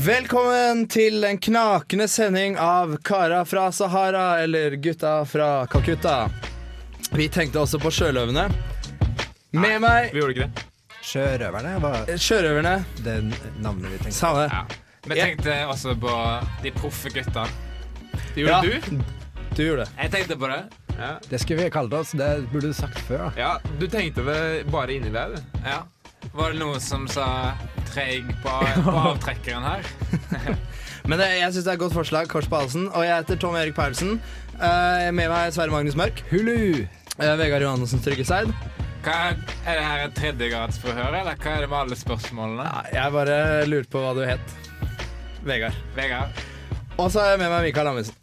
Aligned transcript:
Velkommen 0.00 0.88
til 0.88 1.24
en 1.24 1.38
knakende 1.38 2.08
sending 2.08 2.58
av 2.58 2.96
Kara 3.04 3.44
fra 3.44 3.72
Sahara, 3.72 4.40
eller 4.40 4.70
Gutta 4.70 5.24
fra 5.24 5.66
Calcutta. 5.66 6.30
Vi 7.12 7.28
tenkte 7.28 7.60
også 7.60 7.78
på 7.78 7.92
sjøløvene. 7.94 8.48
Med 9.50 9.80
meg 9.82 10.10
Vi 10.14 10.22
gjorde 10.22 10.34
ikke 10.34 10.48
det. 10.48 10.64
Sjørøverne 11.04 11.74
var 11.82 12.10
sjørøverne. 12.16 12.74
det 13.04 13.16
navnet 13.60 13.90
vi 13.90 13.98
tenkte 13.98 14.18
Samme. 14.18 14.48
Ja. 14.50 14.89
Vi 15.06 15.16
tenkte 15.16 15.54
også 15.70 15.94
på 16.00 16.12
de 16.62 16.70
proffe 16.76 17.10
gutta. 17.14 17.46
Det 18.34 18.42
gjorde 18.42 18.50
Ja. 18.52 18.60
du. 18.90 19.00
Du 19.56 19.62
gjorde 19.64 19.84
det. 19.84 19.90
Jeg 20.02 20.10
tenkte 20.12 20.36
på 20.36 20.48
det. 20.50 20.60
Ja. 20.98 21.14
Det 21.30 21.40
skulle 21.40 21.64
vi 21.64 21.70
kalt 21.70 21.92
oss, 21.96 22.10
det 22.12 22.28
burde 22.52 22.68
du 22.68 22.72
sagt 22.76 22.98
før. 23.08 23.30
ja, 23.36 23.54
du 23.80 23.86
tenkte 23.88 24.22
vel 24.26 24.64
bare 24.70 24.92
inni 24.94 25.10
deg, 25.10 25.36
du. 25.36 25.42
Ja. 25.64 25.82
Var 26.34 26.52
det 26.52 26.60
noen 26.60 26.80
som 26.80 27.06
sa 27.08 27.54
treig 27.94 28.28
på, 28.44 28.52
på 28.84 28.96
avtrekkeren 29.14 29.64
her? 29.64 29.88
Men 31.08 31.18
det, 31.18 31.30
jeg 31.40 31.52
syns 31.54 31.64
det 31.64 31.70
er 31.72 31.78
et 31.78 31.80
godt 31.80 31.94
forslag. 31.96 32.28
Kors 32.28 32.46
på 32.46 32.60
halsen. 32.60 32.88
Og 32.92 33.02
jeg 33.06 33.16
heter 33.16 33.36
Tom 33.40 33.56
Erik 33.56 33.74
Paulsen. 33.74 34.20
Uh, 34.60 35.08
med 35.16 35.30
meg 35.32 35.52
Sverre 35.56 35.72
Magnus 35.72 35.96
Mørk. 35.96 36.20
Hulu! 36.30 36.84
Uh, 37.18 37.32
Vegard 37.40 37.64
Johannessen 37.64 38.02
Tryggeseid. 38.04 38.52
Hva 39.02 39.14
er, 39.30 39.38
er 39.64 39.78
det 39.80 39.84
her 39.88 40.02
et 40.04 40.14
tredjegradsforhør, 40.20 41.14
eller 41.22 41.34
hva 41.40 41.54
er 41.56 41.64
det 41.64 41.70
med 41.72 41.78
alle 41.78 41.96
spørsmålene? 41.96 42.66
Ja, 42.68 42.82
jeg 43.00 43.12
bare 43.16 43.38
lurte 43.66 43.88
på 43.96 44.02
hva 44.04 44.12
du 44.14 44.20
het. 44.28 44.52
Vegard. 45.46 45.72
Vegard? 45.96 46.40
Og 47.00 47.10
så 47.12 47.22
er 47.22 47.30
jeg 47.34 47.40
med 47.40 47.50
meg 47.52 47.68
Mikael 47.70 47.88
Amundsen. 47.90 48.16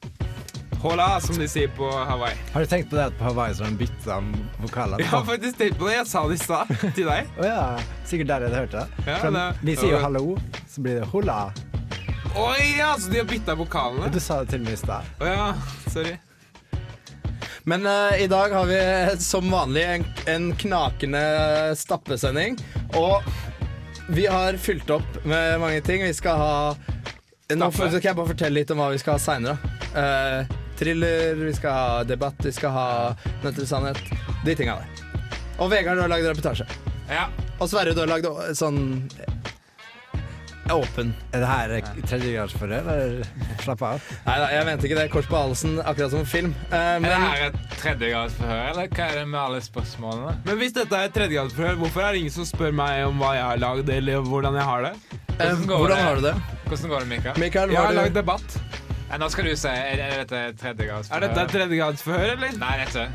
Hola, 0.77 1.07
som 1.23 1.39
de 1.41 1.47
sier 1.49 1.71
på 1.73 1.87
Hawaii. 1.89 2.35
Har 2.53 2.61
du 2.61 2.69
tenkt 2.69 2.91
på 2.91 2.99
det 2.99 3.07
at 3.09 3.15
på 3.17 3.25
Hawaii 3.25 3.55
så 3.57 3.65
har 3.65 3.71
de 3.73 3.79
bytta 3.79 4.17
vokalene? 4.61 4.99
Jeg 5.01 5.09
har 5.09 5.23
faktisk 5.25 5.57
tenkt 5.57 5.79
på 5.79 5.87
det. 5.89 5.95
Jeg 5.95 6.07
sa 6.11 6.21
det 6.29 6.37
i 6.37 6.43
stad 6.43 6.73
til 6.99 7.09
deg. 7.09 7.31
oh, 7.39 7.47
ja, 7.47 7.63
sikkert 8.05 8.29
der 8.29 8.45
jeg 8.45 8.53
hørt 8.59 8.75
det. 8.77 8.83
Ja, 9.07 9.17
det- 9.33 9.47
vi 9.65 9.75
sier 9.79 9.95
jo 9.95 10.03
hallo, 10.03 10.37
så 10.69 10.83
blir 10.85 10.99
det 11.01 11.07
hola. 11.09 11.39
Oi, 12.37 12.61
ja, 12.77 12.91
så 13.01 13.09
de 13.09 13.17
har 13.23 13.25
bytta 13.25 13.55
vokalene? 13.57 14.11
du 14.13 14.19
sa 14.21 14.43
det 14.43 14.52
til 14.53 14.61
meg 14.67 14.77
i 14.77 14.81
stad. 14.83 15.09
Å 15.17 15.31
ja, 15.31 15.47
sorry. 15.89 16.13
Men 17.67 17.83
uh, 17.89 18.13
i 18.21 18.27
dag 18.31 18.53
har 18.55 18.67
vi 18.69 18.77
eh, 18.79 19.09
som 19.19 19.49
vanlig 19.52 19.81
en, 19.83 20.05
en 20.31 20.45
knakende 20.61 21.23
stappesending. 21.75 22.55
Og 22.95 23.25
vi 24.13 24.23
har 24.31 24.55
fylt 24.61 24.87
opp 24.93 25.17
med 25.27 25.57
mange 25.59 25.81
ting. 25.83 26.05
Vi 26.05 26.13
skal 26.15 26.37
ha 26.39 26.53
Nå 27.55 27.69
skal 27.71 28.01
jeg 28.03 28.11
bare 28.17 28.27
fortelle 28.27 28.59
litt 28.59 28.71
om 28.73 28.81
hva 28.81 28.89
vi 28.91 28.97
skal 28.99 29.15
ha 29.15 29.21
seinere. 29.23 29.69
Uh, 29.95 30.55
thriller, 30.75 31.37
vi 31.39 31.53
skal 31.55 31.77
ha 31.77 32.03
debatt, 32.03 32.35
vi 32.43 32.51
skal 32.51 32.73
ha 32.75 32.87
Nødt 33.45 33.55
til 33.55 33.67
sannhet. 33.69 34.01
De 34.43 34.55
tinga 34.55 34.75
der. 34.81 35.05
Og 35.57 35.71
Vegard, 35.71 35.95
du 35.95 36.03
har 36.03 36.11
lagd 36.11 36.27
reportasje. 36.27 36.67
Ja. 37.07 37.29
Og 37.57 37.69
Sverre, 37.71 37.95
du 37.95 38.03
har 38.03 38.11
lagd 38.11 38.27
sånn 38.59 38.81
eh, 39.15 39.36
åpen. 40.73 41.13
Er 41.33 41.39
det 41.43 41.47
her 41.49 41.73
tredjegradsforhør, 42.07 42.73
eller 42.79 43.23
slapp 43.63 43.81
av? 43.87 44.01
Nei 44.25 44.35
da, 44.41 44.47
jeg 44.53 44.65
mente 44.67 44.87
ikke 44.89 44.97
det. 44.99 45.05
Kors 45.13 45.27
på 45.29 45.37
halsen, 45.39 45.77
akkurat 45.83 46.11
som 46.13 46.25
film. 46.25 46.53
Eh, 46.71 46.77
Er 46.77 46.99
det 46.99 47.01
men 47.07 47.21
her 47.27 47.45
et 47.47 47.57
tredjegradsforhør, 47.81 48.63
eller 48.71 48.87
hva 48.91 49.07
er 49.11 49.19
det 49.21 49.27
med 49.27 49.39
alle 49.41 49.61
spørsmålene? 49.65 50.35
Men 50.45 50.57
hvis 50.61 50.73
dette 50.77 50.95
er 50.99 51.09
et 51.09 51.15
tredjegradsforhør, 51.17 51.75
hvorfor 51.83 52.01
er 52.07 52.11
det 52.17 52.23
ingen 52.25 52.35
som 52.37 52.45
spør 52.49 52.71
meg 52.75 53.05
om 53.07 53.17
hva 53.23 53.33
jeg 53.37 53.43
har 53.47 53.61
lagd, 53.63 53.89
eller 53.97 54.21
hvordan 54.27 54.55
jeg 54.59 54.67
har 54.71 54.81
det? 54.87 54.93
eh, 54.95 55.35
Hvordan 55.37 55.67
går 55.67 55.77
hvordan 55.77 55.97
det? 55.97 56.03
har 56.03 56.15
du 56.15 56.21
det? 56.27 56.35
Hvordan 56.67 56.89
går 56.89 56.99
det, 56.99 57.07
Mikael? 57.07 57.39
Mikael, 57.39 57.69
Jeg 57.71 57.81
har 57.81 57.93
lagd 57.93 58.13
du 58.13 58.19
debatt. 58.21 58.59
Ja, 59.09 59.17
nå 59.17 59.29
skal 59.31 59.45
du 59.47 59.55
si 59.55 59.67
Er, 59.71 60.02
er 60.03 60.17
dette 60.25 60.39
et 60.49 60.58
tredjegradsforhør? 60.59 61.15
Er 61.23 61.27
dette 61.27 61.42
et 61.45 61.53
tredjegradsforhør, 61.55 62.31
eller? 62.36 62.58
Nei, 62.59 62.77
dette. 62.83 63.08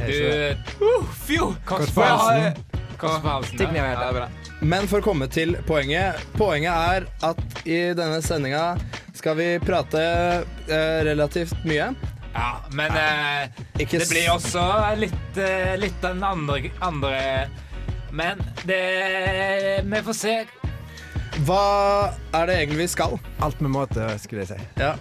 Du 0.00 0.60
Uh, 0.80 1.04
fjo! 1.26 1.50
Kors 1.66 1.90
på 1.92 2.00
halsen. 2.06 2.54
Kors 2.96 3.18
på 3.20 3.28
halsen. 3.28 3.58
Ja, 3.60 3.82
det 3.98 4.06
er 4.06 4.12
bra. 4.14 4.28
Men 4.60 4.86
for 4.90 5.00
å 5.00 5.04
komme 5.04 5.26
til 5.32 5.54
poenget. 5.68 6.20
Poenget 6.36 6.72
er 6.76 7.06
at 7.24 7.40
i 7.64 7.78
denne 7.96 8.20
sendinga 8.24 8.74
skal 9.16 9.36
vi 9.38 9.46
prate 9.64 10.02
eh, 10.68 11.00
relativt 11.08 11.56
mye. 11.68 11.90
Ja, 12.34 12.50
men 12.76 12.92
eh, 12.94 13.48
Ikke 13.82 13.98
det 13.98 14.06
blir 14.12 14.28
også 14.30 14.62
litt, 15.00 15.38
eh, 15.40 15.72
litt 15.82 15.96
den 16.04 16.20
andre, 16.22 16.60
andre 16.78 17.16
Men 18.14 18.38
det 18.68 19.82
Vi 19.82 20.02
får 20.06 20.14
se. 20.20 20.36
Hva 21.46 21.64
er 22.36 22.46
det 22.50 22.58
egentlig 22.60 22.84
vi 22.84 22.88
skal? 22.92 23.16
Alt 23.42 23.60
med 23.64 23.72
måte, 23.74 24.06
skulle 24.22 24.44
jeg 24.44 24.52
si. 24.52 24.68
Ja. 24.82 24.94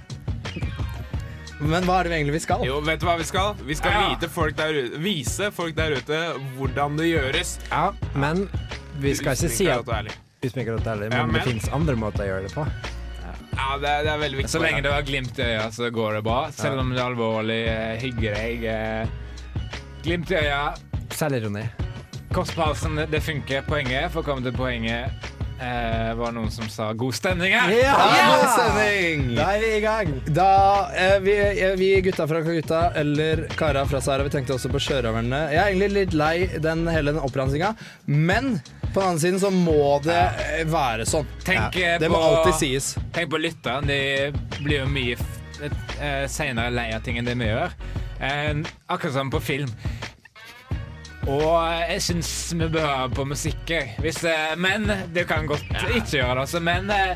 Men 1.59 1.83
hva 1.83 1.97
er 1.99 2.07
det 2.07 2.13
vi 2.13 2.17
egentlig 2.21 2.37
vi 2.37 2.43
skal? 2.45 2.61
Jo, 2.63 2.77
vet 2.85 3.01
du 3.01 3.05
hva 3.09 3.17
vi 3.19 3.25
skal? 3.27 3.57
Vi 3.67 3.75
skal 3.75 3.91
Ja. 3.91 4.03
vite 4.13 4.29
folk 4.31 4.55
der 4.55 4.71
ute, 4.77 4.99
vise 5.03 5.49
folk 5.51 5.75
der 5.75 5.97
ute 5.99 6.19
hvordan 6.55 6.95
det 6.97 7.09
gjøres. 7.11 7.57
Ja, 7.69 7.89
men 8.15 8.45
vi 9.01 9.13
skal 9.15 9.35
ikke 9.35 9.49
si 9.49 9.67
at 9.67 9.85
Usminket 10.45 10.73
og 10.73 10.85
ærlig. 10.87 11.09
men, 11.09 11.17
Ja, 11.17 11.25
men 11.25 11.33
det 11.35 11.43
fins 11.43 11.67
andre 11.75 11.95
måter 11.99 12.23
å 12.23 12.27
gjøre 12.29 12.43
det 12.47 12.53
på. 12.55 12.65
Ja, 13.59 13.77
det 13.81 13.89
er, 13.89 14.03
det 14.05 14.11
er 14.13 14.19
veldig 14.21 14.37
viktig. 14.39 14.51
Så 14.53 14.61
lenge 14.63 14.81
du 14.85 14.89
har 14.91 15.01
glimt 15.03 15.39
i 15.39 15.43
øya, 15.43 15.65
så 15.75 15.89
går 15.91 16.13
det 16.15 16.23
bra. 16.23 16.37
Selv 16.55 16.79
om 16.79 16.93
det 16.93 16.99
er 17.01 17.09
alvorlig. 17.09 17.57
eh, 17.67 17.97
Hygge 17.99 18.35
deg. 18.35 18.63
eh, 18.63 19.07
Glimt 20.05 20.31
i 20.31 20.35
øya. 20.39 20.61
Selvironi. 21.11 21.65
Kors 22.31 22.51
på 22.55 22.61
halsen, 22.63 22.95
det- 22.95 23.09
det 23.11 23.19
funker. 23.25 23.61
Poenget, 23.67 24.11
for 24.11 24.21
å 24.21 24.25
komme 24.25 24.43
til 24.43 24.53
poenget, 24.53 25.11
eh, 25.59 26.13
var 26.15 26.31
det 26.31 26.35
noen 26.35 26.51
som 26.51 26.69
sa 26.69 26.93
'god 26.93 27.11
stemning' 27.13 27.51
her. 27.59 27.69
Ja! 27.69 27.97
Ja! 28.15 28.55
stemning! 28.55 29.35
Da 29.35 29.51
er 29.55 29.59
vi 29.59 29.75
i 29.75 29.81
gang! 29.81 30.21
Da, 30.33 30.89
eh, 30.95 31.19
vi, 31.19 31.31
eh, 31.35 31.75
vi 31.75 32.01
gutta 32.01 32.27
fra 32.27 32.41
Kaguta, 32.41 32.93
eller 32.95 33.47
Kara 33.57 33.83
fra 33.85 33.99
Sara, 33.99 34.23
vi 34.23 34.29
tenkte 34.29 34.53
også 34.53 34.69
på 34.71 34.79
sjørøverne. 34.79 35.51
Jeg 35.51 35.57
er 35.57 35.67
egentlig 35.73 35.91
litt 35.93 36.13
lei 36.13 36.45
den 36.59 36.87
hele 36.87 37.11
den 37.11 37.19
oppransinga, 37.19 37.75
men 38.07 38.61
på 38.93 38.99
den 38.99 39.09
andre 39.09 39.21
siden 39.21 39.39
så 39.39 39.51
må 39.53 39.99
det 40.05 40.17
eh, 40.17 40.63
være 40.69 41.05
sånn. 41.09 41.27
Tenk, 41.45 41.77
eh, 41.77 41.97
Det 42.01 42.09
må 42.11 42.19
alltid 42.19 42.57
sies. 42.59 42.91
Tenk 43.15 43.31
på 43.31 43.41
lytteren. 43.41 43.87
De 43.89 43.99
blir 44.63 44.81
jo 44.83 44.89
mye 44.91 45.17
uh, 45.19 46.25
seinere 46.31 46.71
lei 46.73 46.89
av 46.95 47.03
ting 47.05 47.19
enn 47.19 47.27
det 47.27 47.37
vi 47.39 47.49
gjør. 47.51 47.75
Eh, 48.19 48.53
akkurat 48.87 49.13
som 49.13 49.31
på 49.31 49.39
film. 49.43 49.71
Og 51.29 51.57
jeg 51.83 52.01
syns 52.03 52.29
vi 52.55 52.67
bør 52.71 52.87
høre 52.87 53.09
på 53.13 53.25
musikk. 53.27 53.73
Hvis, 54.01 54.23
eh, 54.25 54.55
men 54.57 54.87
det 55.13 55.27
kan 55.29 55.45
godt 55.49 55.67
ikke 55.91 56.17
gjøre 56.17 56.39
det, 56.39 56.45
altså. 56.45 56.61
Men 56.63 56.89
eh, 56.89 57.15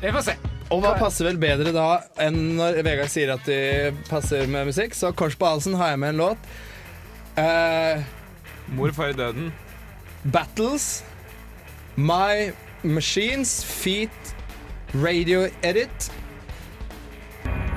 vi 0.00 0.12
får 0.14 0.24
se. 0.30 0.36
Og 0.68 0.82
hva 0.84 0.94
passer 1.00 1.24
vel 1.30 1.38
bedre 1.40 1.72
da 1.72 1.86
enn 2.20 2.58
når 2.58 2.82
Vegard 2.84 3.08
sier 3.08 3.32
at 3.32 3.46
de 3.48 3.92
passer 4.10 4.48
med 4.52 4.68
musikk? 4.68 4.96
Så 4.96 5.14
Kors 5.16 5.36
på 5.38 5.48
halsen 5.48 5.76
har 5.80 5.94
jeg 5.94 6.00
med 6.02 6.14
en 6.14 6.22
låt. 6.26 6.50
Eh, 7.40 8.04
Mor 8.76 8.92
far 8.92 9.14
i 9.14 9.16
døden. 9.16 9.48
Battles, 10.22 11.04
My 11.94 12.52
Machines, 12.82 13.64
Feet, 13.64 14.34
Radio 14.94 15.48
Edit. 15.62 16.12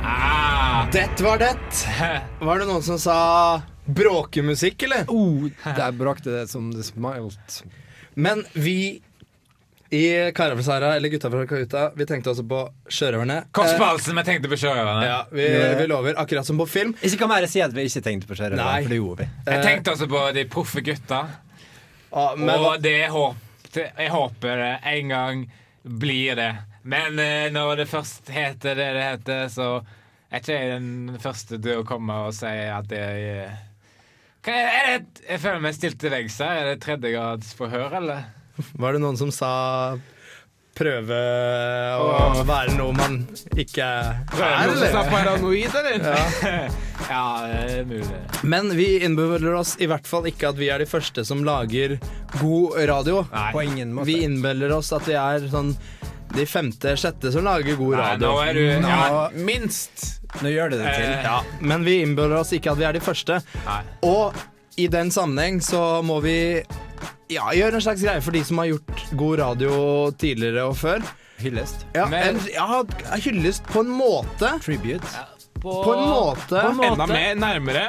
Ah. 0.04 0.88
Det 0.92 1.22
var 1.22 1.38
det. 1.38 1.56
Var 2.40 2.60
det 2.60 2.66
noen 2.66 2.84
som 2.84 2.98
sa 3.00 3.62
bråkemusikk, 3.86 4.84
eller? 4.84 5.06
Oh, 5.08 5.48
der 5.64 5.94
brakte 5.96 6.34
det 6.34 6.48
som 6.50 6.72
det 6.74 6.84
smilet 6.84 7.62
Men 8.14 8.44
vi 8.54 9.02
i 9.92 10.32
Kara 10.36 10.56
fra 10.56 10.64
Sara, 10.64 10.96
eller 10.96 11.10
Gutta 11.10 11.30
fra 11.32 11.46
Kajuta, 11.48 11.92
vi 11.96 12.06
tenkte 12.08 12.32
også 12.32 12.46
på 12.48 12.62
sjørøverne. 12.88 13.42
Kors 13.52 13.74
på 13.76 13.84
halsen, 13.84 14.16
vi 14.16 14.24
tenkte 14.24 14.50
på 14.52 14.60
sjørøverne. 14.60 15.06
ja, 15.06 15.18
vi, 15.32 15.48
vi 15.82 15.88
lover, 15.92 16.16
akkurat 16.18 16.48
som 16.48 16.58
på 16.62 16.66
film. 16.66 16.94
Ikke 17.04 17.20
kan 17.26 17.32
være 17.34 17.50
si 17.52 17.60
at 17.64 17.76
vi 17.76 17.86
ikke 17.90 18.04
tenkte 18.06 18.30
på 18.30 18.38
sjørøverne, 18.40 18.64
Nei. 18.64 18.84
for 18.86 18.96
det 18.96 19.00
gjorde 19.02 19.26
vi. 19.26 19.30
Jeg 19.52 19.66
tenkte 19.68 19.96
også 19.96 20.08
på 20.12 20.24
de 20.38 20.46
proffe 20.54 20.84
gutta. 20.88 21.22
Ah, 22.12 22.36
men, 22.36 22.54
og 22.60 22.84
det 22.84 22.94
jeg 22.98 23.12
håper, 23.14 23.88
jeg 23.88 24.12
håper 24.12 24.62
det 24.62 24.72
en 24.92 25.14
gang 25.14 25.44
blir 25.84 26.36
det. 26.40 26.52
Men 26.84 27.20
eh, 27.22 27.48
når 27.54 27.84
det 27.84 27.90
først 27.92 28.32
heter 28.34 28.76
det 28.76 28.90
det 28.98 29.04
heter, 29.06 29.44
så 29.54 29.68
er 30.32 30.42
ikke 30.42 30.58
jeg 30.58 30.72
den 30.76 31.20
første 31.22 31.60
til 31.62 31.82
å 31.82 31.88
komme 31.88 32.18
og 32.28 32.36
si 32.36 32.52
at 32.52 32.88
det 32.92 33.02
er 33.02 33.60
hva 34.42 34.54
er 34.58 34.70
er 34.74 34.88
det, 35.04 35.22
Jeg 35.28 35.42
føler 35.44 35.60
meg 35.62 35.76
stilt 35.78 36.00
til 36.02 36.10
veggs 36.10 36.40
her. 36.42 36.64
Er 36.64 36.70
det 36.72 36.82
tredjegradsforhør, 36.82 37.98
eller? 38.00 38.24
var 38.82 38.94
det 38.94 39.02
noen 39.04 39.18
som 39.20 39.32
sa 39.34 39.52
prøve 40.78 41.18
å 42.00 42.44
være 42.48 42.74
noe 42.78 42.94
man 42.96 43.18
ikke 43.60 43.86
Er 43.86 44.70
noen 44.72 44.80
som 44.82 45.02
er 45.02 45.10
paranoid, 45.12 45.76
eller? 45.82 46.72
Ja, 47.12 47.24
det 47.44 47.56
er 47.82 47.88
mulig. 47.90 48.20
Men 48.48 48.70
vi 48.78 48.86
innbiller 49.04 49.56
oss 49.60 49.74
i 49.84 49.88
hvert 49.90 50.06
fall 50.08 50.30
ikke 50.30 50.52
at 50.54 50.60
vi 50.62 50.70
er 50.72 50.80
de 50.80 50.86
første 50.88 51.26
som 51.28 51.42
lager 51.44 51.98
god 52.40 52.78
radio. 52.88 53.24
Nei. 53.34 53.48
På 53.52 53.64
ingen 53.66 53.92
måte. 53.98 54.08
Vi 54.08 54.20
innbiller 54.24 54.72
oss 54.78 54.94
at 54.96 55.10
vi 55.10 55.18
er 55.20 55.44
sånn 55.52 55.74
de 56.32 56.46
femte-sjette 56.48 57.34
som 57.34 57.44
lager 57.44 57.76
god 57.76 57.98
Nei, 57.98 58.06
radio. 58.14 58.30
nå 58.30 58.46
er 58.46 58.56
du 58.56 58.88
ja, 58.88 59.26
Minst. 59.44 60.06
nå 60.40 60.54
gjør 60.54 60.72
det 60.72 60.80
det 60.86 60.94
til. 60.96 61.10
eh, 61.10 61.26
Ja, 61.28 61.42
men 61.60 61.84
vi 61.84 61.98
innbiller 62.06 62.38
oss 62.40 62.54
ikke 62.56 62.72
at 62.72 62.80
vi 62.80 62.88
er 62.88 62.96
de 62.96 63.04
første. 63.04 63.42
Nei. 63.66 63.82
Og 64.08 64.40
i 64.80 64.88
den 64.88 65.12
sammenheng 65.12 65.60
så 65.66 65.84
må 66.08 66.22
vi 66.24 66.38
ja, 67.32 67.48
gjør 67.56 67.78
en 67.80 67.84
slags 67.88 68.04
greie 68.04 68.22
for 68.22 68.36
de 68.36 68.44
som 68.48 68.60
har 68.62 68.70
gjort 68.74 69.04
god 69.18 69.40
radio 69.42 69.74
tidligere 70.22 70.68
og 70.70 70.76
før. 70.80 71.04
Hyllest. 71.42 71.86
Ja, 71.96 72.06
Men- 72.12 72.36
en, 72.36 72.42
ja, 72.54 72.84
hyllest 73.24 73.64
på 73.72 73.82
en 73.82 73.90
måte. 73.98 74.52
Tribute. 74.62 75.08
På 75.62 75.94
en 75.94 76.04
måte. 76.10 76.58
På 76.58 76.70
en 76.70 76.78
måte. 76.78 76.92
Enda 76.92 77.06
mer. 77.10 77.36
Nærmere. 77.36 77.88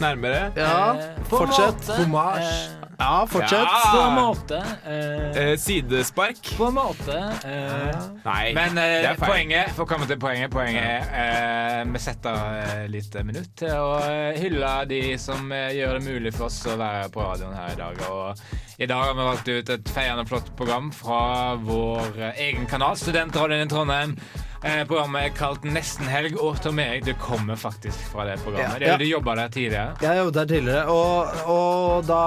Nærmere. 0.00 0.52
Ja, 0.56 0.92
Eh, 0.94 1.18
på 1.28 1.38
en 1.40 1.46
fortsett. 1.46 1.82
måte, 1.88 1.96
Hommage. 2.02 2.42
eh, 2.42 2.81
Ja, 2.98 3.24
fortsett. 3.26 3.68
På 3.92 4.00
en 4.06 4.14
måte. 4.14 4.58
eh, 4.86 5.38
Eh, 5.42 5.56
sidespark. 5.58 6.52
På 6.58 6.66
en 6.68 6.74
måte. 6.74 7.16
eh, 7.44 7.96
Nei, 8.24 8.52
Men 8.54 8.78
eh, 8.78 9.16
poenget, 9.18 9.70
for 9.74 9.84
å 9.84 9.88
komme 9.88 10.06
til 10.06 10.18
poenget, 10.22 10.50
poenget 10.52 11.08
er 11.12 11.80
eh, 11.80 11.84
vi 11.92 11.98
setter 11.98 12.36
eh, 12.60 12.84
litt 12.92 13.14
minutt 13.24 13.50
til 13.56 13.72
å 13.74 13.96
hylle 14.36 14.74
de 14.90 15.00
som 15.18 15.50
gjør 15.50 15.98
det 15.98 16.04
mulig 16.06 16.34
for 16.36 16.46
oss 16.50 16.60
å 16.66 16.76
være 16.78 17.08
på 17.14 17.24
radioen 17.24 17.56
her 17.56 17.72
i 17.72 17.80
dag. 17.80 18.04
Og 18.10 18.44
i 18.78 18.86
dag 18.86 19.02
har 19.08 19.14
vi 19.18 19.28
valgt 19.30 19.48
ut 19.48 19.74
et 19.78 19.92
feiende 19.96 20.26
flott 20.28 20.52
program 20.56 20.92
fra 20.94 21.54
vår 21.56 22.22
egen 22.36 22.66
kanal, 22.70 22.96
Studentradioen 22.96 23.66
i 23.66 23.70
Trondheim. 23.72 24.16
Eh, 24.62 24.84
programmet 24.86 25.24
er 25.26 25.32
kalt 25.34 25.64
Nesten 25.66 26.06
helg, 26.06 26.36
og 26.38 26.60
Tom 26.62 26.78
Erik, 26.78 27.02
du 27.02 27.16
kommer 27.18 27.58
faktisk 27.58 27.98
fra 28.12 28.28
det 28.28 28.36
programmet. 28.44 28.78
Ja. 28.78 28.92
Det, 28.94 29.02
du 29.02 29.08
jobba 29.10 29.34
der 29.34 29.48
tidligere. 29.50 29.96
Jeg 30.04 30.20
jobbet 30.20 30.36
der 30.36 30.50
tidligere, 30.52 30.84
og, 30.86 31.26
og 31.50 32.06
da 32.06 32.20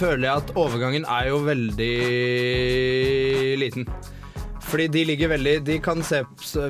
føler 0.00 0.24
jeg 0.24 0.36
at 0.40 0.54
overgangen 0.56 1.04
er 1.04 1.28
jo 1.28 1.42
veldig 1.44 1.92
liten. 3.60 3.84
Fordi 4.68 4.86
de 4.92 5.04
ligger 5.08 5.28
veldig 5.32 5.54
De 5.64 5.78
kan 5.80 6.02
se 6.04 6.22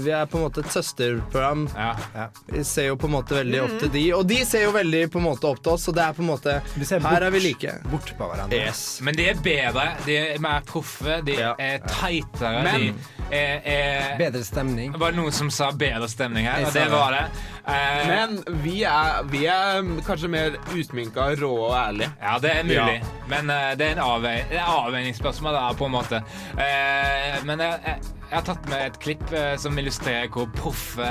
Vi 0.04 0.12
er 0.14 0.26
på 0.30 0.38
en 0.38 0.44
måte 0.46 0.62
et 0.62 0.70
søsterprogram. 0.72 1.66
Ja. 1.74 2.28
Vi 2.46 2.62
ser 2.64 2.88
jo 2.92 2.96
på 3.00 3.08
en 3.08 3.14
måte 3.16 3.34
veldig 3.38 3.60
opp 3.64 3.74
til 3.82 3.90
de, 3.94 4.04
og 4.16 4.26
de 4.30 4.38
ser 4.46 4.64
jo 4.66 4.72
veldig 4.76 5.02
på 5.12 5.18
en 5.20 5.26
måte 5.28 5.48
opp 5.50 5.62
til 5.64 5.72
oss, 5.74 5.86
så 5.88 5.94
det 5.96 6.04
er 6.04 6.16
på 6.16 6.22
en 6.24 6.30
måte 6.30 6.54
Her 6.60 7.00
bort, 7.02 7.22
er 7.22 7.30
vi 7.34 7.40
like. 7.42 7.74
Bort 7.90 8.12
på 8.18 8.28
hverandre. 8.30 8.56
Yes. 8.68 8.82
Men 9.04 9.18
de 9.18 9.28
er 9.32 9.40
bedre, 9.42 9.86
de 10.06 10.16
er 10.16 10.38
mer 10.42 10.60
proffe, 10.68 11.20
de 11.26 11.36
Ja. 11.38 11.54
er 11.58 11.78
tightere, 11.86 12.62
Men- 12.64 12.80
de 12.80 13.36
er, 13.36 13.60
er 13.64 14.18
Bedre 14.18 14.44
stemning. 14.44 14.92
Det 14.92 15.14
noen 15.16 15.32
som 15.32 15.50
sa 15.50 15.70
bedre 15.72 16.08
stemning 16.08 16.46
her, 16.46 16.66
og 16.66 16.72
det. 16.72 16.90
var 16.90 17.10
det. 17.12 17.24
Eh, 17.68 18.08
Men 18.08 18.38
vi 18.64 18.82
er, 18.88 19.22
vi 19.28 19.42
er 19.46 19.82
kanskje 20.06 20.28
mer 20.32 20.54
usminka, 20.72 21.26
rå 21.36 21.50
og 21.66 21.74
ærlige. 21.76 22.10
ja, 22.22 22.38
det 22.40 22.52
er 22.56 22.62
mulig. 22.64 22.94
Ja. 23.02 23.10
Men 23.28 23.50
uh, 23.52 23.72
det 23.76 23.86
er 23.86 23.92
en 23.98 24.04
avvei 24.04 24.36
det 24.48 24.56
er 24.56 24.70
avveiningsspørsmål, 24.72 25.52
da, 25.52 25.66
på 25.76 25.84
en 25.84 25.92
måte. 25.92 26.22
Uh, 26.56 27.44
men 27.44 27.60
jeg, 27.60 27.80
jeg, 27.86 27.98
jeg 28.30 28.38
har 28.38 28.46
tatt 28.48 28.70
med 28.72 28.86
et 28.86 28.98
klipp 29.04 29.26
uh, 29.34 29.52
som 29.60 29.76
illustrerer 29.78 30.32
hvor 30.32 30.48
proffe, 30.56 31.10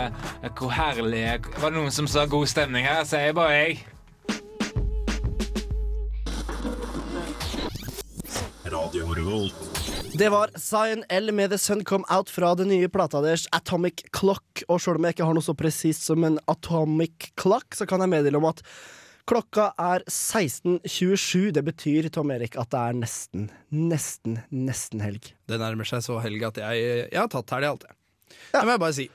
hvor 0.58 0.74
herlige 0.74 1.38
Var 1.62 1.70
det 1.70 1.78
noen 1.78 1.94
som 1.94 2.10
sa 2.10 2.26
god 2.26 2.50
stemning 2.50 2.90
her? 2.90 3.04
Sier 3.06 3.38
bare 3.38 3.54
jeg. 3.54 3.86
Radio 8.68 9.14
Revolt. 9.14 9.77
Det 10.18 10.30
var 10.30 10.50
Zion 10.58 11.04
L 11.10 11.32
med 11.32 11.52
The 11.52 11.58
Sun 11.58 11.84
Come 11.86 12.06
Out 12.10 12.30
fra 12.34 12.56
den 12.58 12.72
nye 12.72 12.88
plata 12.90 13.20
deres 13.22 13.44
Atomic 13.54 14.02
Clock. 14.18 14.64
Og 14.66 14.80
sjøl 14.82 14.98
om 14.98 15.06
jeg 15.06 15.14
ikke 15.14 15.28
har 15.30 15.36
noe 15.38 15.46
så 15.46 15.54
presist 15.54 16.08
som 16.08 16.24
en 16.26 16.40
Atomic 16.50 17.28
Clock, 17.38 17.78
så 17.78 17.86
kan 17.86 18.02
jeg 18.02 18.10
meddele 18.16 18.40
om 18.40 18.48
at 18.50 18.64
klokka 19.30 19.68
er 19.78 20.02
16.27. 20.10 21.52
Det 21.54 21.62
betyr, 21.68 22.08
Tom 22.16 22.34
Erik, 22.34 22.58
at 22.58 22.72
det 22.74 22.82
er 22.82 22.98
nesten, 22.98 23.46
nesten, 23.70 24.40
nesten 24.50 25.06
helg. 25.06 25.30
Det 25.46 25.62
nærmer 25.62 25.86
seg 25.86 26.02
så 26.08 26.18
helg 26.24 26.48
at 26.50 26.58
jeg, 26.64 26.90
jeg 27.12 27.22
har 27.22 27.30
tatt 27.36 27.54
helg, 27.54 27.70
alltid. 27.76 27.94
Det 28.56 28.66
må 28.66 28.74
jeg 28.74 28.84
bare 28.88 28.98
si. 28.98 29.08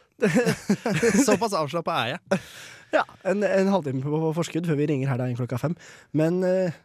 Såpass 1.26 1.58
avslappa 1.64 1.98
er 2.04 2.14
jeg. 2.14 2.42
Ja, 2.94 3.02
en, 3.26 3.42
en 3.42 3.74
halvtime 3.74 4.06
på 4.06 4.30
forskudd 4.38 4.70
før 4.70 4.78
vi 4.78 4.86
ringer 4.92 5.10
her 5.10 5.18
da 5.18 5.32
klokka 5.34 5.58
fem. 5.58 5.74
Men 6.14 6.44
eh, 6.46 6.78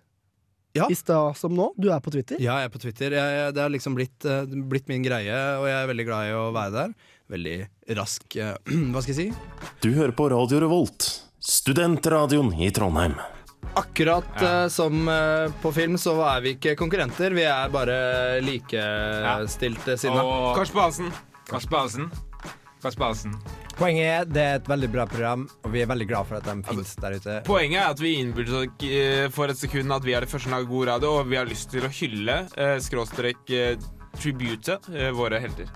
Ja. 0.77 0.87
i 0.91 0.97
stad 0.97 1.37
som 1.39 1.53
nå, 1.55 1.71
du 1.77 1.89
er 1.93 2.01
på 2.03 2.13
Twitter. 2.13 2.39
Ja, 2.41 2.59
jeg 2.61 2.69
er 2.69 2.73
på 2.73 2.81
Twitter. 2.81 3.15
Jeg, 3.17 3.53
det 3.55 3.63
har 3.63 3.73
liksom 3.73 3.97
blitt, 3.97 4.25
eh, 4.25 4.57
blitt 4.71 4.89
min 4.91 5.05
greie, 5.05 5.37
og 5.57 5.67
jeg 5.69 5.77
er 5.77 5.89
veldig 5.91 6.07
glad 6.07 6.29
i 6.29 6.35
å 6.37 6.49
være 6.55 6.75
der. 6.75 6.97
Veldig 7.33 7.55
rask 7.97 8.37
eh, 8.39 8.53
Hva 8.93 9.03
skal 9.03 9.13
jeg 9.13 9.17
si? 9.19 9.71
Du 9.83 9.91
hører 9.97 10.15
på 10.15 10.29
Radio 10.33 10.61
Revolt, 10.63 11.09
studentradioen 11.43 12.53
i 12.61 12.71
Trondheim. 12.75 13.17
Akkurat 13.77 14.41
eh, 14.41 14.67
som 14.71 15.09
uh, 15.09 15.49
på 15.61 15.71
film 15.75 15.97
så 16.01 16.15
er 16.29 16.43
vi 16.45 16.55
ikke 16.55 16.77
konkurrenter. 16.79 17.35
Vi 17.35 17.45
er 17.45 17.73
bare 17.73 17.97
likestilte 18.45 19.97
sinna. 19.99 20.23
Og 20.23 20.53
Kors 20.57 20.73
på 20.73 20.81
halsen. 20.81 21.11
Kasper 21.47 21.77
Halsen. 21.77 22.11
Kasper 22.83 23.05
Halsen. 23.05 23.39
Poenget 23.77 24.07
er 24.09 24.25
det 24.25 24.41
er 24.43 24.55
et 24.57 24.69
veldig 24.71 24.87
bra 24.89 25.03
program, 25.09 25.43
og 25.61 25.69
vi 25.73 25.83
er 25.83 25.89
veldig 25.89 26.07
glad 26.09 26.25
for 26.29 26.39
at 26.39 26.47
de 26.47 26.55
finnes 26.65 26.93
der 26.97 27.17
ute. 27.19 27.35
Poenget 27.45 27.77
er 27.83 27.91
at 27.93 27.99
vi 28.01 28.15
innbiller 28.17 28.63
oss 28.63 28.85
eh, 28.87 29.27
for 29.33 29.53
et 29.53 29.59
sekund 29.59 29.93
at 29.93 30.05
vi 30.07 30.15
er 30.17 30.25
det 30.25 30.31
første 30.31 30.49
som 30.49 30.55
lager 30.55 30.71
god 30.71 30.87
radio, 30.89 31.11
og 31.19 31.29
vi 31.29 31.37
har 31.37 31.45
lyst 31.49 31.69
til 31.73 31.85
å 31.85 31.91
hylle, 31.93 32.37
eh, 32.57 32.77
skråstrek 32.81 33.53
eh, 33.53 33.75
tribute, 34.17 34.79
eh, 34.95 35.11
våre 35.13 35.41
helter. 35.43 35.69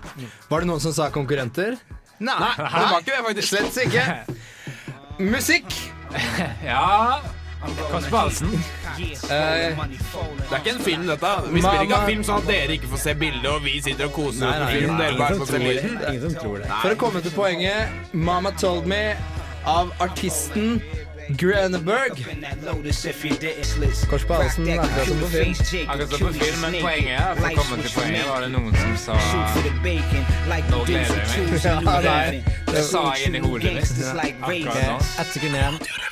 Var 0.50 0.64
det 0.64 0.70
noen 0.72 0.82
som 0.82 0.94
sa 0.96 1.10
konkurrenter? 1.14 1.78
Nei, 2.22 2.34
Det 2.58 2.66
var 2.90 2.98
ikke 2.98 3.14
det, 3.14 3.22
faktisk. 3.28 3.48
slett 3.54 3.78
ikke. 3.86 4.08
Musikk! 5.32 5.78
Ja 6.66 7.20
Kasper 7.92 8.16
Hansen. 8.16 8.48
Eh, 8.52 8.56
Det 9.30 10.52
er 10.52 10.56
ikke 10.58 10.70
en 10.76 10.80
film, 10.84 11.06
dette. 11.06 11.26
Vi 11.52 11.60
spiller 11.60 11.82
ikke 11.86 12.00
en 12.00 12.08
film 12.08 12.24
sånn 12.26 12.42
at 12.42 12.48
dere 12.50 12.72
ikke 12.76 12.88
får 12.92 12.98
se 13.04 13.14
bildet, 13.14 13.46
og 13.50 13.62
vi 13.64 13.76
sitter 13.80 14.04
og 14.10 14.12
koser 14.12 14.48
oss 14.48 14.58
med 14.58 14.68
film. 14.74 14.98
Dere 14.98 15.18
bare 15.18 15.38
får 15.38 15.46
se 15.52 15.58
lyden. 15.62 15.94
Ingen 16.08 16.30
som 16.30 16.34
tror 16.42 16.56
det. 16.58 16.66
for 16.82 16.90
å 16.90 16.98
komme 17.04 17.22
til 17.22 17.30
poenget 17.36 18.12
Mama 18.12 18.50
Told 18.60 18.86
Me 18.86 19.16
av 19.64 19.92
artisten 20.00 20.82
Grønneberg. 21.38 22.18
Kors 24.10 24.24
på 24.26 24.34
halsen, 24.34 24.66
akkurat 24.68 25.06
som 25.06 25.18
på 25.22 25.26
film. 25.30 25.54
Akkurat 25.88 26.10
som 26.10 26.26
på 26.26 26.32
film, 26.32 26.60
men 26.60 26.72
poenget 26.82 27.20
er, 27.20 27.34
for 27.38 27.46
å 27.46 27.54
komme 27.62 27.82
til 27.82 27.92
poenget, 27.94 28.26
var 28.28 28.40
det 28.42 28.50
noen 28.52 28.74
som 28.76 28.96
sa 28.96 29.14
Nå 30.68 30.84
gleder 30.84 31.14
jeg 31.14 31.30
meg. 31.30 31.62
Ja, 31.64 31.80
nei. 32.02 32.44
Det 32.72 32.84
sa 32.84 33.04
jeg 33.14 33.26
inni 33.30 33.38
hodet 33.46 33.74
mitt. 33.78 33.92
Akkurat 35.22 35.52
nå. 35.52 36.11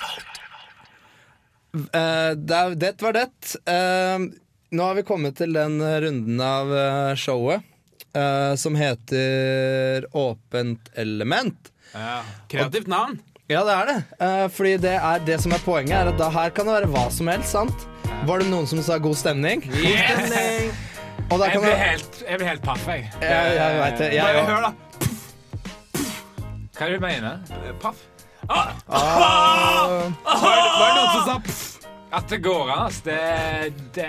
Eh, 1.75 2.31
det, 2.37 2.75
det 2.75 3.03
var 3.03 3.13
det. 3.13 3.29
Uh, 3.69 4.31
nå 4.71 4.87
har 4.87 4.95
vi 4.95 5.03
kommet 5.07 5.37
til 5.39 5.55
den 5.55 5.79
runden 5.83 6.41
av 6.43 6.71
eh, 6.75 7.15
showet 7.19 7.63
uh, 8.15 8.55
som 8.59 8.77
heter 8.79 10.07
Åpent 10.15 10.91
element. 10.95 11.73
Ja. 11.93 12.21
Kreativt 12.51 12.87
navn. 12.91 13.19
Ja, 13.51 13.65
det 13.67 13.75
er 13.75 13.89
det. 13.91 13.97
Uh, 14.23 14.47
fordi 14.55 14.77
det, 14.83 14.95
er, 14.99 15.25
det 15.27 15.41
som 15.43 15.55
er 15.55 15.63
poenget, 15.65 15.97
er 15.99 16.13
at 16.13 16.21
da 16.21 16.31
her 16.35 16.55
kan 16.55 16.71
det 16.71 16.77
være 16.81 16.91
hva 16.95 17.09
som 17.15 17.31
helst, 17.31 17.51
sant? 17.55 17.87
Var 18.27 18.43
det 18.43 18.51
noen 18.51 18.69
som 18.71 18.83
sa 18.85 18.99
god 19.03 19.19
stemning? 19.19 19.65
Yes! 19.81 20.31
Og 21.31 21.39
da 21.39 21.47
Jeg 21.51 21.63
blir 21.63 21.79
helt, 21.79 22.23
jeg 22.27 22.39
blir 22.41 22.49
helt 22.51 22.63
paff, 22.67 22.87
jeg. 22.91 23.11
Jeg, 23.23 23.51
jeg 23.55 23.81
vet 23.81 23.99
det. 24.03 24.09
Jeg, 24.17 24.23
Bare 24.27 24.43
òg. 24.43 24.51
hør, 24.51 24.63
da. 24.67 24.73
Hva 26.75 26.87
er 26.87 26.91
det 26.91 26.97
du 26.99 27.05
mener? 27.05 27.75
Paff. 27.83 28.10
Ah. 28.51 28.75
Var 30.27 30.57
det 30.59 30.95
noen 30.97 31.13
som 31.15 31.23
sa 31.29 31.39
pff? 31.45 31.67
At 32.11 32.27
det 32.33 32.41
går 32.43 32.71
an, 32.73 32.87
ass. 32.89 33.01
Det, 33.07 33.19
det 33.95 34.09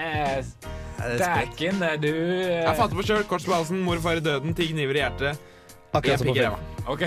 Dæken, 1.21 1.81
du 2.01 2.10
eh, 2.10 2.62
Jeg 2.62 2.74
fant 2.77 2.91
det 2.91 2.98
på 2.98 3.05
sjøl. 3.05 3.24
Kors 3.29 3.45
på 3.45 3.53
halsen, 3.53 3.81
mor 3.86 4.00
og 4.01 4.05
far 4.05 4.17
i 4.17 4.25
døden, 4.25 4.53
ti 4.57 4.71
kniver 4.74 4.98
i 4.98 5.03
hjertet. 5.03 5.48
Akkurat 5.91 6.21
som 6.21 6.29
på 6.31 6.36
film. 6.38 6.67
OK, 6.89 7.01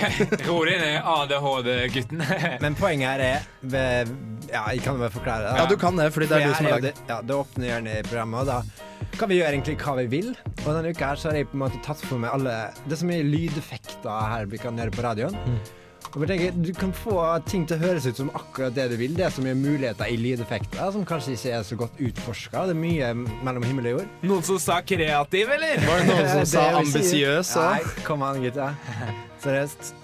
ro 0.46 0.56
deg 0.68 0.78
ned, 0.78 0.96
ADHD-gutten. 1.10 2.22
Men 2.64 2.76
poenget 2.78 3.14
her 3.14 3.22
er 3.24 3.46
ved, 3.74 4.10
Ja, 4.52 4.66
jeg 4.70 4.84
kan 4.84 5.00
bare 5.00 5.10
forklare 5.14 5.46
det. 5.48 5.54
Ja, 5.58 5.68
du 5.70 5.76
kan 5.80 5.98
det, 5.98 6.10
fordi 6.14 6.28
det 6.30 6.38
er 6.38 6.50
du 6.50 6.54
som 6.54 6.68
har 6.68 6.76
lagd 6.76 6.88
det, 6.90 6.92
ja, 7.08 7.20
det 7.26 7.38
åpner 7.38 7.70
hjørnet 7.70 7.96
i 7.98 8.08
programmet, 8.10 8.44
og 8.44 8.50
da 8.52 9.16
kan 9.18 9.30
vi 9.30 9.38
gjøre 9.40 9.54
egentlig 9.56 9.78
hva 9.80 9.94
vi 9.98 10.04
vil. 10.12 10.28
Og 10.62 10.68
denne 10.68 10.92
uka 10.94 11.10
her 11.10 11.22
så 11.22 11.30
har 11.32 11.40
jeg 11.40 11.48
på 11.50 11.58
en 11.58 11.64
måte 11.64 11.80
tatt 11.86 12.02
for 12.04 12.22
meg 12.22 12.34
alle 12.34 12.58
Det 12.84 12.94
er 12.94 13.00
så 13.02 13.08
mye 13.08 13.24
lydeffekter 13.26 14.28
her 14.34 14.46
vi 14.52 14.60
kan 14.62 14.78
gjøre 14.78 14.94
på 14.94 15.06
radioen. 15.06 15.40
Og 15.40 15.83
jeg 16.14 16.28
tenker, 16.28 16.52
Du 16.62 16.72
kan 16.76 16.92
få 16.94 17.16
ting 17.48 17.64
til 17.66 17.76
å 17.78 17.86
høres 17.86 18.06
ut 18.06 18.16
som 18.20 18.30
akkurat 18.36 18.74
det 18.76 18.84
du 18.92 18.96
vil. 19.00 19.14
Det 19.16 19.24
er 19.26 19.32
så 19.34 19.42
mye 19.42 19.56
muligheter 19.58 20.10
i 20.12 20.16
lydeffekter 20.20 20.92
som 20.94 21.04
kanskje 21.08 21.34
ikke 21.34 21.54
er 21.58 21.66
så 21.66 21.78
godt 21.80 21.98
utforska. 21.98 22.66
Det 22.68 22.76
er 22.76 22.80
mye 22.80 23.10
mellom 23.44 23.66
himmel 23.66 23.88
og 23.90 23.96
jord. 23.98 24.12
Noen 24.22 24.46
som 24.46 24.60
sa 24.62 24.80
kreativ, 24.86 25.50
eller? 25.56 25.82
Var 25.82 26.02
det 26.04 26.08
noen 26.12 26.30
som 26.36 26.46
sa 26.52 26.66
ambisiøs? 26.80 27.54
Nei, 27.58 27.82
kom 28.06 28.22
an, 28.26 28.42
gutta. 28.44 28.70
Seriøst. 29.44 29.94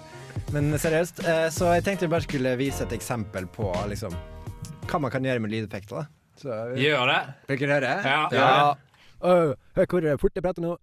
Men 0.51 0.73
seriøst, 0.79 1.21
eh, 1.27 1.47
så 1.53 1.69
jeg 1.77 1.83
tenkte 1.85 2.05
jeg 2.07 2.11
bare 2.11 2.25
skulle 2.25 2.51
vise 2.59 2.83
et 2.83 2.93
eksempel 2.95 3.45
på 3.55 3.69
liksom 3.91 4.15
hva 4.91 4.99
man 4.99 5.11
kan 5.13 5.23
gjøre 5.23 5.39
med 5.43 5.53
lydeffekter. 5.53 6.01
da. 6.01 6.07
Så, 6.41 6.55
Gjør 6.75 7.07
det. 7.07 7.19
vil 7.47 7.59
dere 7.61 7.75
høre? 7.77 7.91
Ja. 8.03 8.21
Ja. 8.35 8.73
Hør 9.21 9.85
hvor 9.87 10.05
fort 10.19 10.35
jeg 10.35 10.43
prater 10.43 10.63
nå. 10.65 10.75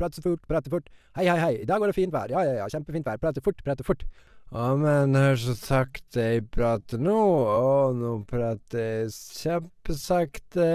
Prater 0.00 0.16
så 0.18 0.22
fort, 0.24 0.42
prater 0.48 0.72
fort. 0.72 0.86
Hei, 1.14 1.26
hei, 1.28 1.36
hei. 1.38 1.52
I 1.62 1.66
dag 1.68 1.82
var 1.82 1.90
det 1.92 1.94
fint 1.98 2.14
vær. 2.14 2.32
Ja, 2.32 2.42
ja, 2.46 2.54
ja. 2.62 2.68
Kjempefint 2.72 3.06
vær. 3.06 3.20
Prater 3.22 3.44
fort, 3.44 3.60
prater 3.66 3.86
fort. 3.86 4.02
Å, 4.54 4.68
men 4.78 5.16
hør 5.18 5.34
så 5.42 5.52
sakte 5.58 6.22
jeg 6.22 6.44
prater 6.54 7.00
nå. 7.02 7.16
Å, 7.50 7.88
nå 7.98 8.20
prater 8.30 8.84
jeg 8.84 9.08
kjempesakte. 9.10 10.66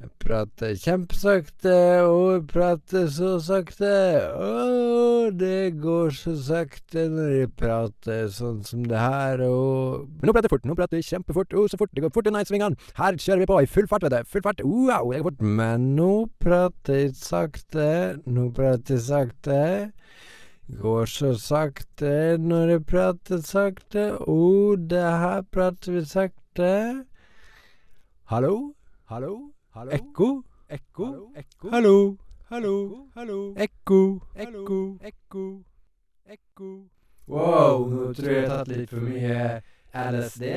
Jeg 0.00 0.10
prater 0.22 0.76
kjempesakte 0.78 1.74
og 2.06 2.46
prater 2.52 3.10
så 3.10 3.32
sakte. 3.42 3.90
Å, 4.30 5.32
det 5.34 5.80
går 5.82 6.14
så 6.14 6.36
sakte 6.38 7.08
når 7.10 7.34
jeg 7.40 7.50
prater 7.58 8.30
sånn 8.38 8.62
som 8.62 8.86
det 8.86 9.02
her, 9.02 9.42
og 9.50 10.06
Men 10.20 10.30
nå 10.30 10.38
prater 10.38 10.46
jeg 10.46 10.54
fort. 10.54 10.70
Nå 10.70 10.78
prater 10.78 11.02
jeg 11.02 11.10
kjempefort. 11.10 11.58
Å, 11.58 11.66
så 11.74 11.80
fort. 11.82 11.90
Det 11.90 12.06
går 12.06 12.14
fort 12.14 12.30
i 12.30 12.48
svingene. 12.54 12.78
Her 13.02 13.18
kjører 13.18 13.42
vi 13.42 13.50
på 13.50 13.60
i 13.66 13.72
full 13.74 13.90
fart, 13.90 14.06
vet 14.06 14.14
du. 14.14 14.30
Full 14.30 14.46
fart. 14.46 14.62
Wow, 14.62 15.10
det 15.10 15.24
går 15.24 15.32
fort. 15.32 15.42
Men 15.58 15.96
nå 15.98 16.12
prater 16.38 17.02
jeg 17.02 17.16
sakte. 17.18 17.88
Nå 18.30 18.52
prater 18.54 18.94
jeg 18.94 19.08
sakte. 19.10 19.64
Går 20.78 21.04
så 21.06 21.34
sakte 21.34 22.38
når 22.38 22.68
jeg 22.70 22.82
prater 22.86 23.40
sakte. 23.42 24.02
Å, 24.22 24.76
det 24.76 25.02
her 25.02 25.40
prater 25.50 25.96
vi 25.96 26.02
sakte. 26.06 26.68
Hallo? 28.30 28.74
Hallo? 29.10 29.32
Hallo? 29.74 29.90
Ekko? 29.96 30.28
Ekko? 30.70 31.08
Ekko? 31.34 31.70
Hallo? 31.72 31.94
Hallo? 32.52 32.74
Hallo? 33.16 33.38
Ekko? 33.56 33.98
Ekko? 34.36 34.78
Ekko? 35.10 35.46
Ekko? 36.36 36.70
Wow, 37.26 37.88
nå 37.90 38.12
tror 38.14 38.30
jeg 38.30 38.36
jeg 38.36 38.50
har 38.50 38.60
tatt 38.60 38.70
litt 38.70 38.92
for 38.94 39.08
mye 39.08 39.40
LSD. 39.94 40.52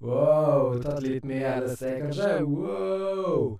Wow, 0.00 0.78
tatt 0.84 1.02
litt 1.02 1.26
mye 1.26 1.56
LSD, 1.64 1.90
kanskje? 2.04 2.30
Wow! 2.46 3.58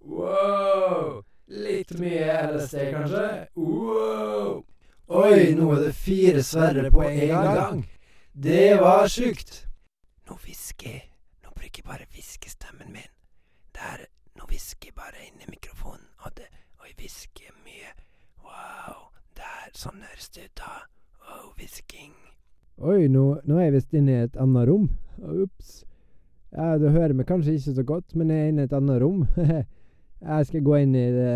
Wow! 0.00 1.20
Litt 1.66 1.92
mye 2.00 2.40
LSD, 2.46 2.88
kanskje? 2.96 3.28
Wow! 3.56 4.64
Oi, 5.06 5.54
nå 5.54 5.68
er 5.70 5.84
det 5.84 5.92
fire 5.94 6.40
Sverre 6.42 6.90
på 6.90 7.04
en 7.06 7.28
gang. 7.30 7.82
Det 8.34 8.74
var 8.80 9.06
sjukt. 9.06 9.60
Nå 10.26 10.34
hvisker. 10.42 10.96
Nå 11.44 11.52
bruker 11.54 11.78
jeg 11.78 11.86
bare 11.86 12.08
hviskestemmen 12.10 12.90
min. 12.90 13.12
Der, 13.78 14.02
nå 14.34 14.48
hvisker 14.50 14.90
jeg 14.90 14.96
bare 14.98 15.22
inn 15.28 15.44
i 15.44 15.50
mikrofonen, 15.52 16.08
og, 16.26 16.32
det, 16.34 16.48
og 16.80 16.88
jeg 16.88 16.96
hvisker 16.98 17.52
mye. 17.62 17.92
Wow, 18.42 19.12
der, 19.38 19.70
sånn 19.78 20.02
høres 20.02 20.26
det 20.34 20.48
ut 20.48 20.58
da. 20.58 20.72
Wow, 21.22 21.54
hvisking. 21.60 22.10
Oi, 22.82 23.06
nå, 23.06 23.28
nå 23.46 23.60
er 23.60 23.68
jeg 23.68 23.76
visst 23.76 23.94
inne 23.94 24.10
i 24.10 24.26
et 24.26 24.42
annet 24.42 24.66
rom. 24.72 24.90
Ops. 25.22 25.78
Ja, 26.50 26.72
du 26.82 26.88
hører 26.90 27.14
meg 27.14 27.30
kanskje 27.30 27.54
ikke 27.54 27.76
så 27.78 27.86
godt, 27.94 28.18
men 28.18 28.34
jeg 28.34 28.42
er 28.42 28.50
inne 28.50 28.66
i 28.66 28.72
et 28.72 28.74
annet 28.74 28.98
rom. 29.06 29.22
jeg 30.34 30.50
skal 30.50 30.66
gå 30.66 30.82
inn 30.82 30.98
i 30.98 31.06
det, 31.14 31.32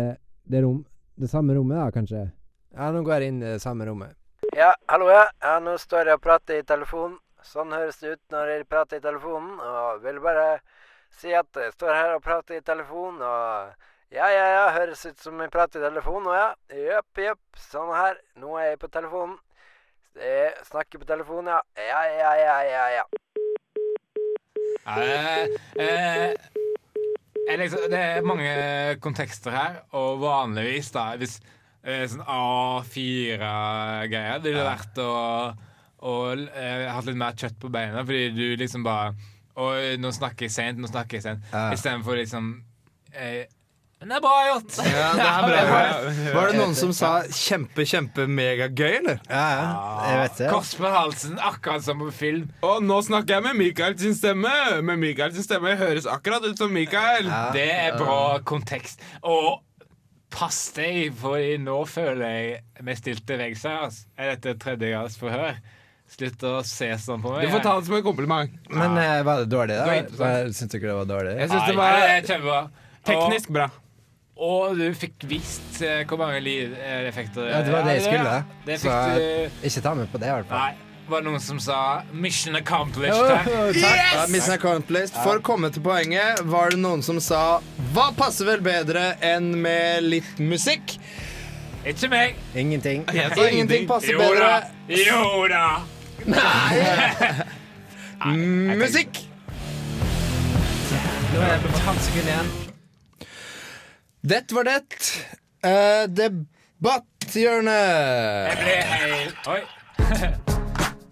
det 0.51 0.67
rom, 0.67 0.83
det 1.15 1.31
samme 1.31 1.55
rommet 1.55 1.79
da, 1.79 1.87
kanskje. 1.95 2.27
Ja, 2.71 2.87
nå 2.91 3.01
går 3.03 3.19
jeg 3.19 3.33
inn 3.33 3.41
i 3.43 3.49
det 3.49 3.59
samme 3.63 3.85
rommet. 3.87 4.15
Ja, 4.55 4.71
hallo, 4.87 5.09
ja. 5.11 5.25
ja. 5.43 5.57
Nå 5.59 5.75
står 5.79 6.07
jeg 6.07 6.19
og 6.19 6.23
prater 6.23 6.61
i 6.61 6.67
telefonen. 6.67 7.17
Sånn 7.43 7.73
høres 7.75 7.99
det 7.99 8.15
ut 8.15 8.33
når 8.35 8.53
jeg 8.53 8.67
prater 8.71 9.01
i 9.01 9.03
telefonen. 9.03 9.57
Og 9.59 9.99
vil 10.05 10.21
bare 10.23 10.61
si 11.19 11.33
at 11.35 11.59
jeg 11.59 11.73
står 11.75 11.93
her 11.97 12.15
og 12.15 12.23
prater 12.23 12.61
i 12.61 12.63
telefonen, 12.63 13.19
og 13.27 14.15
ja, 14.15 14.27
ja, 14.31 14.47
ja, 14.55 14.63
høres 14.77 15.03
ut 15.03 15.19
som 15.19 15.39
jeg 15.43 15.51
prater 15.51 15.81
i 15.81 15.85
telefonen, 15.89 16.31
og 16.31 16.37
ja. 16.39 16.47
Jepp, 16.95 17.23
jepp. 17.25 17.43
Sånn 17.59 17.91
her. 17.95 18.19
Nå 18.39 18.55
er 18.55 18.71
jeg 18.71 18.81
på 18.85 18.91
telefonen. 18.95 19.35
Jeg 20.15 20.55
snakker 20.67 21.03
på 21.03 21.11
telefonen, 21.11 21.51
ja. 21.51 21.61
Ja, 21.91 22.01
ja, 22.07 22.33
ja, 22.39 22.57
ja, 22.71 22.89
ja. 22.99 23.05
Eh, 24.81 25.49
eh, 25.77 27.57
liksom, 27.59 27.83
det 27.91 27.99
er 27.99 28.25
mange 28.25 28.53
kontekster 29.03 29.53
her, 29.55 29.81
og 29.91 30.23
vanligvis, 30.23 30.89
da 30.95 31.11
Hvis 31.19 31.37
eh, 31.83 32.07
sånn 32.09 32.23
A4-greier 32.25 34.41
ville 34.43 34.63
vært 34.65 34.97
å, 35.01 35.11
å 36.01 36.13
eh, 36.35 36.89
hatt 36.91 37.05
litt 37.09 37.17
mer 37.19 37.33
kjøtt 37.37 37.59
på 37.61 37.69
beina, 37.73 38.05
fordi 38.05 38.29
du 38.35 38.45
liksom 38.61 38.81
bare 38.87 39.13
Oi, 39.61 39.97
nå 39.99 40.09
snakker 40.15 40.47
jeg 40.47 40.53
sent, 40.53 40.77
nå 40.79 40.87
snakker 40.87 41.17
jeg 41.19 41.23
sent. 41.25 41.41
Ja. 41.51 41.73
Istedenfor 41.75 42.15
liksom 42.15 42.45
eh, 43.11 43.43
Men 43.99 44.07
det 44.13 44.15
er 44.15 44.21
bra 44.23 44.37
gjort! 44.47 44.77
Ja, 44.87 45.09
det 45.19 45.25
er 45.27 45.67
bra. 45.67 45.81
Var 46.37 46.45
det 46.47 46.55
noen 46.61 46.75
som 46.79 46.93
sa 46.95 47.09
kjempe, 47.27 47.83
kjempe 47.85 48.25
megagøy, 48.31 48.93
eller? 49.01 49.19
Ja, 49.27 49.47
ja. 49.51 49.67
Jeg 50.07 50.15
vet 50.21 50.35
det. 50.39 50.47
Kors 50.55 50.71
på 50.79 50.87
halsen, 50.89 51.35
akkurat 51.51 51.83
som 51.83 51.99
på 51.99 52.07
film. 52.15 52.47
Og 52.65 52.79
nå 52.87 52.97
snakker 53.05 53.33
jeg 53.37 53.43
med 53.49 53.55
Mikael 53.59 53.93
sin 53.99 54.15
stemme. 54.17 54.53
Med 54.87 54.97
Mikael 55.03 55.35
sin 55.35 55.43
stemme 55.45 55.75
høres 55.77 56.07
akkurat 56.09 56.41
ut 56.47 56.57
som 56.63 56.71
Mikael. 56.73 57.27
Det 57.53 57.67
er 57.75 57.99
bra 57.99 58.39
kontekst. 58.47 59.03
Og 59.21 59.59
pass 60.31 60.59
deg, 60.75 61.11
for 61.19 61.37
nå 61.61 61.77
føler 61.89 62.25
jeg 62.25 62.85
meg 62.87 62.99
stilt 62.99 63.23
til 63.27 63.39
veggs 63.41 63.65
her. 63.67 63.85
Altså. 63.87 64.07
Er 64.17 64.33
dette 64.35 64.55
tredje 64.61 64.91
gangs 64.93 65.17
forhør? 65.19 65.59
Slutt 66.11 66.43
å 66.43 66.57
se 66.67 66.89
sånn 66.99 67.21
på 67.23 67.31
meg. 67.31 67.45
Du 67.47 67.53
får 67.53 67.63
ta 67.63 67.77
det 67.79 67.87
som 67.87 67.95
en 67.95 68.03
kompliment. 68.03 68.55
Men 68.73 68.97
eh, 68.99 69.21
var 69.23 69.43
det 69.43 69.51
dårlig, 69.51 69.77
da? 69.79 69.95
interessant. 70.01 70.57
Syns 70.57 70.75
ikke 70.75 70.89
det 70.89 70.97
var 70.97 71.07
dårlig? 71.07 71.37
Jeg 71.39 71.51
syns 71.53 71.69
det 71.69 71.77
var 71.79 71.99
det 72.01 72.17
kjempebra. 72.27 72.59
teknisk 73.07 73.53
bra. 73.55 73.69
Og, 74.41 74.55
og 74.71 74.79
du 74.79 74.87
fikk 74.97 75.27
vist 75.29 75.81
eh, 75.85 76.01
hvor 76.09 76.19
mange 76.19 76.41
lydeffekter 76.43 77.47
Ja, 77.47 77.61
det 77.63 77.75
var 77.75 77.87
det 77.87 77.99
jeg 77.99 78.07
skulle. 78.09 78.37
Det 78.67 78.79
Så 78.81 78.95
du 79.15 79.67
ikke 79.69 79.83
ta 79.87 79.93
med 80.01 80.11
på 80.11 80.19
det, 80.23 80.31
i 80.31 80.39
hvert 80.39 80.49
fall. 80.51 80.71
Nei. 80.71 80.90
Var 81.11 81.21
det 81.21 81.27
noen 81.27 81.41
som 81.43 81.59
sa 81.59 82.03
'mission 82.13 82.55
accomplished' 82.55 83.35
her? 83.35 83.73
Ja, 83.75 84.27
Mission 84.29 84.53
accomplished. 84.53 85.11
For 85.23 85.39
å 85.39 85.41
komme 85.43 85.67
til 85.69 85.83
poenget 85.83 86.39
var 86.47 86.69
det 86.71 86.79
noen 86.79 87.03
som 87.03 87.19
sa 87.19 87.59
Hva 87.91 88.13
passer 88.15 88.45
vel 88.47 88.61
bedre 88.63 89.17
enn 89.19 89.61
med 89.61 90.03
litt 90.03 90.39
musikk? 90.39 90.95
Ikke 91.83 92.07
meg. 92.07 92.35
Ingenting. 92.55 93.03
Ingenting 93.11 93.87
passer 93.89 94.13
Jo 94.13 94.19
bedre. 94.21 94.63
Jo 94.87 95.47
da. 95.51 95.83
Musikk! 98.79 99.27
Nå 101.33 101.43
er 101.43 101.59
det 101.59 101.73
fem 101.81 101.99
sekunder 102.07 102.31
igjen. 102.31 102.49
Det 104.23 104.41
var 104.55 104.63
det. 104.63 105.11
Uh, 105.59 106.07
Debatthjørnet. 106.21 107.91
Jeg 108.47 108.57
ble 108.63 108.79
helt 108.95 109.53
Oi. 109.57 109.61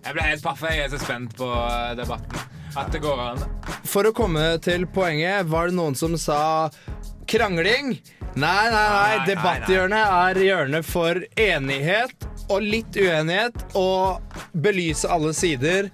Jeg 0.09 0.15
ble 0.17 0.23
helt 0.25 0.41
paff. 0.41 0.61
Jeg 0.65 0.81
er 0.81 0.87
så 0.89 0.97
spent 0.97 1.35
på 1.37 1.47
eh, 1.53 1.91
debatten. 1.93 2.39
At 2.73 2.87
det 2.89 2.97
går 3.03 3.19
an. 3.21 3.43
For 3.85 4.09
å 4.09 4.13
komme 4.17 4.55
til 4.65 4.87
poenget, 4.89 5.45
var 5.45 5.69
det 5.69 5.77
noen 5.77 5.93
som 5.97 6.15
sa 6.17 6.39
krangling? 7.29 7.91
Nei, 8.33 8.39
nei, 8.41 8.71
nei. 8.73 8.89
nei, 8.89 9.27
Debatthjørnet 9.27 10.15
er 10.15 10.41
hjørnet 10.47 10.89
for 10.89 11.21
enighet 11.37 12.25
og 12.49 12.65
litt 12.65 12.97
uenighet 12.97 13.77
og 13.77 14.33
belyse 14.57 15.05
alle 15.13 15.35
sider. 15.37 15.91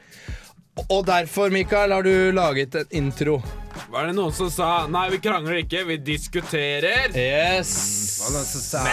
Og 0.85 1.03
derfor, 1.11 1.51
Mikael, 1.51 1.91
har 1.91 2.07
du 2.07 2.31
laget 2.31 2.79
en 2.79 2.95
intro. 2.95 3.41
Var 3.91 4.07
det 4.07 4.15
noen 4.15 4.31
som 4.35 4.47
sa 4.47 4.69
Nei, 4.87 5.09
vi 5.11 5.19
krangler 5.27 5.59
ikke, 5.65 5.83
vi 5.91 5.99
diskuterer? 5.99 7.11
Yes. 7.11 7.75
Og 8.23 8.31
noen 8.37 8.47
som 8.47 8.63
sa 8.63 8.85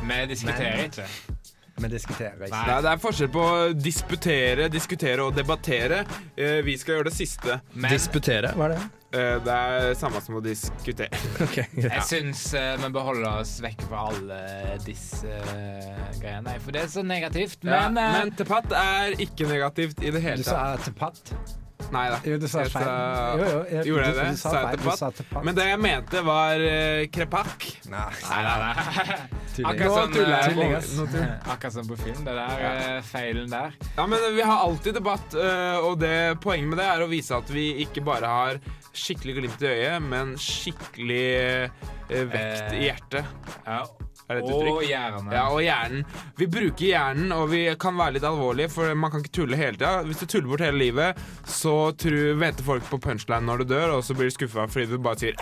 Men 0.00 0.22
vi 0.24 0.32
diskuterer 0.32 0.86
ikke. 0.88 1.36
Vi 1.78 1.90
diskuterer 1.92 2.46
ikke. 2.48 2.60
Nei, 2.68 2.78
det 2.84 2.92
er 2.92 3.02
forskjell 3.02 3.30
på 3.34 3.42
å 3.46 3.72
disputere, 3.76 4.68
diskutere 4.72 5.24
og 5.26 5.34
debattere. 5.36 6.04
Eh, 6.36 6.60
vi 6.66 6.76
skal 6.80 6.98
gjøre 6.98 7.10
det 7.10 7.16
siste. 7.16 7.60
Men 7.74 7.92
Disputere, 7.94 8.54
hva 8.58 8.68
er 8.68 8.74
det? 8.76 8.80
Eh, 9.08 9.36
det 9.40 9.54
er 9.54 9.94
samme 9.96 10.20
som 10.20 10.36
å 10.36 10.42
diskutere. 10.44 11.08
Ok, 11.46 11.54
greit. 11.72 11.92
jeg 11.94 12.04
syns 12.08 12.42
eh, 12.58 12.74
vi 12.82 13.04
holde 13.06 13.30
oss 13.40 13.54
vekk 13.64 13.86
fra 13.88 14.02
alle 14.10 14.40
disse 14.84 15.30
eh, 15.54 16.02
greiene. 16.20 16.58
For 16.64 16.76
det 16.76 16.82
er 16.84 16.92
så 16.92 17.04
negativt. 17.06 17.62
Ja, 17.64 17.86
Men, 17.88 18.02
eh, 18.02 18.18
men 18.18 18.34
tepatt 18.36 18.74
er 18.76 19.16
ikke 19.22 19.48
negativt 19.48 20.02
i 20.04 20.12
det 20.12 20.24
hele 20.24 20.42
Du 20.42 20.48
sa 20.50 20.74
tepat? 20.82 21.22
tepatt. 21.24 21.64
Nei 21.92 22.04
da. 22.12 22.18
Jo, 22.24 22.36
du 22.36 22.46
sa 22.50 22.62
Jeg 22.66 22.72
feil. 22.74 22.88
Jo, 22.88 23.44
jo, 23.48 23.60
jeg- 23.72 23.84
Gjorde 23.88 24.04
jeg 24.06 24.14
det? 24.18 24.24
du 24.30 24.36
sa 24.36 24.50
Sa 24.50 24.60
jeg 24.60 24.78
tepat? 24.78 25.18
Du. 25.30 25.38
Men 25.46 25.54
det 25.56 25.66
jeg 25.68 25.80
mente, 25.80 26.22
var 26.26 26.64
uh, 26.64 27.02
krepakk. 27.14 27.66
Nei. 27.88 28.06
Nei, 28.28 28.42
nei, 28.44 28.58
nei. 28.64 29.18
Akkurat 29.68 30.14
eh, 30.14 30.54
på- 30.54 31.50
akkurat 31.52 31.72
som 31.72 31.88
på 31.88 31.96
film. 31.98 32.20
Det 32.24 32.34
der 32.36 32.60
ja. 32.62 33.00
feilen 33.02 33.50
der. 33.50 33.72
Ja, 33.96 34.06
men 34.06 34.18
Vi 34.36 34.42
har 34.42 34.58
alltid 34.62 34.94
debatt, 34.94 35.34
eh, 35.34 35.78
og 35.82 35.98
det, 35.98 36.38
poenget 36.44 36.68
med 36.68 36.78
det 36.78 36.86
er 36.86 37.02
å 37.02 37.08
vise 37.10 37.34
at 37.34 37.50
vi 37.50 37.72
ikke 37.82 38.04
bare 38.06 38.28
har 38.30 38.60
skikkelig 38.94 39.34
glimt 39.40 39.62
i 39.64 39.70
øyet, 39.72 40.02
men 40.02 40.36
skikkelig 40.38 41.24
eh, 41.40 42.22
vekt 42.30 42.76
i 42.78 42.84
hjertet. 42.86 43.24
Ja. 43.66 43.82
Er 44.28 44.42
et 44.42 44.44
uttrykk. 44.44 44.74
Og 44.74 44.84
hjernen. 44.84 45.30
Ja, 45.32 45.44
og 45.48 45.62
hjernen. 45.64 46.04
Vi 46.36 46.48
bruker 46.52 46.84
hjernen, 46.84 47.32
og 47.32 47.48
vi 47.52 47.62
kan 47.80 47.96
være 47.96 48.18
litt 48.18 48.26
alvorlige, 48.28 48.68
for 48.72 48.92
man 48.94 49.12
kan 49.12 49.24
ikke 49.24 49.34
tulle 49.40 49.56
hele 49.56 49.78
tida. 49.78 50.02
Hvis 50.04 50.20
du 50.20 50.26
tuller 50.28 50.50
bort 50.52 50.64
hele 50.66 50.82
livet, 50.82 51.22
så 51.48 51.76
tru, 51.96 52.18
venter 52.40 52.66
folk 52.66 52.84
på 52.90 53.00
punchline 53.08 53.48
når 53.48 53.64
du 53.64 53.72
dør, 53.72 53.96
og 53.96 54.04
så 54.04 54.16
blir 54.18 54.28
du 54.28 54.36
skuffa 54.36 54.68
fordi 54.68 54.90
du 54.92 54.98
bare 55.02 55.22
sier 55.24 55.34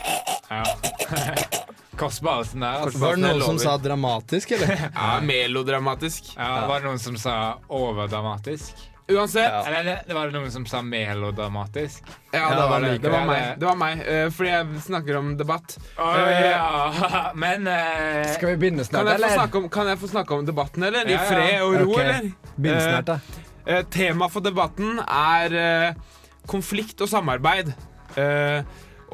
Ja. 0.50 0.62
Kors 1.96 2.18
på 2.20 2.28
der. 2.28 2.66
Altså. 2.66 2.98
Var 3.00 3.16
det 3.16 3.22
noen 3.22 3.42
som 3.42 3.58
sa 3.58 3.76
dramatisk, 3.80 4.50
eller? 4.52 4.82
ja, 4.94 5.14
melodramatisk. 5.24 6.34
Ja, 6.36 6.66
var 6.68 6.84
det 6.84 6.90
noen 6.90 7.00
som 7.00 7.16
sa 7.20 7.36
overdramatisk? 7.72 8.84
Uansett. 9.08 9.52
Eller 9.68 9.84
det, 9.86 9.92
det 10.08 10.14
var 10.16 10.32
noen 10.34 10.50
som 10.50 10.64
sa 10.66 10.80
melodramatisk? 10.82 12.08
Ja, 12.34 12.40
Ja, 12.40 12.48
det 12.58 12.64
var 12.70 12.80
det 12.82 12.88
det. 13.04 13.10
var 13.12 13.26
meg. 13.28 13.44
Det 13.60 13.66
var 13.68 13.76
meg. 13.78 14.00
Uh, 14.02 14.30
fordi 14.34 14.50
jeg 14.50 14.80
snakker 14.88 15.18
om 15.20 15.28
debatt. 15.38 15.76
Å, 15.94 16.08
ja. 16.32 17.30
Men 17.44 17.68
uh, 17.70 18.24
Skal 18.34 18.50
vi 18.54 18.56
begynne 18.64 18.86
snart, 18.88 19.06
jeg, 19.12 19.20
eller? 19.22 19.54
om, 19.60 19.68
kan 19.70 19.86
jeg 19.92 20.00
få 20.02 20.10
snakke 20.10 20.34
om 20.40 20.46
debatten, 20.48 20.82
eller? 20.88 21.06
I 21.06 21.14
Ja, 21.14 21.20
ja. 21.22 21.28
fred 21.30 21.62
og 21.62 21.76
ro, 21.84 21.92
okay. 21.94 22.04
eller? 22.08 22.32
Begynn 22.56 22.80
Eh, 22.80 22.88
snart, 22.88 23.12
da. 23.12 23.20
Uh, 23.66 23.82
tema 23.94 24.28
for 24.30 24.42
debatten 24.46 24.98
er 25.06 25.54
eh, 25.62 26.18
konflikt 26.50 27.00
og 27.06 27.08
samarbeid. 27.10 27.72
Eh, 28.18 28.62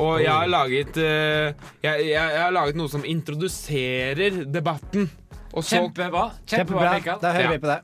Og 0.00 0.22
jeg 0.24 0.32
har 0.32 0.48
laget 0.48 0.96
eh, 0.96 1.52
jeg, 1.84 2.06
jeg, 2.08 2.12
jeg 2.16 2.40
har 2.40 2.52
laget 2.56 2.76
noe 2.80 2.88
som 2.88 3.02
introduserer 3.04 4.42
debatten. 4.48 5.10
Og 5.52 5.60
så 5.64 5.82
Kjempebra. 5.82 6.30
Kjempebra, 6.48 6.48
Kjempebra. 6.48 6.92
Mikael. 6.96 7.18
Da 7.20 7.32
hører 7.36 7.44
Ja. 7.44 7.50
vi 7.52 7.58
på 7.60 7.68
det. 7.68 7.80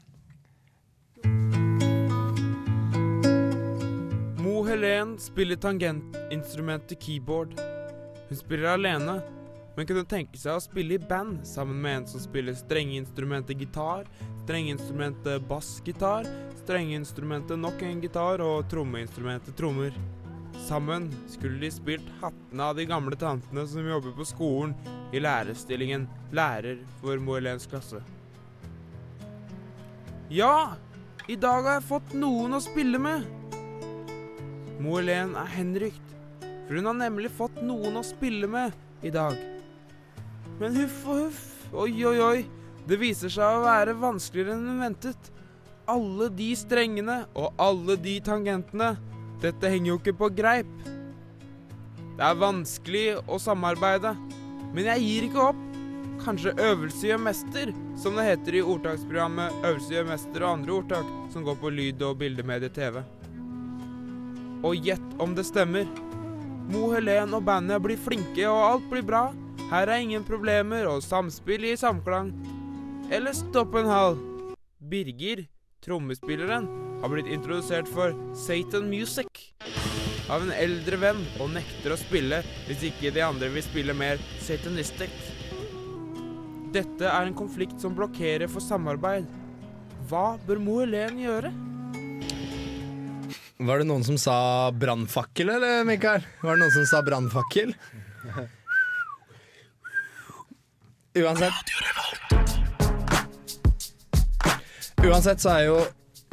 Helen 4.68 5.18
spiller 5.18 5.56
tangentinstrumentet 5.56 7.02
keyboard. 7.02 7.60
Hun 8.28 8.36
spiller 8.36 8.68
alene, 8.68 9.20
men 9.76 9.86
kunne 9.86 10.04
tenke 10.04 10.36
seg 10.36 10.58
å 10.58 10.60
spille 10.60 10.98
i 10.98 11.00
band 11.00 11.40
sammen 11.48 11.78
med 11.80 11.96
en 11.96 12.06
som 12.10 12.20
spiller 12.20 12.56
strengeinstrumentet 12.58 13.56
gitar, 13.62 14.04
strengeinstrumentet 14.42 15.46
bassgitar, 15.48 16.28
strengeinstrumentet 16.64 17.56
nok 17.56 17.80
en 17.86 18.02
gitar 18.04 18.44
og 18.44 18.68
trommeinstrumentet 18.68 19.56
trommer. 19.56 19.96
Sammen 20.66 21.08
skulle 21.32 21.62
de 21.62 21.72
spilt 21.72 22.12
hattene 22.20 22.68
av 22.68 22.76
de 22.76 22.84
gamle 22.90 23.16
tantene 23.16 23.64
som 23.70 23.88
jobber 23.88 24.12
på 24.18 24.28
skolen 24.28 24.76
i 25.16 25.24
lærerstillingen 25.24 26.04
lærer 26.36 26.84
for 27.00 27.16
Mo 27.16 27.38
Helens 27.38 27.64
klasse. 27.70 28.02
Ja, 30.28 30.76
i 31.24 31.40
dag 31.40 31.64
har 31.64 31.78
jeg 31.78 31.88
fått 31.88 32.16
noen 32.20 32.58
å 32.58 32.64
spille 32.68 33.00
med. 33.00 33.37
Mo 34.78 34.94
Helen 34.94 35.32
er 35.34 35.48
henrykt, 35.56 36.12
for 36.66 36.78
hun 36.78 36.86
har 36.86 36.98
nemlig 37.00 37.32
fått 37.34 37.56
noen 37.66 37.98
å 37.98 38.04
spille 38.06 38.46
med 38.50 38.76
i 39.02 39.10
dag. 39.10 39.34
Men 40.60 40.76
huff 40.78 41.00
og 41.06 41.24
huff, 41.24 41.42
oi 41.74 41.90
oi 42.06 42.18
oi, 42.22 42.38
det 42.86 43.00
viser 43.00 43.32
seg 43.32 43.58
å 43.58 43.64
være 43.64 43.96
vanskeligere 43.98 44.54
enn 44.54 44.70
hun 44.70 44.84
ventet. 44.86 45.32
Alle 45.88 46.28
de 46.30 46.52
strengene 46.58 47.18
og 47.34 47.58
alle 47.58 47.98
de 47.98 48.14
tangentene, 48.22 48.92
dette 49.42 49.70
henger 49.72 49.94
jo 49.94 49.98
ikke 49.98 50.16
på 50.22 50.30
greip. 50.38 50.70
Det 52.18 52.26
er 52.26 52.38
vanskelig 52.38 53.06
å 53.26 53.38
samarbeide, 53.42 54.14
men 54.74 54.92
jeg 54.92 55.06
gir 55.08 55.28
ikke 55.28 55.50
opp. 55.50 55.64
Kanskje 56.22 56.54
øvelse 56.58 57.06
gjør 57.06 57.22
mester, 57.22 57.70
som 57.98 58.18
det 58.18 58.26
heter 58.26 58.56
i 58.58 58.64
ordtaksprogrammet 58.66 59.62
Øvelse 59.62 59.94
gjør 59.94 60.08
mester 60.08 60.42
og 60.42 60.50
andre 60.50 60.74
ordtak, 60.80 61.14
som 61.32 61.46
går 61.46 61.62
på 61.62 61.70
lyd- 61.70 62.02
og 62.02 62.18
bildemedie-TV. 62.22 63.02
Og 64.62 64.76
gjett 64.88 65.20
om 65.22 65.34
det 65.36 65.46
stemmer. 65.46 65.86
Mo 66.68 66.90
Helen 66.92 67.34
og 67.36 67.44
bandet 67.46 67.80
blir 67.84 68.00
flinke, 68.00 68.44
og 68.50 68.64
alt 68.64 68.88
blir 68.90 69.06
bra. 69.06 69.28
Her 69.68 69.90
er 69.90 70.02
ingen 70.02 70.24
problemer 70.24 70.88
og 70.88 71.04
samspill 71.04 71.66
i 71.68 71.76
samklang. 71.78 72.32
Eller 73.12 73.36
stopp 73.36 73.76
en 73.78 73.88
hal. 73.88 74.18
Birger, 74.78 75.46
trommespilleren, 75.84 76.68
har 77.02 77.12
blitt 77.12 77.30
introdusert 77.30 77.88
for 77.88 78.16
Satan 78.36 78.88
Music 78.90 79.52
av 80.28 80.44
en 80.44 80.52
eldre 80.52 80.98
venn 81.00 81.20
og 81.40 81.52
nekter 81.54 81.94
å 81.94 82.00
spille 82.00 82.42
hvis 82.66 82.88
ikke 82.90 83.12
de 83.14 83.22
andre 83.24 83.48
vil 83.52 83.64
spille 83.64 83.96
mer 83.96 84.20
satanistic. 84.44 85.14
Dette 86.74 87.08
er 87.08 87.24
en 87.24 87.36
konflikt 87.36 87.78
som 87.80 87.94
blokkerer 87.96 88.50
for 88.52 88.60
samarbeid. 88.60 89.24
Hva 90.08 90.36
bør 90.44 90.60
Mo 90.60 90.80
Helen 90.82 91.22
gjøre? 91.22 91.52
Var 93.58 93.78
det 93.82 93.86
noen 93.88 94.04
som 94.06 94.18
sa 94.20 94.70
brannfakkel, 94.70 95.48
eller, 95.50 95.84
Mikael? 95.88 96.22
Var 96.42 96.54
det 96.56 96.62
noen 96.62 96.74
som 96.76 96.86
sa 96.86 97.00
brannfakkel? 97.02 97.72
Uansett 101.18 101.72
Uansett 105.02 105.40
så 105.42 105.48
er 105.56 105.64
jo 105.68 105.78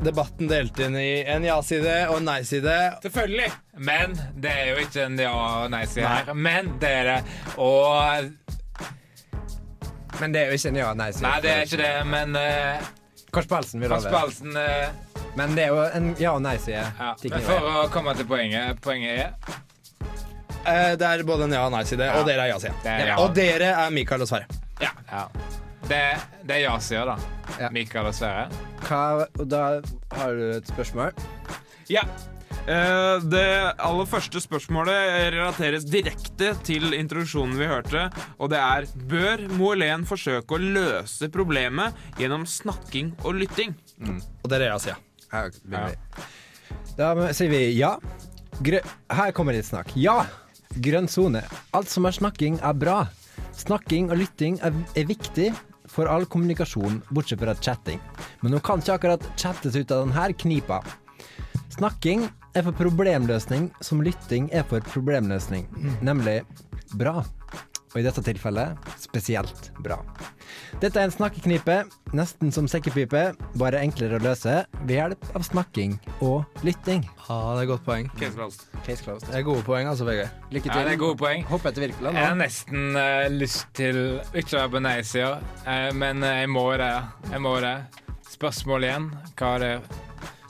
debatten 0.06 0.50
delt 0.52 0.78
inn 0.84 0.96
i 1.00 1.24
en 1.32 1.44
ja-side 1.46 1.94
og 2.12 2.18
en 2.20 2.26
nei-side. 2.28 2.74
Selvfølgelig. 3.06 3.48
Men 3.88 4.14
det 4.44 4.52
er 4.52 4.66
jo 4.74 4.78
ikke 4.84 5.06
en 5.08 5.16
ja- 5.22 5.34
og 5.64 5.70
nei-side 5.72 6.10
her. 6.10 6.34
Men 6.36 6.74
det 6.82 6.90
er 7.00 7.04
det. 7.10 7.20
Og 7.62 8.34
Men 10.20 10.32
det 10.36 10.42
er 10.42 10.52
jo 10.52 10.58
ikke 10.60 10.70
en 10.74 10.80
ja-nei-side. 10.82 11.26
Nei, 11.26 11.40
det 11.46 11.50
er 11.54 11.62
ikke 11.70 11.80
det, 11.82 11.94
men 12.12 12.36
uh, 12.36 12.86
Kors 13.36 13.48
på 13.52 13.56
halsen 13.58 13.82
vil 13.84 13.90
ha 13.94 13.98
alle. 14.02 14.12
på 14.14 14.20
halsen. 14.26 14.58
eh, 14.58 14.90
Men 15.36 15.56
det 15.56 15.66
er 15.66 15.74
jo 15.76 15.82
en 15.98 16.16
ja- 16.20 16.34
og 16.36 16.42
nei-side. 16.46 16.84
ja. 17.00 17.14
Men 17.30 17.42
for 17.42 17.70
å 17.84 17.88
komme 17.92 18.16
til 18.16 18.26
poenget 18.30 18.80
Poenget 18.82 19.20
er 19.20 19.34
Eh, 20.66 20.96
Det 20.98 21.06
er 21.06 21.22
både 21.24 21.44
en 21.46 21.52
ja- 21.52 21.66
og 21.68 21.72
nei-side, 21.76 22.00
Ja. 22.06 22.20
og 22.20 22.26
dere 22.26 22.42
er 22.42 22.48
ja-side. 22.54 22.74
Er 22.86 23.08
ja. 23.08 23.16
Og 23.22 23.36
dere 23.36 23.68
er 23.86 23.92
Mikael 23.92 24.22
og 24.22 24.28
Sverre. 24.28 24.48
Ja. 24.82 24.90
ja. 25.12 25.28
Det, 25.88 26.00
det 26.44 26.56
er 26.56 26.62
ja-sida, 26.64 27.06
da. 27.06 27.18
Ja. 27.60 27.70
Mikael 27.70 28.08
og 28.08 28.14
Sverre. 28.18 28.48
Hva, 28.82 29.28
og 29.40 29.48
da 29.48 29.82
har 30.16 30.32
du 30.34 30.52
et 30.58 30.66
spørsmål. 30.66 31.14
Ja. 31.88 32.02
Eh, 32.68 33.20
det 33.30 33.46
aller 33.78 34.06
første 34.10 34.42
spørsmålet 34.42 35.30
relateres 35.36 35.86
direkte 35.86 36.56
til 36.66 36.96
introduksjonen 36.98 37.60
vi 37.60 37.68
hørte, 37.70 38.08
og 38.40 38.50
det 38.50 38.58
er 38.58 38.88
Bør 39.06 39.48
Mo 39.54 39.70
Helen 39.76 40.04
forsøke 40.10 40.58
å 40.58 40.58
løse 40.58 41.30
problemet 41.30 41.94
gjennom 42.18 42.48
snakking 42.50 43.14
og 43.24 43.36
lytting? 43.38 43.76
Og 44.42 44.50
dere 44.50 44.64
er 44.66 44.74
ja-sida. 44.74 44.98
Ja, 45.32 45.46
begynner 45.64 45.94
vi. 45.94 46.26
Da 46.98 47.12
sier 47.36 47.52
vi 47.52 47.62
ja. 47.76 47.96
Grø 48.64 48.80
Her 49.12 49.32
kommer 49.36 49.56
litt 49.56 49.68
snakk. 49.68 49.92
Ja! 50.00 50.24
Grønn 50.84 51.08
sone. 51.08 51.42
Alt 51.76 51.92
som 51.92 52.08
er 52.08 52.16
snakking, 52.16 52.60
er 52.60 52.76
bra. 52.76 53.06
Snakking 53.56 54.10
og 54.12 54.20
lytting 54.20 54.58
er, 54.64 54.76
er 54.96 55.08
viktig 55.08 55.54
for 55.92 56.10
all 56.12 56.26
kommunikasjon, 56.28 57.00
bortsett 57.16 57.40
fra 57.40 57.56
chatting. 57.56 58.02
Men 58.44 58.56
nå 58.56 58.60
kan 58.64 58.84
ikke 58.84 58.98
akkurat 58.98 59.28
chattes 59.40 59.78
ut 59.78 59.92
av 59.96 60.04
denne 60.04 60.26
knipa. 60.36 60.82
Snakking 61.76 62.28
er 62.56 62.64
for 62.64 62.76
problemløsning 62.76 63.70
som 63.84 64.04
lytting 64.04 64.50
er 64.56 64.68
for 64.68 64.84
problemløsning, 64.92 65.66
nemlig 66.04 66.42
bra. 67.00 67.22
Og 67.96 68.02
i 68.02 68.04
dette 68.04 68.20
tilfellet 68.20 68.90
spesielt 69.00 69.70
bra. 69.80 70.02
Dette 70.82 71.00
er 71.00 71.08
en 71.08 71.14
snakkeknipe, 71.14 71.78
nesten 72.12 72.52
som 72.52 72.68
sekkepipe, 72.68 73.22
bare 73.56 73.80
enklere 73.80 74.20
å 74.20 74.24
løse 74.24 74.58
ved 74.82 74.98
hjelp 74.98 75.30
av 75.32 75.46
snakking 75.48 75.96
og 76.20 76.66
lytting. 76.68 77.06
Ja, 77.30 77.38
det 77.56 77.64
er 77.64 77.70
godt 77.70 77.86
poeng. 77.88 78.10
Case 78.20 78.36
closed. 78.36 78.66
Case 78.84 79.00
closed. 79.00 79.30
Det 79.32 79.40
er 79.40 79.46
gode 79.48 79.64
poeng, 79.64 79.88
altså, 79.88 80.04
VG. 80.10 80.26
Lykke 80.52 80.68
til. 80.68 80.76
Ja, 80.76 80.90
det 80.90 80.98
er 80.98 81.02
gode 81.06 81.20
poeng. 81.24 81.48
Hopp 81.48 81.70
etter 81.72 81.88
Wirkola 81.88 82.12
Jeg 82.18 82.28
har 82.28 82.36
nesten 82.42 83.00
uh, 83.00 83.30
lyst 83.32 83.72
til 83.80 84.02
ikke 84.36 84.58
å 84.58 84.66
være 84.66 84.74
på 84.76 84.84
nei-sida, 84.84 85.38
uh, 85.64 85.92
men 85.96 86.26
eh, 86.28 86.42
jeg 86.44 86.52
må 86.52 86.68
det. 86.82 86.92
Jeg 87.32 87.46
må 87.48 87.56
det. 87.64 87.78
Spørsmål 88.36 88.90
igjen. 88.90 89.08
Hva 89.40 89.56
er 89.56 89.64
det? 89.64 90.05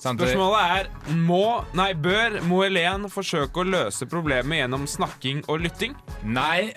Spørsmålet 0.05 0.75
er 0.77 1.15
må, 1.25 1.63
nei, 1.77 1.89
Bør 1.97 2.37
Moelén 2.45 3.07
forsøke 3.09 3.63
å 3.63 3.65
løse 3.65 4.05
problemet 4.09 4.61
gjennom 4.61 4.85
snakking 4.89 5.41
og 5.49 5.63
lytting? 5.65 5.95
Nei 6.23 6.75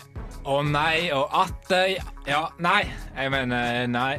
og 0.48 0.64
nei 0.70 1.10
og 1.12 1.28
atter 1.36 1.98
Ja, 2.28 2.46
nei. 2.62 2.86
Jeg 3.16 3.32
mener 3.34 3.86
nei. 3.90 4.14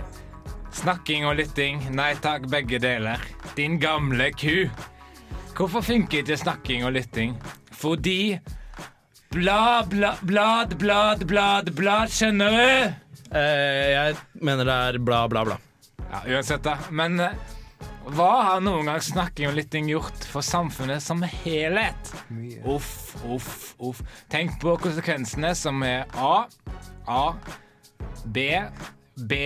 Snakking 0.77 1.25
og 1.25 1.39
lytting. 1.39 1.81
Nei 1.97 2.11
takk, 2.21 2.45
begge 2.51 2.77
deler. 2.81 3.21
Din 3.57 3.79
gamle 3.81 4.29
ku. 4.37 4.69
Hvorfor 5.57 5.83
funker 5.83 6.21
ikke 6.21 6.37
snakking 6.39 6.85
og 6.87 6.93
lytting? 6.95 7.33
Fordi 7.79 8.37
Bla, 9.29 9.83
bla, 9.85 10.15
blad, 10.25 10.77
blad, 10.81 11.27
blad, 11.29 11.67
blad, 11.77 12.09
skjønner 12.09 12.49
du? 12.49 12.93
Eh, 13.37 13.89
jeg 13.93 14.15
mener 14.41 14.65
det 14.65 14.77
er 14.87 14.97
bla, 15.05 15.19
bla, 15.29 15.43
bla. 15.45 15.57
Ja, 16.09 16.23
uansett, 16.33 16.63
da. 16.65 16.79
Men 16.89 17.19
eh, 17.21 17.35
hva 18.15 18.29
har 18.47 18.61
noen 18.63 18.87
gang 18.89 19.01
snakking 19.03 19.49
og 19.49 19.57
lytting 19.57 19.89
gjort 19.91 20.25
for 20.31 20.45
samfunnet 20.45 21.03
som 21.03 21.21
helhet? 21.25 22.11
Uff, 22.63 23.15
uff, 23.27 23.51
uff. 23.77 24.01
Tenk 24.31 24.57
på 24.61 24.75
konsekvensene 24.81 25.51
som 25.57 25.83
er 25.85 26.07
A, 26.17 26.45
A, 27.09 27.23
B, 28.25 28.47
B, 29.29 29.41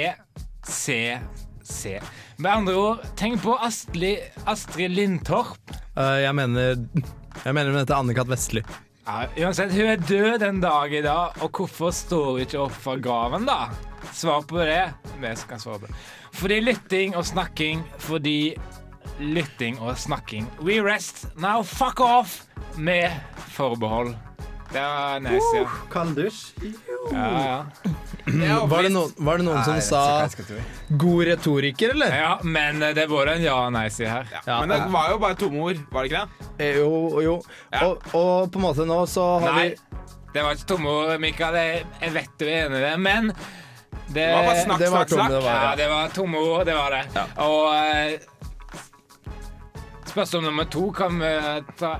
C, 0.67 1.17
C. 1.63 1.97
Med 2.38 2.52
andre 2.52 2.78
ord, 2.80 3.04
tenk 3.19 3.41
på 3.43 3.58
Astrid, 3.63 4.23
Astrid 4.49 4.95
Lindtorp. 4.95 5.76
Uh, 5.97 6.19
jeg 6.23 6.34
mener 6.36 6.80
Jeg 7.43 7.54
mener 7.54 7.71
hun 7.71 7.80
heter 7.82 7.97
Anne-Kat. 7.97 8.30
Vestli. 8.30 8.62
Ja, 9.04 9.26
uansett, 9.43 9.73
hun 9.76 9.89
er 9.91 9.99
død 9.99 10.38
den 10.39 10.62
dag 10.63 10.93
i 10.93 11.02
dag, 11.04 11.39
og 11.43 11.58
hvorfor 11.58 11.91
står 11.91 12.28
hun 12.30 12.43
ikke 12.45 12.62
opp 12.63 12.76
fra 12.86 12.93
graven, 13.02 13.47
da? 13.49 13.65
Svar 14.15 14.45
på 14.47 14.62
det. 14.63 14.86
Vi 15.19 15.32
skal 15.41 15.60
svare 15.60 15.82
på. 15.84 15.97
Fordi 16.34 16.60
lytting 16.62 17.15
og 17.15 17.26
snakking, 17.26 17.84
fordi 18.02 18.56
lytting 19.22 19.80
og 19.80 19.98
snakking. 19.98 20.48
We 20.62 20.80
rest, 20.82 21.28
now 21.38 21.62
fuck 21.63 22.02
off! 22.02 22.41
Med 22.78 23.12
forbehold. 23.54 24.15
Det 24.74 24.82
var 24.82 25.19
nice, 25.22 25.50
ja. 25.54 25.67
Kald 25.93 26.15
dusj. 26.17 26.48
Ja, 27.12 27.28
ja. 27.46 27.58
Var 28.65 28.82
det, 28.88 28.89
noen, 28.96 29.12
var 29.22 29.38
det 29.38 29.46
noen 29.46 29.62
som 29.67 29.78
sa 29.86 30.02
'god 30.89 31.26
retoriker', 31.28 31.91
eller? 31.93 32.15
ja 32.15 32.32
men 32.41 32.82
eh, 32.82 32.93
det 32.96 33.06
var 33.12 33.28
en 33.36 33.43
ja 33.43 33.54
og 33.67 33.74
nei-side 33.76 34.10
her. 34.10 34.26
Ja. 34.48 34.60
Men 34.63 34.69
det 34.74 34.80
var 34.93 35.12
jo 35.12 35.19
bare 35.22 35.38
tomme 35.38 35.62
ord, 35.62 35.84
var 35.91 36.08
det 36.08 36.12
ikke 36.12 36.24
det? 36.24 36.48
Eh, 36.58 36.80
Jo, 36.80 37.22
jo. 37.22 37.36
Ja. 37.74 37.84
Og, 37.86 38.02
og 38.17 38.50
på 38.52 38.58
en 38.62 38.65
måte 38.65 38.88
nå 38.89 39.04
så 39.06 39.28
har 39.43 39.54
Nei, 39.60 39.67
vi 39.69 40.00
det 40.34 40.41
var 40.41 40.56
ikke 40.58 40.65
tomme 40.72 40.89
ord, 40.89 41.19
Mikael. 41.22 41.60
Jeg 42.02 42.13
vet 42.15 42.32
du 42.39 42.46
er 42.48 42.65
enig 42.65 42.80
i 42.80 42.86
det, 42.88 42.93
men 43.00 43.30
det, 44.08 44.13
Det 44.13 44.34
var 44.36 44.44
bare 44.44 44.63
snakk, 44.63 44.80
det 44.80 44.89
var 44.92 45.06
snakk, 45.06 45.10
snakk. 45.10 45.30
det 45.30 45.39
var, 45.44 45.52
Ja, 45.54 45.63
ja. 45.70 45.76
det 45.76 45.88
var 45.89 46.08
tomme 46.16 46.38
ord, 46.38 46.66
det 46.66 46.76
var 46.76 46.92
det. 46.92 47.04
Ja. 47.16 47.26
Og 47.38 47.76
eh, 47.76 48.20
spørsmål 50.10 50.44
nummer 50.44 50.66
to 50.70 50.92
kan 50.92 51.20
vi 51.20 51.32
ta 51.80 51.94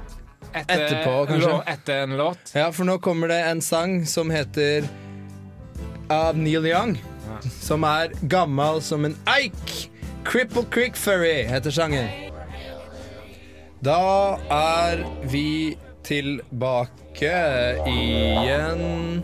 etter, 0.54 0.84
Etterpå, 0.84 1.14
kanskje. 1.32 1.50
lå- 1.50 1.64
etter 1.74 2.04
en 2.04 2.18
låt. 2.18 2.52
Ja, 2.56 2.68
for 2.72 2.86
nå 2.86 2.98
kommer 3.02 3.28
det 3.32 3.40
en 3.50 3.62
sang 3.62 4.06
som 4.06 4.30
heter 4.30 4.86
Av 6.14 6.38
Neil 6.38 6.66
Young. 6.70 6.98
Som 7.62 7.84
er 7.84 8.12
gammel 8.30 8.82
som 8.86 9.06
en 9.06 9.16
eik. 9.34 9.90
Cripple 10.24 10.64
Creek 10.72 10.96
Ferry 10.96 11.44
heter 11.50 11.72
sangen. 11.74 12.08
Da 13.84 14.38
er 14.52 15.02
vi 15.28 15.76
tilbake 16.04 17.34
igjen. 17.90 19.24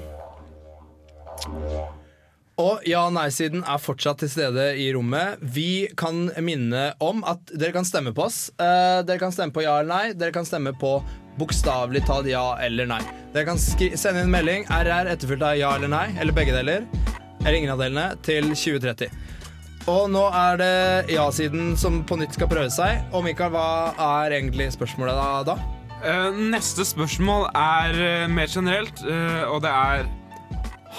Og 2.60 2.84
ja- 2.88 3.06
og 3.08 3.14
nei-siden 3.16 3.64
er 3.64 3.80
fortsatt 3.80 4.20
til 4.20 4.30
stede 4.30 4.66
i 4.76 4.90
rommet. 4.92 5.40
Vi 5.40 5.88
kan 5.96 6.28
minne 6.44 6.94
om 7.00 7.24
at 7.24 7.40
dere 7.56 7.72
kan 7.72 7.88
stemme 7.88 8.12
på 8.12 8.26
oss. 8.26 8.50
Eh, 8.60 9.02
dere 9.08 9.18
kan 9.22 9.32
stemme 9.32 9.56
på 9.56 9.64
ja 9.64 9.80
eller 9.80 9.94
nei. 9.94 10.14
Dere 10.14 10.36
kan 10.36 10.46
stemme 10.46 10.74
på 10.76 10.98
bokstavelig 11.40 12.04
talt 12.06 12.28
ja 12.28 12.58
eller 12.60 12.86
nei. 12.86 13.00
Dere 13.34 13.46
kan 13.46 13.58
skri 13.58 13.94
sende 13.96 14.26
inn 14.26 14.34
melding 14.34 14.68
RR 14.68 15.08
etterfulgt 15.08 15.46
av 15.46 15.56
ja 15.56 15.72
eller 15.78 15.88
nei, 15.88 16.08
eller 16.20 16.36
begge 16.36 16.52
deler, 16.52 16.84
eller 17.46 17.58
ingen 17.58 17.72
av 17.72 17.80
delene, 17.80 18.10
til 18.28 18.52
2030. 18.52 19.08
Og 19.88 20.10
nå 20.12 20.26
er 20.36 20.60
det 20.60 21.16
ja-siden 21.16 21.78
som 21.80 22.04
på 22.04 22.20
nytt 22.20 22.36
skal 22.36 22.50
prøve 22.52 22.70
seg. 22.74 23.00
Og 23.16 23.24
Mikael, 23.24 23.54
hva 23.56 23.96
er 23.96 24.36
egentlig 24.42 24.68
spørsmålet 24.76 25.16
da? 25.16 25.56
da? 25.56 25.58
Eh, 26.04 26.44
neste 26.52 26.84
spørsmål 26.84 27.50
er 27.56 28.02
eh, 28.04 28.28
mer 28.28 28.52
generelt, 28.52 29.00
eh, 29.08 29.44
og 29.48 29.64
det 29.64 29.72
er 29.72 30.10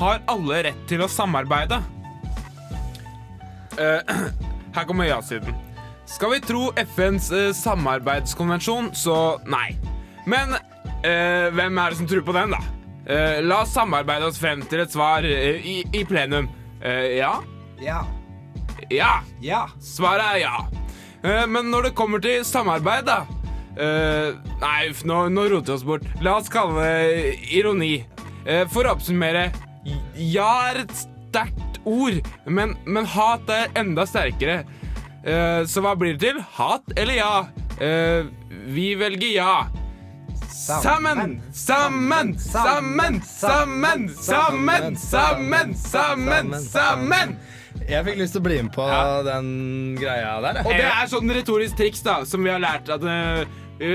Har 0.00 0.22
alle 0.32 0.62
rett 0.70 0.82
til 0.88 1.04
å 1.04 1.08
samarbeide? 1.12 1.82
Uh, 3.76 4.00
her 4.76 4.88
kommer 4.88 5.08
ja-siden. 5.10 5.54
Skal 6.08 6.34
vi 6.34 6.42
tro 6.42 6.70
FNs 6.80 7.30
uh, 7.30 7.50
samarbeidskonvensjon, 7.54 8.90
så 8.96 9.38
nei. 9.46 9.76
Men 10.26 10.56
uh, 10.56 11.48
hvem 11.54 11.78
er 11.84 11.92
det 11.92 12.00
som 12.00 12.08
tror 12.10 12.24
på 12.26 12.36
den, 12.36 12.56
da? 12.56 12.64
Eh, 13.10 13.42
la 13.42 13.62
oss 13.62 13.72
samarbeide 13.74 14.28
oss 14.28 14.38
frem 14.38 14.60
til 14.70 14.84
et 14.84 14.92
svar 14.92 15.24
eh, 15.26 15.64
i, 15.66 15.80
i 15.96 16.04
plenum. 16.06 16.46
Eh, 16.78 17.16
ja? 17.18 17.32
Ja. 17.82 18.04
Ja. 18.90 19.14
Ja. 19.42 19.64
Svaret 19.82 20.36
er 20.36 20.42
ja. 20.44 20.60
Eh, 21.24 21.46
men 21.50 21.72
når 21.72 21.88
det 21.88 21.96
kommer 21.98 22.22
til 22.22 22.44
samarbeid, 22.46 23.08
da 23.08 23.24
eh, 23.80 24.36
Nei, 24.60 24.90
uff, 24.92 25.02
nå, 25.08 25.24
nå 25.32 25.48
roter 25.50 25.72
vi 25.72 25.78
oss 25.78 25.86
bort. 25.86 26.06
La 26.22 26.36
oss 26.38 26.52
kalle 26.52 26.84
det 26.84 27.34
ironi. 27.56 28.04
Eh, 28.44 28.62
for 28.70 28.86
å 28.86 28.94
oppsummere 28.94 29.48
Ja 30.14 30.50
er 30.70 30.82
et 30.84 30.94
sterkt 30.98 31.80
ord, 31.88 32.20
men, 32.46 32.76
men 32.84 33.08
hat 33.08 33.50
er 33.52 33.70
enda 33.80 34.04
sterkere. 34.08 34.62
Uh, 35.20 35.66
så 35.68 35.82
hva 35.84 35.94
blir 35.98 36.16
det 36.16 36.30
til? 36.30 36.40
Hat 36.56 36.96
eller 36.96 37.16
ja? 37.20 37.34
Uh, 37.80 38.28
vi 38.72 38.92
velger 39.00 39.36
ja. 39.36 39.54
Sammen, 40.50 41.38
sammen, 41.56 42.34
sammen, 42.38 43.20
sammen, 43.24 44.10
sammen, 44.14 44.96
sammen, 44.96 45.74
sammen, 45.76 46.54
sammen. 46.60 47.38
Jeg 47.88 48.04
fikk 48.06 48.18
lyst 48.20 48.36
til 48.36 48.42
å 48.42 48.44
bli 48.44 48.58
med 48.66 48.74
på 48.74 48.86
den 49.26 49.48
greia 49.98 50.36
der. 50.44 50.60
Og 50.66 50.74
det 50.74 50.86
er 50.90 51.08
sånn 51.10 51.32
retorisk 51.32 51.78
triks 51.80 52.04
da 52.06 52.20
som 52.28 52.44
vi 52.44 52.52
har 52.52 52.60
lært 52.62 52.90
at 52.92 53.02
uh, 53.06 53.42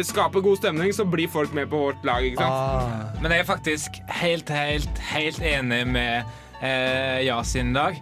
skaper 0.04 0.42
god 0.42 0.58
stemning, 0.58 0.94
så 0.94 1.06
blir 1.06 1.28
folk 1.30 1.54
med 1.54 1.70
på 1.70 1.78
vårt 1.78 2.06
lag. 2.06 2.26
ikke 2.26 2.42
sant? 2.42 2.54
Ah. 2.54 3.22
Men 3.22 3.32
jeg 3.32 3.40
er 3.44 3.50
faktisk 3.50 4.00
helt, 4.22 4.50
helt, 4.50 5.00
helt 5.12 5.40
enig 5.46 5.84
med 5.88 6.24
eh, 6.62 7.22
ja-siden 7.28 7.70
i 7.70 7.78
dag. 7.78 8.00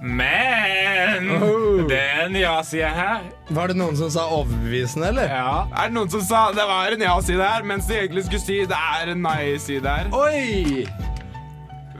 Men 0.00 1.30
Oh. 1.36 1.86
er 1.92 2.28
ja-sida 2.40 2.88
her. 2.88 3.20
Var 3.50 3.66
det 3.72 3.76
noen 3.76 3.96
som 3.96 4.10
sa 4.10 4.26
overbevisende, 4.32 5.08
eller? 5.12 5.28
Ja. 5.28 5.66
Er 5.76 5.90
det 5.90 5.96
noen 5.98 6.10
som 6.10 6.24
sa 6.24 6.46
det 6.56 6.66
var 6.68 6.92
en 6.96 7.04
ja-side 7.04 7.42
her, 7.42 7.62
mens 7.68 7.86
de 7.86 7.98
egentlig 8.00 8.24
skulle 8.26 8.44
si 8.44 8.58
det 8.68 8.80
er 9.00 9.12
en 9.12 9.22
nei-side 9.24 9.86
her? 9.86 10.08
Oi! 10.16 10.86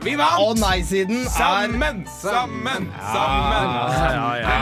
Vi 0.07 0.13
vant! 0.15 0.39
Og 0.39 0.55
nei-siden 0.61 1.25
er 1.25 1.31
Sammen, 1.33 1.97
sammen, 2.07 2.85
sammen. 3.11 3.73
ja, 4.07 4.27
ja. 4.39 4.53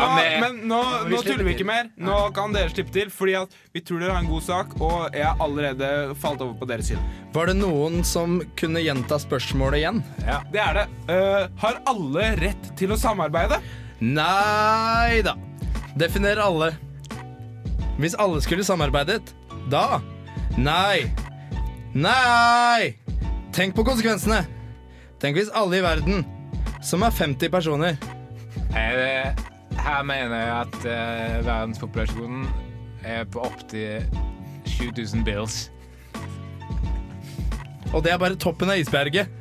Men, 0.41 0.41
nå, 0.41 0.41
men 0.41 0.57
nå, 0.71 0.79
nå 1.11 1.19
tuller 1.25 1.45
vi 1.45 1.53
ikke 1.53 1.67
mer. 1.69 1.91
Nå 2.01 2.15
kan 2.33 2.55
dere 2.55 2.71
slippe 2.73 2.93
til, 2.95 3.11
fordi 3.13 3.35
at 3.37 3.53
vi 3.75 3.83
tror 3.85 4.01
dere 4.01 4.15
har 4.15 4.23
en 4.23 4.29
god 4.31 4.45
sak, 4.45 4.73
og 4.81 5.13
jeg 5.13 5.27
har 5.27 5.43
allerede 5.45 5.89
falt 6.21 6.41
over 6.41 6.55
på 6.57 6.69
deres 6.69 6.89
side. 6.89 7.03
Var 7.35 7.51
det 7.51 7.57
noen 7.59 8.01
som 8.07 8.39
kunne 8.57 8.81
gjenta 8.81 9.19
spørsmålet 9.21 9.83
igjen? 9.83 10.01
Ja, 10.25 10.39
Det 10.53 10.63
er 10.63 10.79
det. 10.81 10.87
Uh, 11.11 11.45
har 11.61 11.81
alle 11.93 12.31
rett 12.41 12.71
til 12.79 12.95
å 12.95 12.99
samarbeide? 12.99 13.61
Nei 14.01 15.21
da. 15.25 15.35
Definer 15.95 16.41
alle. 16.41 16.73
Hvis 18.01 18.17
alle 18.19 18.41
skulle 18.43 18.65
samarbeidet, 18.67 19.35
da 19.71 20.01
Nei. 20.57 21.05
Nei! 21.95 22.95
Tenk 23.55 23.75
på 23.75 23.83
konsekvensene. 23.87 24.41
Tenk 25.21 25.39
hvis 25.39 25.53
alle 25.55 25.79
i 25.79 25.85
verden, 25.85 26.25
som 26.83 27.03
er 27.05 27.15
50 27.15 27.49
personer 27.53 27.95
Eh, 28.75 29.31
her 29.79 30.03
mener 30.03 30.35
jeg 30.35 30.51
at 30.59 30.75
uh, 30.83 31.45
verdenspopulasjonen 31.45 32.47
er 33.03 33.23
på 33.31 33.39
opptil 33.39 34.03
7000 34.67 35.23
bills. 35.23 35.71
Og 37.93 38.03
det 38.03 38.11
er 38.11 38.19
bare 38.19 38.35
toppen 38.35 38.71
av 38.71 38.79
isberget. 38.81 39.31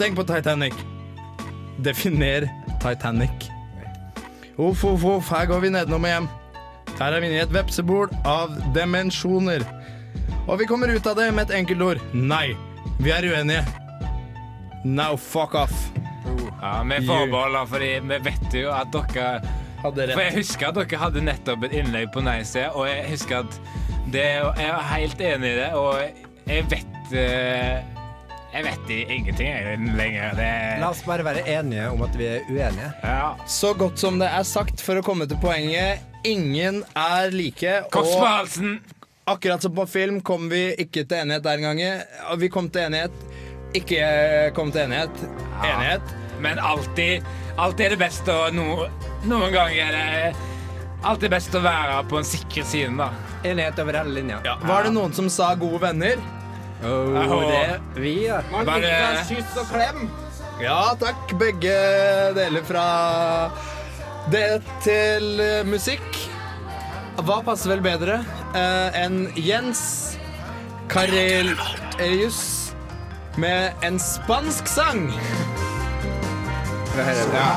Tenk 0.00 0.16
på 0.16 0.24
Titanic. 0.28 0.76
Definer 1.84 2.48
Titanic. 2.80 3.50
Uff, 4.56 4.84
uff, 4.84 5.04
uff, 5.04 5.28
her 5.28 5.48
går 5.50 5.66
vi 5.66 5.72
nedenom 5.74 6.04
og 6.04 6.14
hjem. 6.14 6.28
Her 6.96 7.12
er 7.12 7.20
vi 7.20 7.28
inne 7.28 7.42
i 7.42 7.44
et 7.44 7.52
vepsebol 7.52 8.08
av 8.24 8.54
dimensjoner. 8.76 9.66
Og 10.46 10.62
vi 10.62 10.68
kommer 10.70 10.88
ut 10.88 11.10
av 11.10 11.18
det 11.18 11.28
med 11.34 11.50
et 11.50 11.58
enkelt 11.58 11.90
ord. 11.90 12.06
Nei. 12.14 12.54
Vi 13.02 13.12
er 13.12 13.26
uenige. 13.28 13.85
Now 14.86 15.16
fuck 15.16 15.54
off. 15.54 15.74
Ja, 16.60 16.82
Vi 16.82 17.06
forbeholder, 17.06 17.66
fordi 17.66 17.88
vi 18.06 18.18
vet 18.22 18.54
jo 18.54 18.70
at 18.74 18.92
dere 18.94 19.40
Hadde 19.82 20.06
For 20.14 20.22
jeg 20.24 20.34
husker 20.38 20.70
at 20.70 20.78
dere 20.78 21.00
hadde 21.00 21.22
nettopp 21.26 21.66
et 21.68 21.74
innlegg 21.80 22.08
på 22.14 22.22
nei-sida, 22.24 22.70
og 22.74 22.86
jeg 22.88 23.04
husker 23.10 23.42
at 23.44 23.58
det 24.14 24.24
Jeg 24.24 24.70
er 24.70 24.88
helt 24.92 25.20
enig 25.20 25.52
i 25.52 25.58
det, 25.58 25.68
og 25.74 26.00
jeg 26.46 26.66
vet 26.70 27.12
eh, 27.18 27.84
Jeg 28.54 28.64
vet 28.64 28.92
ingenting 28.96 29.86
lenger. 29.98 30.36
Det 30.38 30.50
La 30.80 30.90
oss 30.94 31.02
bare 31.06 31.26
være 31.26 31.42
enige 31.58 31.90
om 31.92 32.02
at 32.06 32.14
vi 32.16 32.30
er 32.30 32.46
uenige. 32.48 32.90
ja. 33.02 33.34
Så 33.46 33.74
godt 33.74 33.98
som 34.00 34.20
det 34.22 34.30
er 34.32 34.46
sagt, 34.48 34.80
for 34.80 34.96
å 34.96 35.04
komme 35.04 35.26
til 35.28 35.38
poenget. 35.42 36.00
Ingen 36.24 36.84
er 36.96 37.34
like. 37.34 37.82
Halsen! 37.92 38.78
akkurat 39.26 39.62
som 39.62 39.74
på 39.74 39.86
film 39.90 40.20
kom 40.22 40.46
vi 40.50 40.70
ikke 40.78 41.02
til 41.02 41.24
enighet 41.24 41.42
der 41.42 41.58
engang. 41.58 41.80
Vi 42.38 42.48
kom 42.48 42.70
til 42.70 42.86
enighet. 42.86 43.12
Ikke 43.76 44.02
kom 44.56 44.72
til 44.74 44.86
enighet. 44.86 45.24
Enighet. 45.60 46.14
Men 46.42 46.60
alltid, 46.60 47.24
alltid 47.56 47.86
er 47.86 47.96
det 47.96 48.00
best 48.00 48.28
å 48.28 48.38
no, 48.52 48.86
Noen 49.26 49.54
ganger 49.54 49.88
er 49.88 49.96
det 49.96 50.46
alltid 51.06 51.32
best 51.32 51.54
å 51.56 51.62
være 51.64 52.02
på 52.10 52.18
en 52.20 52.26
sikker 52.26 52.66
side, 52.66 52.92
da. 52.98 53.10
Enighet 53.46 53.78
over 53.82 53.98
hele 54.00 54.16
linja. 54.18 54.40
Ja. 54.46 54.56
Var 54.66 54.88
det 54.88 54.92
noen 54.96 55.14
som 55.16 55.28
sa 55.32 55.54
'gode 55.54 55.80
venner'? 55.82 56.22
Oh, 56.84 57.40
det 57.48 57.80
vi, 57.96 58.26
ja. 58.26 58.42
Man 58.52 58.68
fikk 58.68 58.84
en 58.90 59.22
kyss 59.30 59.56
og 59.62 59.70
klem. 59.72 60.10
Ja 60.60 60.94
takk, 61.00 61.32
begge 61.40 61.72
deler 62.36 62.64
fra 62.64 62.86
det 64.32 64.60
til 64.84 65.40
musikk. 65.68 66.20
Hva 67.16 67.40
passer 67.44 67.72
vel 67.72 67.80
bedre 67.84 68.20
eh, 68.52 69.00
enn 69.00 69.30
Jens 69.40 70.16
Karelius 70.92 72.65
med 73.36 73.72
en 73.82 73.98
spansk 74.00 74.68
sang? 74.68 75.06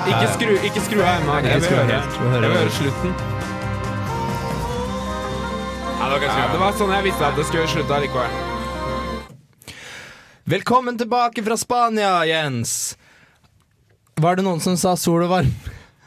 Ikke 0.09 0.27
skru, 0.33 0.53
ikke 0.67 0.81
skru 0.83 0.99
av 0.99 1.21
ennå. 1.21 1.37
Jeg 1.45 1.61
vil 1.63 1.69
høre, 1.77 1.99
jeg 1.99 2.41
vil 2.43 2.55
høre 2.57 2.71
slutten. 2.75 3.13
Ja, 5.99 6.07
Ja, 6.19 6.45
det 6.51 6.59
var 6.59 6.73
sånn 6.75 6.91
jeg 6.95 7.05
visste 7.05 7.27
at 7.27 7.37
det 7.37 7.45
skulle 7.47 7.67
slutte 7.69 7.99
likevel. 8.03 8.31
Velkommen 10.49 10.97
tilbake 10.97 11.43
fra 11.45 11.57
Spania, 11.59 12.13
Jens. 12.25 12.97
Var 14.19 14.39
det 14.39 14.43
noen 14.47 14.59
som 14.63 14.75
sa 14.79 14.95
sol 14.99 15.23
og 15.27 15.31
varme? 15.31 15.53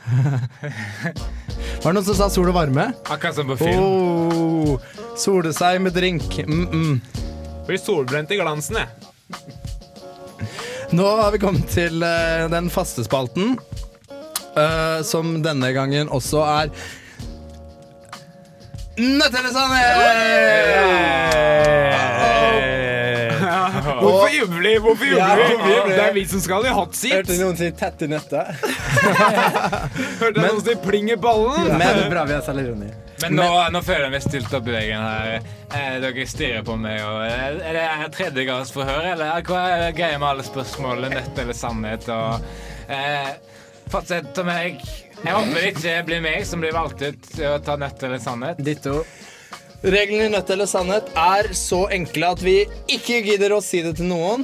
Var 1.83 1.87
det 1.87 1.95
noen 1.95 2.09
som 2.09 2.19
sa 2.19 2.29
sol 2.33 2.51
og 2.51 2.57
varme? 2.57 2.91
Akkurat 3.07 3.39
som 3.39 3.49
på 3.49 3.57
film. 3.63 3.79
Oh, 3.81 4.77
sole 5.17 5.55
seg 5.57 5.81
med 5.81 5.95
drink. 5.95 6.43
Mm 6.47 6.67
-mm. 6.67 7.01
Blir 7.67 7.79
solbrent 7.79 8.31
i 8.31 8.37
glansen, 8.37 8.77
jeg. 8.77 8.89
Nå 10.93 11.07
har 11.17 11.31
vi 11.33 11.39
kommet 11.41 11.71
til 11.73 12.03
uh, 12.05 12.51
den 12.53 12.67
faste 12.71 13.01
spalten, 13.05 13.55
uh, 14.53 15.01
som 15.05 15.39
denne 15.45 15.71
gangen 15.73 16.11
også 16.13 16.43
er 16.45 16.69
sannhet! 19.55 19.97
Hvorfor 24.03 24.29
jubler 24.37 24.69
vi? 24.69 24.79
Hvorfor 24.85 25.05
jubler 25.05 25.37
vi? 25.87 25.93
Det 25.93 26.03
er 26.05 26.13
vi 26.13 26.27
som 26.29 26.41
skal 26.45 26.67
i 26.69 26.75
hot 26.77 26.93
seat. 26.97 27.23
Hørte 27.23 27.39
noen 27.41 27.57
si 27.57 27.71
tett 27.73 28.05
i 28.05 28.11
nøtta? 28.13 28.45
Hørte 30.23 30.45
noen 30.45 30.61
si 30.61 30.77
pling 30.85 31.09
i 31.09 31.17
ballen? 31.17 31.73
Men, 31.73 32.05
bra 32.13 32.27
vi 32.29 32.37
har 32.37 32.45
selvironi. 32.45 32.93
Men 33.23 33.37
nå, 33.39 33.49
nå 33.75 33.81
føler 33.87 34.05
jeg 34.09 34.13
meg 34.17 34.25
stilt 34.25 34.55
opp 34.59 34.69
i 34.69 34.75
veggen 34.75 35.03
her. 35.05 35.47
Eh, 35.73 35.95
dere 36.03 36.27
stirrer 36.29 36.65
på 36.67 36.77
meg. 36.81 37.01
Og, 37.07 37.23
er 37.27 37.59
er 37.63 37.79
det 37.79 38.13
tredjegradsforhør, 38.17 39.13
eller 39.15 39.43
hva 39.47 39.63
er 39.77 39.97
greia 39.97 40.19
med 40.19 40.29
alle 40.33 40.47
spørsmålene? 40.47 41.13
Nødt 41.21 41.39
eller 41.45 41.57
sannhet? 41.59 42.09
Og, 42.13 42.43
eh, 42.89 43.33
fortsett 43.93 44.39
om 44.43 44.49
jeg 44.53 44.81
Jeg 45.23 45.35
håper 45.37 45.55
det 45.55 45.69
ikke 45.77 45.99
blir 46.09 46.21
meg 46.25 46.47
som 46.49 46.61
blir 46.61 46.73
valgt 46.75 47.03
ut 47.07 47.29
til 47.37 47.47
å 47.53 47.59
ta 47.63 47.77
nødt 47.79 48.03
eller 48.03 48.19
sannhet. 48.19 48.59
Ditto. 48.59 49.05
Reglene 49.83 50.27
i 50.27 50.33
Nødt 50.35 50.51
eller 50.51 50.67
sannhet 50.67 51.09
er 51.19 51.53
så 51.55 51.85
enkle 51.95 52.33
at 52.35 52.43
vi 52.43 52.57
ikke 52.91 53.21
gidder 53.27 53.55
å 53.55 53.61
si 53.63 53.83
det 53.83 53.97
til 54.01 54.07
noen. 54.11 54.43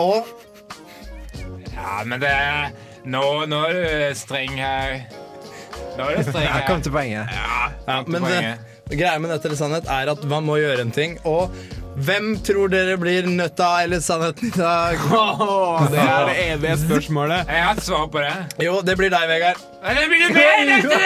Og 0.00 0.26
Ja, 1.72 2.02
men 2.04 2.20
det 2.20 2.32
Nå, 3.04 3.22
nå 3.50 3.58
er 3.66 3.72
du 3.74 4.14
streng 4.14 4.52
her. 4.60 5.00
Nå 5.98 6.04
er 6.10 6.16
du 6.20 6.28
streng 6.28 6.44
Jeg 6.44 6.52
her. 6.52 6.66
kom 6.68 6.82
til 6.84 6.92
poenget. 6.94 7.32
ja, 7.34 7.61
til 7.86 8.10
Men 8.12 8.26
det, 8.26 8.32
poenget. 8.32 8.58
greia 8.90 9.18
med 9.18 9.32
Nødt 9.32 9.44
eller 9.44 9.56
sannhet 9.56 9.88
er 9.90 10.10
at 10.12 10.24
man 10.28 10.44
må 10.46 10.58
gjøre 10.60 10.84
en 10.86 10.92
ting. 10.94 11.18
Og 11.28 11.50
hvem 11.92 12.38
tror 12.40 12.70
dere 12.72 12.96
blir 12.96 13.26
nøtta 13.28 13.82
eller 13.84 14.00
sannheten 14.00 14.48
i 14.48 14.54
dag? 14.56 14.96
det 15.92 16.00
er 16.00 16.28
det 16.28 16.36
evige 16.46 16.76
spørsmålet. 16.86 17.44
Jeg 17.48 17.64
har 17.64 17.74
et 17.76 17.84
svar 17.84 18.06
på 18.06 18.22
det. 18.24 18.32
Jo, 18.64 18.78
det 18.80 18.96
blir 18.96 19.12
deg, 19.12 19.28
Vegard. 19.28 19.60
Det 19.82 20.06
blir 20.08 20.32
meg, 20.32 20.70
dette! 20.70 21.00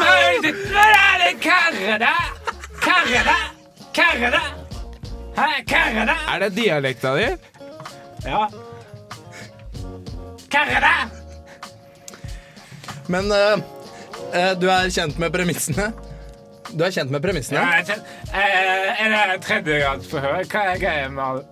Nei, 0.00 0.32
det 0.42 0.54
er 0.74 1.22
det 1.22 1.34
karre, 1.44 1.98
da! 2.02 2.14
Karre, 2.82 3.22
da! 3.28 3.36
Karre, 3.94 4.32
da! 4.34 4.42
Hæ, 5.38 5.50
karre, 5.70 6.06
da! 6.10 6.18
Er 6.34 6.42
det 6.44 6.50
dialekta 6.56 7.14
di? 7.14 7.28
Ja. 8.26 8.48
Karre, 10.50 10.80
da! 10.82 10.94
Men 13.08 13.30
uh, 13.32 13.38
eh, 13.38 13.58
du 14.60 14.66
er 14.70 14.90
kjent 14.92 15.18
med 15.20 15.32
premissene? 15.34 15.90
Du 16.68 16.82
er 16.84 16.92
kjent 16.92 17.12
med 17.12 17.22
premissene? 17.24 17.60
Ja, 17.62 17.78
jeg 17.80 17.96
er, 18.32 18.88
eh, 18.98 19.04
Er 19.06 19.30
det 19.32 19.38
tredjegradsforhør? 19.46 20.42
Hva 20.52 20.64
er 20.74 20.80
greia 20.82 21.08
med 21.08 21.22
alle, 21.24 21.44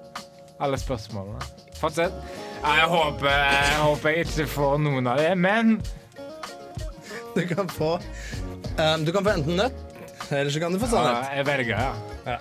alle 0.61 0.81
spørsmålene? 0.81 1.41
Fortsett. 1.81 2.13
Jeg 2.67 2.89
håper, 2.91 3.29
jeg 3.31 3.81
håper 3.85 4.11
jeg 4.15 4.27
ikke 4.27 4.47
får 4.51 4.79
noen 4.81 5.07
av 5.13 5.21
det, 5.21 5.33
men 5.39 5.77
Du 7.37 7.43
kan 7.47 7.69
få 7.69 7.95
um, 7.99 9.05
Du 9.05 9.13
kan 9.13 9.25
få 9.25 9.35
enten 9.37 9.59
nøtt, 9.61 9.83
eller 10.31 10.51
så 10.51 10.61
kan 10.63 10.73
du 10.73 10.81
få 10.81 10.89
ja, 10.89 10.93
sannhet. 10.97 11.33
jeg 11.37 11.47
velger, 11.47 11.77
ja. 11.79 11.93
Ja. 12.27 12.39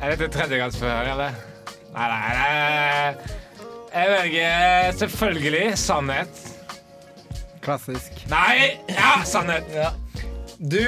Er 0.00 0.14
dette 0.14 0.28
tredjegangsforhør, 0.36 1.10
eller? 1.14 1.38
Nei, 1.92 2.06
nei, 2.12 2.34
nei. 2.36 3.36
Jeg 3.90 4.12
velger 4.14 4.92
selvfølgelig 5.00 5.64
sannhet. 5.80 6.44
Klassisk. 7.60 8.24
Nei! 8.30 8.80
Ja, 8.88 9.20
sannhet. 9.24 9.64
Ja. 9.74 9.90
Du 10.58 10.86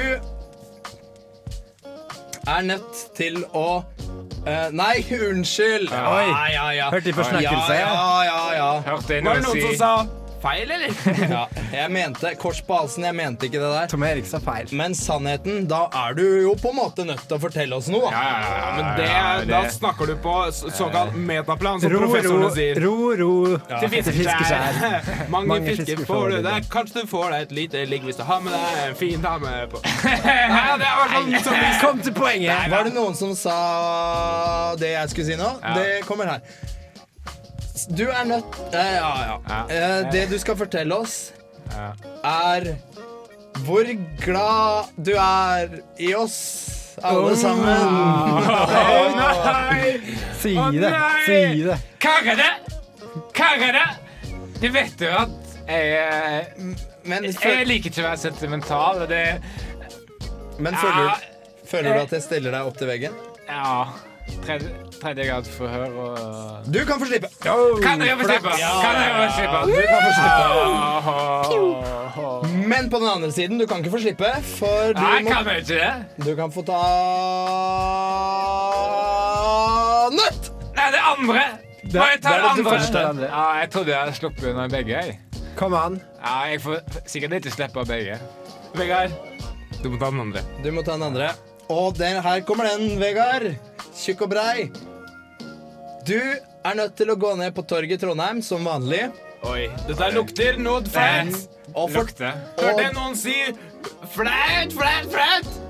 er 2.47 2.61
nødt 2.61 3.03
til 3.15 3.39
å 3.53 3.83
eh, 4.47 4.67
Nei, 4.75 4.97
unnskyld! 5.29 5.87
Oi. 5.93 6.25
Ja, 6.27 6.43
ja, 6.53 6.65
ja. 6.75 6.89
Hørte 6.91 7.05
de 7.11 7.13
forsnakkelse? 7.13 7.77
Ja, 7.77 7.93
ja, 7.93 8.25
ja, 8.27 8.41
ja. 8.57 8.73
Hørte 8.89 9.15
jeg 9.15 9.25
Var 9.25 9.39
noen 9.39 9.41
det 9.41 9.47
noen 9.47 9.61
si 9.61 9.65
som 9.69 9.79
sa 9.79 10.22
feil, 10.43 10.71
eller? 10.75 10.91
ja. 11.35 11.43
Jeg 11.73 11.91
mente 11.93 12.33
kors 12.41 12.59
på 12.67 12.77
halsen, 12.77 13.05
jeg 13.07 13.15
mente 13.17 13.47
ikke 13.47 13.61
det 13.61 13.69
der. 13.73 13.87
Tom 13.93 14.03
Erik 14.07 14.27
sa 14.29 14.39
feil. 14.43 14.69
Men 14.75 14.95
sannheten, 14.97 15.63
da 15.71 15.85
er 16.03 16.17
du 16.17 16.23
jo 16.43 16.53
på 16.59 16.73
en 16.73 16.77
måte 16.81 17.05
nødt 17.07 17.23
til 17.27 17.37
å 17.37 17.41
fortelle 17.43 17.77
oss 17.79 17.87
noe. 17.93 18.11
Ja, 18.11 18.23
ja, 18.23 18.39
ja, 18.43 18.57
ja, 18.59 18.71
Men 18.77 18.89
det, 18.99 19.07
ja, 19.09 19.27
da 19.49 19.61
snakker 19.73 20.11
du 20.11 20.15
på 20.23 20.35
såkalt 20.59 21.15
metaplan, 21.17 21.81
som 21.83 21.93
Ro, 21.93 22.03
ro, 22.03 22.09
professorene 22.11 22.51
sier. 22.57 22.81
ro, 22.83 22.95
ro. 23.19 23.31
Til 23.71 23.93
Til 23.93 23.93
fiskeskjær. 24.17 24.81
Mange, 25.33 25.47
Mange 25.53 25.75
fisker 25.77 26.03
får 26.07 26.29
du 26.29 26.35
det, 26.37 26.43
der. 26.49 26.67
Kanskje 26.73 27.03
du 27.05 27.11
får 27.11 27.29
deg 27.35 27.47
et 27.47 27.55
lite 27.59 27.85
ligg 27.89 28.05
hvis 28.07 28.19
du 28.19 28.25
har 28.27 28.43
med 28.43 28.55
deg 28.55 28.83
en 28.89 28.99
fin 28.99 29.23
dame 29.23 29.55
på. 29.71 29.81
Ja, 30.53 30.75
det 30.79 30.87
var 30.87 31.11
sånn 31.13 31.33
som 31.43 31.55
Kom 31.81 31.99
til 32.03 32.13
poenget! 32.15 32.67
Var 32.71 32.87
det 32.87 32.93
noen 32.95 33.15
som 33.17 33.33
sa 33.37 33.55
det 34.79 34.93
jeg 34.93 35.11
skulle 35.13 35.27
si 35.31 35.37
nå? 35.39 35.49
Ja. 35.63 35.73
Det 35.77 36.03
kommer 36.07 36.29
her. 36.35 36.72
Du 37.89 38.03
er 38.09 38.23
nødt 38.25 38.59
eh, 38.73 38.93
Ja, 38.95 39.11
ja. 39.27 39.37
Ja. 39.49 39.61
Eh, 39.69 40.11
det 40.11 40.29
du 40.31 40.37
skal 40.39 40.55
fortelle 40.59 40.95
oss, 40.95 41.31
Ja. 41.73 41.91
er 42.23 42.75
hvor 43.63 43.87
glad 44.23 44.89
du 45.05 45.11
er 45.15 45.69
i 45.99 46.13
oss 46.15 46.37
alle 47.03 47.35
sammen. 47.37 48.43
Si 50.41 50.53
Å, 50.59 50.67
det. 50.71 50.89
nei! 50.91 51.25
Si 51.25 51.63
det. 51.63 51.77
Karene! 52.03 52.49
Karene! 53.33 53.85
Du 54.61 54.67
vet 54.71 55.01
jo 55.01 55.11
at 55.17 55.53
jeg, 55.67 55.93
eh, 55.97 56.73
Men, 57.07 57.23
jeg 57.31 57.67
liker 57.67 57.89
ikke 57.91 58.03
å 58.03 58.09
være 58.09 58.21
sentimental. 58.21 59.03
og 59.03 59.09
Det 59.11 59.23
men 60.59 60.75
føler, 60.77 61.23
føler 61.65 61.95
du 61.97 62.01
at 62.03 62.11
jeg 62.13 62.21
stiller 62.27 62.53
deg 62.53 62.67
opp 62.67 62.77
til 62.77 62.87
veggen? 62.91 63.15
Ja. 63.47 63.87
Tredje, 64.43 65.39
forhør 65.57 65.89
og 66.03 66.17
Du 66.73 66.79
kan 66.87 66.95
få 66.99 67.05
slippe. 67.07 67.27
Kan 67.83 68.01
jeg 68.01 68.17
få 68.19 68.23
slippe? 68.27 68.49
Kan 68.83 68.95
jeg 68.99 69.11
få 69.17 69.23
slippe? 69.37 69.57
Du 69.67 69.81
kan 69.89 69.99
få 70.03 70.09
slippe! 70.19 70.43
Men 72.67 72.89
på 72.89 72.97
den 72.99 73.09
andre 73.15 73.31
siden, 73.31 73.59
du 73.59 73.65
kan 73.67 73.77
ikke 73.77 73.91
få 73.91 73.97
slippe, 74.03 74.25
for 74.57 74.93
du 74.95 75.01
Nei, 75.01 75.21
må 75.23 75.29
kan 75.29 75.45
jeg 75.47 75.57
ikke 75.57 75.73
det? 75.73 75.93
Du 76.25 76.35
kan 76.35 76.51
få 76.51 76.61
ta 76.67 76.79
nøtt! 80.17 80.43
Nei, 80.77 80.87
det 80.95 81.01
andre. 81.11 81.43
Må 81.93 82.05
jeg 82.09 82.19
ta 82.23 82.29
det 82.29 82.29
er 82.33 82.33
det 82.33 82.43
det 82.43 82.51
andre? 82.51 82.71
første. 82.71 82.99
Ja, 83.27 83.45
jeg 83.59 83.67
trodde 83.73 83.89
jeg 83.91 83.99
hadde 83.99 84.15
sluppet 84.17 84.45
unna 84.53 84.63
begge. 84.71 84.93
Jeg. 85.03 85.11
Kom 85.59 85.71
an. 85.77 85.93
Ja, 86.23 86.35
jeg 86.53 86.59
får 86.63 86.75
sikkert 87.05 87.33
ikke 87.39 87.51
slippe 87.53 87.79
begge. 87.89 88.15
Vegard, 88.73 89.11
du 89.83 89.87
må 89.91 89.95
ta 90.01 90.07
den 90.09 90.21
andre. 90.23 90.41
Du 90.63 90.69
må 90.73 90.81
ta 90.81 90.91
den 90.97 91.05
andre. 91.11 91.27
Og 91.69 91.97
den, 91.97 92.21
her 92.23 92.39
kommer 92.47 92.63
den, 92.71 92.83
Vegard. 93.01 93.45
Tjukk 93.97 94.25
og 94.25 94.33
brei. 94.33 94.69
Du 96.07 96.19
er 96.19 96.77
nødt 96.79 96.95
til 96.99 97.11
å 97.13 97.17
gå 97.19 97.33
ned 97.39 97.53
på 97.55 97.65
torget 97.67 97.97
i 97.97 98.01
Trondheim 98.01 98.41
som 98.45 98.65
vanlig. 98.67 99.05
Oi, 99.47 99.67
dette 99.89 100.09
lukter 100.15 100.59
noe 100.61 100.83
flaut. 100.87 101.35
Og, 101.73 101.89
for, 101.89 102.03
Lukter. 102.03 102.35
Hørte 102.59 102.83
jeg 102.85 102.95
noen 102.95 103.15
si 103.17 103.37
flaut, 104.13 104.75
flaut, 104.75 105.13
flaut? 105.13 105.63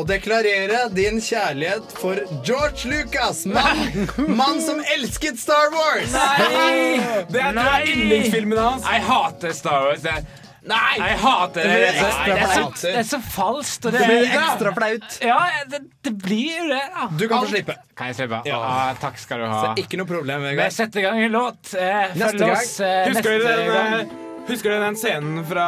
og 0.00 0.06
deklarere 0.08 0.86
din 0.96 1.18
kjærlighet 1.20 1.90
for 2.00 2.20
George 2.46 2.88
Lucas, 2.88 3.44
mann 3.44 4.08
mann 4.38 4.60
som 4.64 4.80
elsket 4.94 5.40
Star 5.40 5.68
Wars. 5.74 6.14
Nei! 6.14 7.24
Det 7.28 7.42
er, 7.42 7.52
det 7.56 7.66
er 7.66 7.90
yndlingsfilmen 7.92 8.60
hans. 8.60 8.86
Jeg 8.88 9.04
hater 9.08 9.52
Star 9.56 9.88
Wars. 9.88 10.06
Jeg, 10.08 10.24
Nei! 10.62 10.92
jeg 11.00 11.16
hater 11.18 11.64
det. 11.66 11.70
Det 11.74 11.86
er, 11.88 11.96
så, 11.98 12.10
det, 12.22 12.34
er 12.38 12.50
så, 12.52 12.66
det 12.86 12.98
er 13.00 13.06
så 13.08 13.18
falskt. 13.34 13.86
Og 13.88 13.94
det, 13.94 14.02
Det 14.02 14.08
blir 14.12 14.34
ekstra 14.38 14.72
flaut. 14.76 15.16
Ja, 15.26 15.38
det, 15.72 15.80
det 16.06 16.12
blir 16.22 16.52
jo 16.60 16.68
det, 16.70 16.82
da. 16.94 17.06
Du 17.18 17.24
kan 17.26 17.42
få 17.42 17.50
slippe. 17.50 17.76
Kan 17.98 18.12
jeg 18.12 18.18
slippe? 18.20 18.38
Ja. 18.46 18.60
Å, 18.62 18.76
takk 19.02 19.18
skal 19.18 19.42
du 19.42 19.48
ha. 19.50 19.60
Så 19.64 19.82
ikke 19.82 19.98
noe 19.98 20.10
problem, 20.10 20.46
Vi 20.54 20.68
setter 20.76 21.02
i 21.02 21.06
gang 21.08 21.22
en 21.24 21.34
låt. 21.34 21.72
Eh, 21.74 22.14
Neste 22.14 22.28
følg 22.28 22.44
gang. 22.44 22.54
oss 22.60 22.76
eh, 22.78 23.00
Husker 23.10 23.34
neste 23.34 23.56
den, 23.58 23.72
gang. 23.72 23.96
den, 23.96 24.14
husker 24.52 24.70
du 24.76 24.86
den 24.86 25.00
scenen 25.02 25.42
fra, 25.50 25.66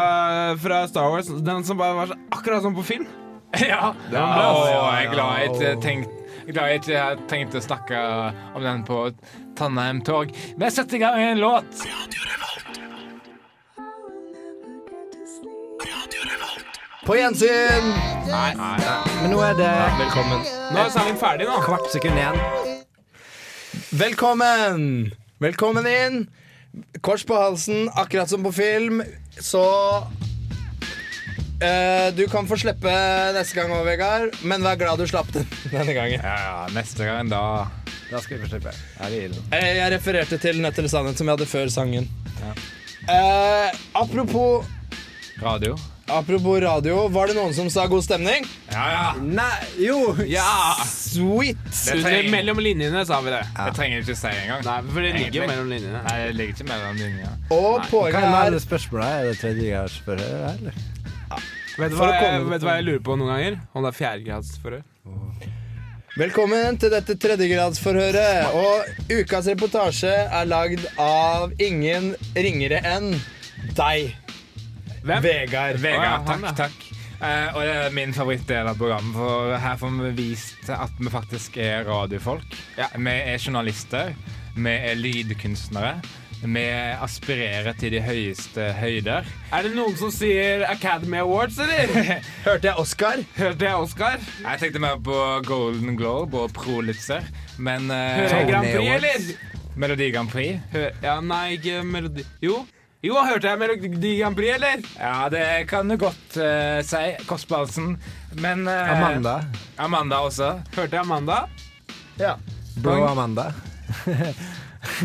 fra 0.62 0.80
Star 0.90 1.10
Wars? 1.10 1.32
Den 1.50 1.66
som 1.66 1.80
bare 1.82 1.98
var 1.98 2.12
så, 2.14 2.20
akkurat 2.38 2.62
som 2.66 2.78
på 2.78 2.86
film? 2.94 3.10
Ja. 3.54 3.92
Den 4.10 4.18
altså. 4.18 4.70
jeg 4.70 5.04
er 5.04 5.12
glad 5.12 5.34
jeg 5.38 5.50
ikke 5.52 5.74
tenkte 5.82 6.20
jeg 6.44 6.50
er 6.50 6.56
glad 6.56 6.70
jeg 6.72 6.80
ikke 6.80 6.96
har 7.00 7.20
tenkt 7.30 7.54
å 7.56 7.60
snakke 7.64 8.00
om 8.58 8.64
den 8.66 8.82
på 8.84 8.96
Tannheim 9.56 10.02
Torg. 10.04 10.34
Vi 10.60 10.70
setter 10.74 10.98
i 10.98 11.00
gang 11.00 11.22
en 11.22 11.40
låt. 11.40 11.84
På 17.04 17.16
gjensyn! 17.18 17.88
Nei, 18.30 18.54
nei, 18.56 18.76
nei. 18.80 18.98
Men 19.20 19.32
nå 19.34 19.40
er 19.44 19.56
det 19.58 19.70
Velkommen. 20.00 20.44
Nå 20.72 20.80
er 20.86 20.92
sangen 20.94 21.18
ferdig, 21.20 21.46
nå. 21.50 21.58
kvart 21.66 21.90
sekund 21.92 22.16
igjen. 22.16 22.38
Velkommen! 24.00 24.86
Velkommen 25.44 25.88
inn. 25.90 26.16
Kors 27.04 27.24
på 27.28 27.36
halsen, 27.38 27.90
akkurat 28.00 28.30
som 28.32 28.42
på 28.46 28.52
film. 28.56 29.02
Så 29.36 29.60
eh, 31.60 32.08
Du 32.16 32.24
kan 32.32 32.48
få 32.50 32.56
slippe 32.64 32.94
neste 33.36 33.58
gang 33.60 33.74
òg, 33.76 33.84
Vegard, 33.90 34.40
men 34.42 34.64
vær 34.64 34.80
glad 34.80 35.02
du 35.02 35.06
slapp 35.10 35.28
den 35.36 35.44
denne 35.74 35.92
gangen. 35.96 36.24
Ja, 36.24 36.36
ja, 36.40 36.58
neste 36.74 37.04
gang, 37.08 37.28
da 37.32 37.44
Da 38.08 38.20
skal 38.24 38.38
vi 38.40 38.46
få 38.46 38.54
slippe. 38.56 38.72
er 39.04 39.12
det 39.12 39.22
ille. 39.28 39.44
Eh, 39.52 39.72
Jeg 39.82 39.92
refererte 39.98 40.40
til 40.40 40.62
Nødt 40.64 40.80
eller 40.80 40.92
sannhet, 40.96 41.20
som 41.20 41.28
jeg 41.28 41.36
hadde 41.36 41.50
før 41.52 41.68
sangen. 41.76 42.08
Eh, 43.04 43.68
apropos, 43.92 44.64
Radio. 45.42 45.76
Apropos 46.06 46.60
radio, 46.60 47.08
var 47.08 47.30
det 47.30 47.36
noen 47.38 47.54
som 47.56 47.70
sa 47.72 47.86
god 47.90 48.04
stemning? 48.04 48.46
Ja, 48.72 48.84
ja. 48.92 49.04
Nei, 49.20 49.66
jo! 49.80 49.98
Ja! 50.28 50.74
Sweet! 50.88 51.60
Trenger, 51.72 52.30
mellom 52.32 52.60
linjene 52.64 53.04
sa 53.08 53.20
vi 53.24 53.32
det. 53.34 53.42
det 53.56 53.74
trenger 53.78 54.02
du 54.02 54.10
ikke 54.10 54.20
si 54.20 54.32
engang. 54.32 54.64
Nei, 54.66 54.78
for 54.90 55.06
det 55.06 55.12
ligger 55.18 55.40
jo 55.40 55.48
mellom 55.50 55.72
linjene. 55.72 56.02
Nei, 56.06 56.16
det 56.26 56.36
ligger 56.38 56.56
ikke 56.58 56.68
mellom 56.70 57.00
linjene. 57.00 57.36
Og 57.54 57.90
Hva 57.90 58.24
er 58.44 58.56
det 58.56 58.62
spørsmålet 58.64 59.14
er 59.14 59.30
det 59.30 59.36
tredje 59.40 59.84
Er 59.84 60.18
det 60.20 60.30
her, 60.30 60.58
eller? 60.58 60.82
Vet 61.74 61.90
du 61.90 61.96
hva, 61.98 62.08
jeg, 62.14 62.42
vet 62.52 62.62
hva 62.62 62.76
jeg 62.78 62.86
lurer 62.86 63.00
på 63.02 63.16
noen 63.18 63.32
ganger? 63.32 63.56
Om 63.74 63.82
det 63.82 63.90
er 63.90 63.96
fjerdegradsforhør. 63.98 64.82
Velkommen 66.14 66.76
til 66.78 66.92
dette 66.92 67.16
tredjegradsforhøret. 67.18 68.52
Og 68.54 69.08
ukas 69.10 69.48
reportasje 69.50 70.12
er 70.12 70.46
lagd 70.46 70.84
av 71.02 71.50
ingen 71.58 72.12
ringere 72.38 72.78
enn 72.86 73.08
deg, 73.74 74.12
Hvem? 75.04 75.22
Vegard. 75.22 75.80
Vegard, 75.82 76.04
ja, 76.04 76.18
takk, 76.24 76.56
takk. 76.56 76.84
Eh, 77.20 77.54
og 77.54 77.60
det 77.60 77.72
er 77.76 77.94
min 77.94 78.12
favorittdel 78.16 78.68
av 78.70 78.78
programmet, 78.80 79.12
for 79.16 79.52
her 79.60 79.78
får 79.80 79.96
vi 80.00 80.12
vist 80.16 80.70
at 80.72 80.96
vi 80.98 81.12
faktisk 81.12 81.58
er 81.60 81.84
radiofolk. 81.88 82.56
Vi 82.76 83.14
er 83.14 83.36
journalister, 83.36 84.14
vi 84.56 84.72
er 84.74 84.96
lydkunstnere. 84.96 85.98
Vi 86.44 86.64
aspirerer 87.00 87.72
til 87.80 87.94
de 87.94 88.00
høyeste 88.04 88.66
høyder. 88.76 89.28
Er 89.54 89.64
det 89.64 89.72
noen 89.76 89.94
som 89.96 90.10
sier 90.12 90.64
Academy 90.68 91.22
Awards, 91.22 91.56
eller? 91.62 92.20
Hørte 92.48 92.68
jeg 92.68 92.80
Oscar? 92.80 93.24
Hørte 93.38 93.68
jeg 93.68 93.86
Oscar? 93.86 94.20
Jeg 94.42 94.60
tenkte 94.60 94.82
mer 94.84 95.00
på 95.04 95.18
Golden 95.48 95.96
Globe 96.00 96.44
og 96.44 96.52
Prolitzer, 96.56 97.24
men 97.56 97.88
uh, 97.88 97.96
Hører 97.96 98.38
jeg 98.40 98.50
Grand 98.50 98.72
Prix, 98.72 98.94
eller? 98.98 99.52
Melodi 99.74 100.10
Grand 100.14 100.30
Prix 100.30 100.60
Hør, 100.70 100.92
ja, 101.02 101.16
nei, 101.24 101.56
ikke 101.56 101.80
Melodi... 101.82 102.24
Jo. 102.44 102.60
Jo, 103.04 103.18
hørte 103.20 103.50
jeg 103.50 103.60
Melodi 103.60 104.14
Grand 104.16 104.36
Prix, 104.36 104.54
eller? 104.54 104.84
Ja, 104.96 105.28
det 105.28 105.68
kan 105.68 105.90
du 105.90 105.98
godt 106.00 106.38
uh, 106.40 106.80
si. 106.80 107.02
kostbalsen. 107.28 107.98
Men 108.40 108.64
uh, 108.64 108.92
Amanda. 108.94 109.34
Amanda 109.76 110.22
også. 110.24 110.54
Hørte 110.72 110.96
jeg 110.96 111.02
Amanda? 111.04 111.42
Ja. 112.16 112.38
Blå 112.80 113.02
Amanda. 113.06 113.50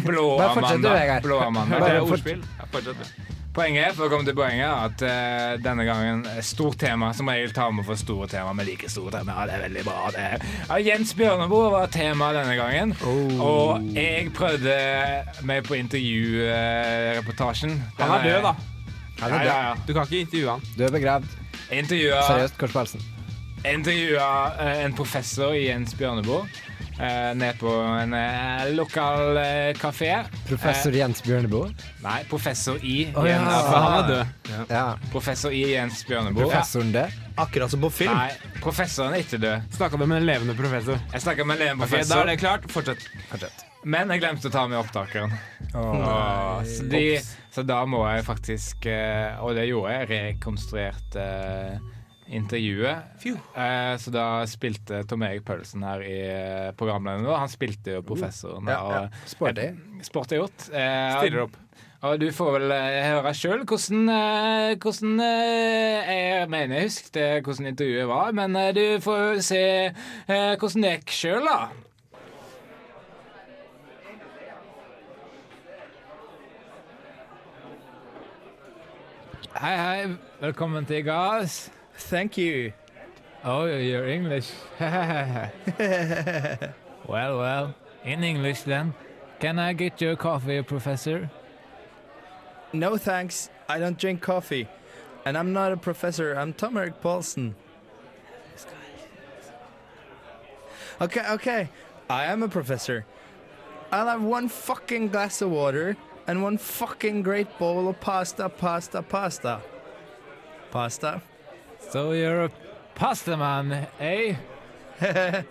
Blå 0.06 0.38
Bare 0.38 0.54
fortsett 0.54 0.80
du, 0.80 0.88
Amanda. 0.88 0.94
Vegard. 0.96 1.28
Blå 1.28 1.42
Amanda. 1.44 1.76
Hørte 1.76 1.92
jeg 1.92 2.08
ordspill? 2.08 2.46
Ja, 2.60 2.70
fortsett 2.72 3.04
du. 3.04 3.29
Poenget 3.50 3.96
for 3.98 4.06
å 4.06 4.10
komme 4.12 4.28
til 4.28 4.36
poenget 4.38 4.62
er 4.68 4.84
at 4.86 5.02
eh, 5.04 5.54
denne 5.64 5.84
gangen 5.88 6.20
er 6.30 6.44
stort 6.46 6.78
tema. 6.80 7.10
Som 7.18 7.32
regel 7.32 7.50
tar 7.56 7.72
vi 7.74 7.82
for 7.88 7.98
store 8.00 8.28
tema, 8.30 8.54
men 8.56 8.68
like 8.70 8.88
store 8.94 9.12
tema. 9.18 9.34
Ja, 9.40 9.46
det 9.50 9.56
er 9.58 9.64
veldig 9.66 9.84
bra. 9.88 10.12
Det 10.14 10.22
er. 10.36 10.46
Ja, 10.70 10.78
Jens 10.92 11.16
Bjørneboe 11.18 11.72
var 11.74 11.90
tema 11.92 12.30
denne 12.38 12.54
gangen. 12.60 12.94
Og 13.42 13.90
jeg 13.98 14.30
prøvde 14.38 14.76
meg 15.50 15.66
på 15.68 15.80
intervjureportasjen. 15.82 17.74
Han 18.00 18.16
er 18.20 18.28
død, 18.30 18.42
da. 18.48 18.54
Han 19.20 19.34
er 19.34 19.34
ja, 19.34 19.40
død. 19.44 19.50
ja. 19.50 19.74
Du 19.88 19.94
kan 19.98 20.06
ikke 20.08 20.22
intervjue 20.28 20.52
han. 20.56 20.62
Du 20.78 20.84
er 20.86 20.94
begravd. 21.00 21.28
Seriøst, 21.70 22.56
Kors 22.58 22.74
Palsen. 22.74 23.02
intervjua 23.68 24.30
eh, 24.64 24.86
en 24.86 24.94
professor 24.98 25.54
i 25.58 25.66
Jens 25.68 25.94
Bjørneboe. 26.00 26.46
Uh, 27.00 27.32
ned 27.40 27.56
på 27.56 27.72
en 27.72 28.12
eh, 28.14 28.66
lokal 28.76 29.38
uh, 29.40 29.70
kafé. 29.80 30.10
Professor 30.50 30.92
Jens 30.92 31.22
Bjørneboe. 31.24 31.70
Nei, 32.04 32.18
professor 32.28 32.76
i 32.84 33.06
Å, 33.16 33.24
ja. 33.24 33.38
Jens, 33.38 33.54
For 33.70 33.78
han 33.80 33.94
er 33.96 34.10
død. 34.10 34.50
Ja. 34.74 34.82
Professor 35.14 35.56
i 35.56 35.62
Jens 35.72 36.02
Bjørneboe. 36.10 36.50
Professoren 36.50 36.92
det. 36.92 37.06
Akkurat 37.40 37.72
som 37.72 37.80
på 37.86 37.90
film. 38.02 38.12
Nei, 38.20 38.52
professoren 38.60 39.16
er 39.16 39.24
ikke 39.24 39.40
død. 39.40 39.70
Snakka 39.78 39.96
du 39.96 40.04
med 40.04 40.20
en 40.20 40.28
levende 40.28 40.56
professor? 40.60 41.00
Jeg 41.14 41.24
snakka 41.24 41.46
med 41.48 41.64
en 41.70 41.86
Ok, 41.88 41.96
Da 42.10 42.20
er 42.20 42.32
det 42.34 42.38
klart. 42.44 42.68
Fortsett. 42.74 43.08
Fortsett. 43.32 43.64
men 43.88 44.12
jeg 44.12 44.20
glemte 44.20 44.50
å 44.50 44.52
ta 44.52 44.66
med 44.68 44.82
opptakeren. 44.82 45.32
Oh, 45.72 46.60
så, 46.68 46.84
de, 46.92 47.06
så 47.56 47.64
da 47.64 47.80
må 47.88 48.02
jeg 48.10 48.26
faktisk 48.28 48.88
eh, 48.92 49.40
Og 49.46 49.54
det 49.56 49.70
gjorde 49.70 49.94
jeg. 49.96 50.10
Rekonstruerte 50.12 51.24
eh, 51.24 51.96
intervjuet. 52.30 53.26
Eh, 53.26 53.94
så 53.98 54.12
da 54.13 54.26
spilte 54.50 55.02
Tom 55.10 55.24
Erik 55.26 55.46
Paulsen 55.48 55.84
her 55.88 56.04
i 56.06 56.18
uh, 56.30 56.68
programlederen. 56.78 57.26
vår. 57.26 57.39
Han 57.42 57.50
spilte 57.52 57.98
jo 57.98 58.04
professoren. 58.06 58.70
Ja, 58.70 58.80
her, 58.86 59.08
ja. 59.10 59.26
Sporty. 59.32 59.65
Sporty. 60.06 60.38
Gjort. 60.39 60.70
Eh, 60.70 61.18
Stiller 61.18 61.48
opp. 61.48 61.58
Og 62.08 62.15
du 62.22 62.30
får 62.32 62.54
vel 62.56 62.72
eh, 62.72 63.02
høre 63.10 63.34
sjøl 63.36 63.65
hvordan, 63.68 64.06
eh, 64.13 64.76
hvordan 64.80 65.18
eh, 65.20 66.12
Jeg 66.13 66.46
mener 66.54 66.78
jeg 66.78 66.88
husker 66.88 67.42
hvordan 67.44 67.68
intervjuet 67.74 68.08
var, 68.08 68.32
men 68.39 68.56
eh, 68.56 68.70
du 68.78 68.86
får 69.04 69.42
se 69.44 69.63
eh, 69.92 70.54
hvordan 70.56 70.86
det 70.86 70.94
gikk 71.00 71.15
sjøl, 71.18 71.50
da. 71.50 71.60
Hei, 79.60 79.76
hei. 79.76 80.15
Velkommen 80.39 80.86
til 80.86 81.04
Gas. 81.04 81.65
Thank 82.00 82.38
you. 82.38 82.74
Oh, 83.44 83.66
you're 83.66 84.08
English. 84.08 84.52
well, 84.80 85.52
well. 87.08 87.76
In 88.04 88.24
English, 88.24 88.64
then. 88.64 88.94
Can 89.40 89.60
I 89.60 89.74
get 89.74 90.02
you 90.02 90.12
a 90.12 90.16
coffee, 90.16 90.62
Professor? 90.64 91.30
No 92.74 92.98
thanks. 92.98 93.50
I 93.68 93.80
don't 93.80 93.98
drink 93.98 94.22
coffee. 94.22 94.68
And 95.26 95.38
I'm 95.38 95.54
not 95.54 95.72
a 95.72 95.78
professor. 95.78 96.34
I'm 96.34 96.54
Tom 96.54 96.78
Erik 96.78 97.02
Paulsen. 97.02 97.54
Okay, 101.02 101.26
okay. 101.32 101.70
I 102.10 102.26
am 102.26 102.44
a 102.44 102.50
professor. 102.50 103.06
I'll 103.92 104.08
have 104.08 104.22
one 104.22 104.48
fucking 104.50 105.10
glass 105.10 105.42
of 105.42 105.52
water 105.52 105.96
and 106.28 106.44
one 106.44 106.58
fucking 106.58 107.24
great 107.24 107.58
bowl 107.58 107.88
of 107.88 108.00
pasta, 108.00 108.50
pasta, 108.50 109.02
pasta. 109.02 109.62
Pasta? 110.72 111.22
So 111.80 112.12
you're 112.12 112.46
a 112.46 112.52
pasta 112.96 113.38
man, 113.38 113.88
eh? 114.00 114.36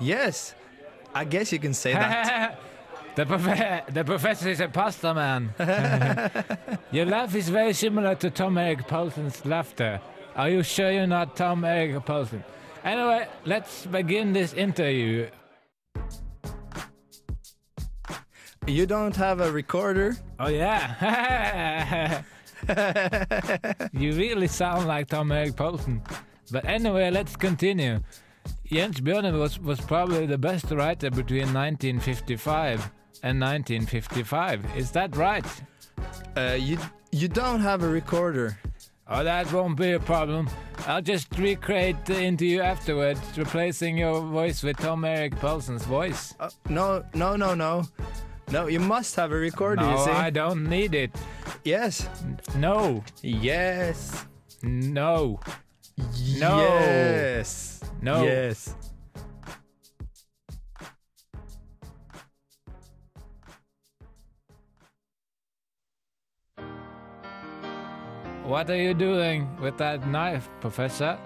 Yes. 0.00 0.54
I 1.14 1.24
guess 1.24 1.52
you 1.52 1.58
can 1.58 1.74
say 1.74 1.92
that. 1.92 2.60
the, 3.16 3.26
prof- 3.26 3.86
the 3.92 4.04
professor 4.04 4.48
is 4.48 4.60
a 4.60 4.68
pasta 4.68 5.14
man. 5.14 5.52
Your 6.92 7.06
laugh 7.06 7.34
is 7.34 7.48
very 7.48 7.72
similar 7.72 8.14
to 8.16 8.30
Tom 8.30 8.58
Erik 8.58 8.86
Paulsen's 8.86 9.44
laughter. 9.44 10.00
Are 10.36 10.48
you 10.48 10.62
sure 10.62 10.92
you're 10.92 11.06
not 11.06 11.34
Tom 11.34 11.64
Erik 11.64 11.96
Paulsen? 12.04 12.44
Anyway, 12.84 13.26
let's 13.44 13.86
begin 13.86 14.32
this 14.32 14.52
interview. 14.52 15.28
You 18.66 18.86
don't 18.86 19.16
have 19.16 19.40
a 19.40 19.50
recorder? 19.50 20.16
Oh 20.38 20.48
yeah. 20.48 22.22
you 23.92 24.12
really 24.12 24.48
sound 24.48 24.86
like 24.86 25.08
Tom 25.08 25.32
Eric 25.32 25.56
Poulsen. 25.56 26.02
But 26.50 26.64
anyway, 26.64 27.10
let's 27.10 27.36
continue. 27.36 28.00
Jens 28.70 29.00
Bjørne 29.00 29.32
was, 29.38 29.58
was 29.58 29.80
probably 29.80 30.26
the 30.26 30.38
best 30.38 30.70
writer 30.70 31.10
between 31.10 31.52
1955 31.52 32.90
and 33.22 33.40
1955. 33.40 34.64
Is 34.76 34.90
that 34.92 35.16
right? 35.16 35.44
Uh, 36.36 36.56
you 36.58 36.78
you 37.10 37.28
don't 37.28 37.60
have 37.60 37.82
a 37.82 37.88
recorder. 37.88 38.58
Oh, 39.10 39.24
that 39.24 39.50
won't 39.50 39.78
be 39.78 39.92
a 39.92 40.00
problem. 40.00 40.48
I'll 40.86 41.00
just 41.00 41.28
recreate 41.38 42.04
the 42.04 42.22
interview 42.22 42.60
afterwards, 42.60 43.20
replacing 43.36 43.96
your 43.96 44.20
voice 44.20 44.62
with 44.62 44.76
Tom 44.76 45.04
Eric 45.06 45.34
Paulsen's 45.36 45.84
voice. 45.84 46.34
Uh, 46.38 46.50
no, 46.68 47.02
no, 47.14 47.34
no, 47.34 47.54
no. 47.54 47.84
No, 48.50 48.66
you 48.66 48.80
must 48.80 49.14
have 49.16 49.30
a 49.32 49.34
recorder, 49.36 49.82
you 49.82 49.90
no, 49.90 50.04
see. 50.04 50.10
I 50.10 50.30
don't 50.30 50.64
need 50.68 50.94
it. 50.94 51.10
Yes. 51.64 52.08
No, 52.56 53.04
Yes. 53.22 54.24
no, 54.62 55.40
No. 56.22 56.58
Yes. 56.58 57.80
no. 58.00 58.24
Yes. 58.24 58.74
What 68.44 68.70
are 68.70 68.76
you 68.76 68.94
doing 68.94 69.46
with 69.60 69.76
that 69.78 70.06
knife, 70.08 70.48
Professor? 70.60 71.18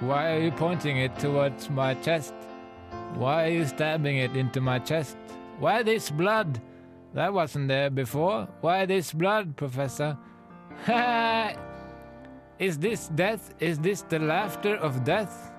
Why 0.00 0.32
are 0.34 0.40
you 0.40 0.50
pointing 0.52 0.98
it 0.98 1.18
towards 1.18 1.70
my 1.70 1.94
chest? 1.94 2.34
Why 3.14 3.44
are 3.44 3.50
you 3.50 3.66
stabbing 3.66 4.18
it 4.18 4.36
into 4.36 4.60
my 4.60 4.78
chest? 4.78 5.16
Why 5.60 5.82
this 5.82 6.10
blood? 6.10 6.58
That 7.12 7.34
wasn't 7.34 7.68
there 7.68 7.90
before. 7.90 8.48
Why 8.62 8.86
this 8.86 9.12
blood, 9.12 9.56
Professor? 9.56 10.16
Is 12.58 12.78
this 12.78 13.08
death? 13.08 13.54
Is 13.60 13.78
this 13.78 14.00
the 14.00 14.18
laughter 14.18 14.76
of 14.76 15.04
death? 15.04 15.52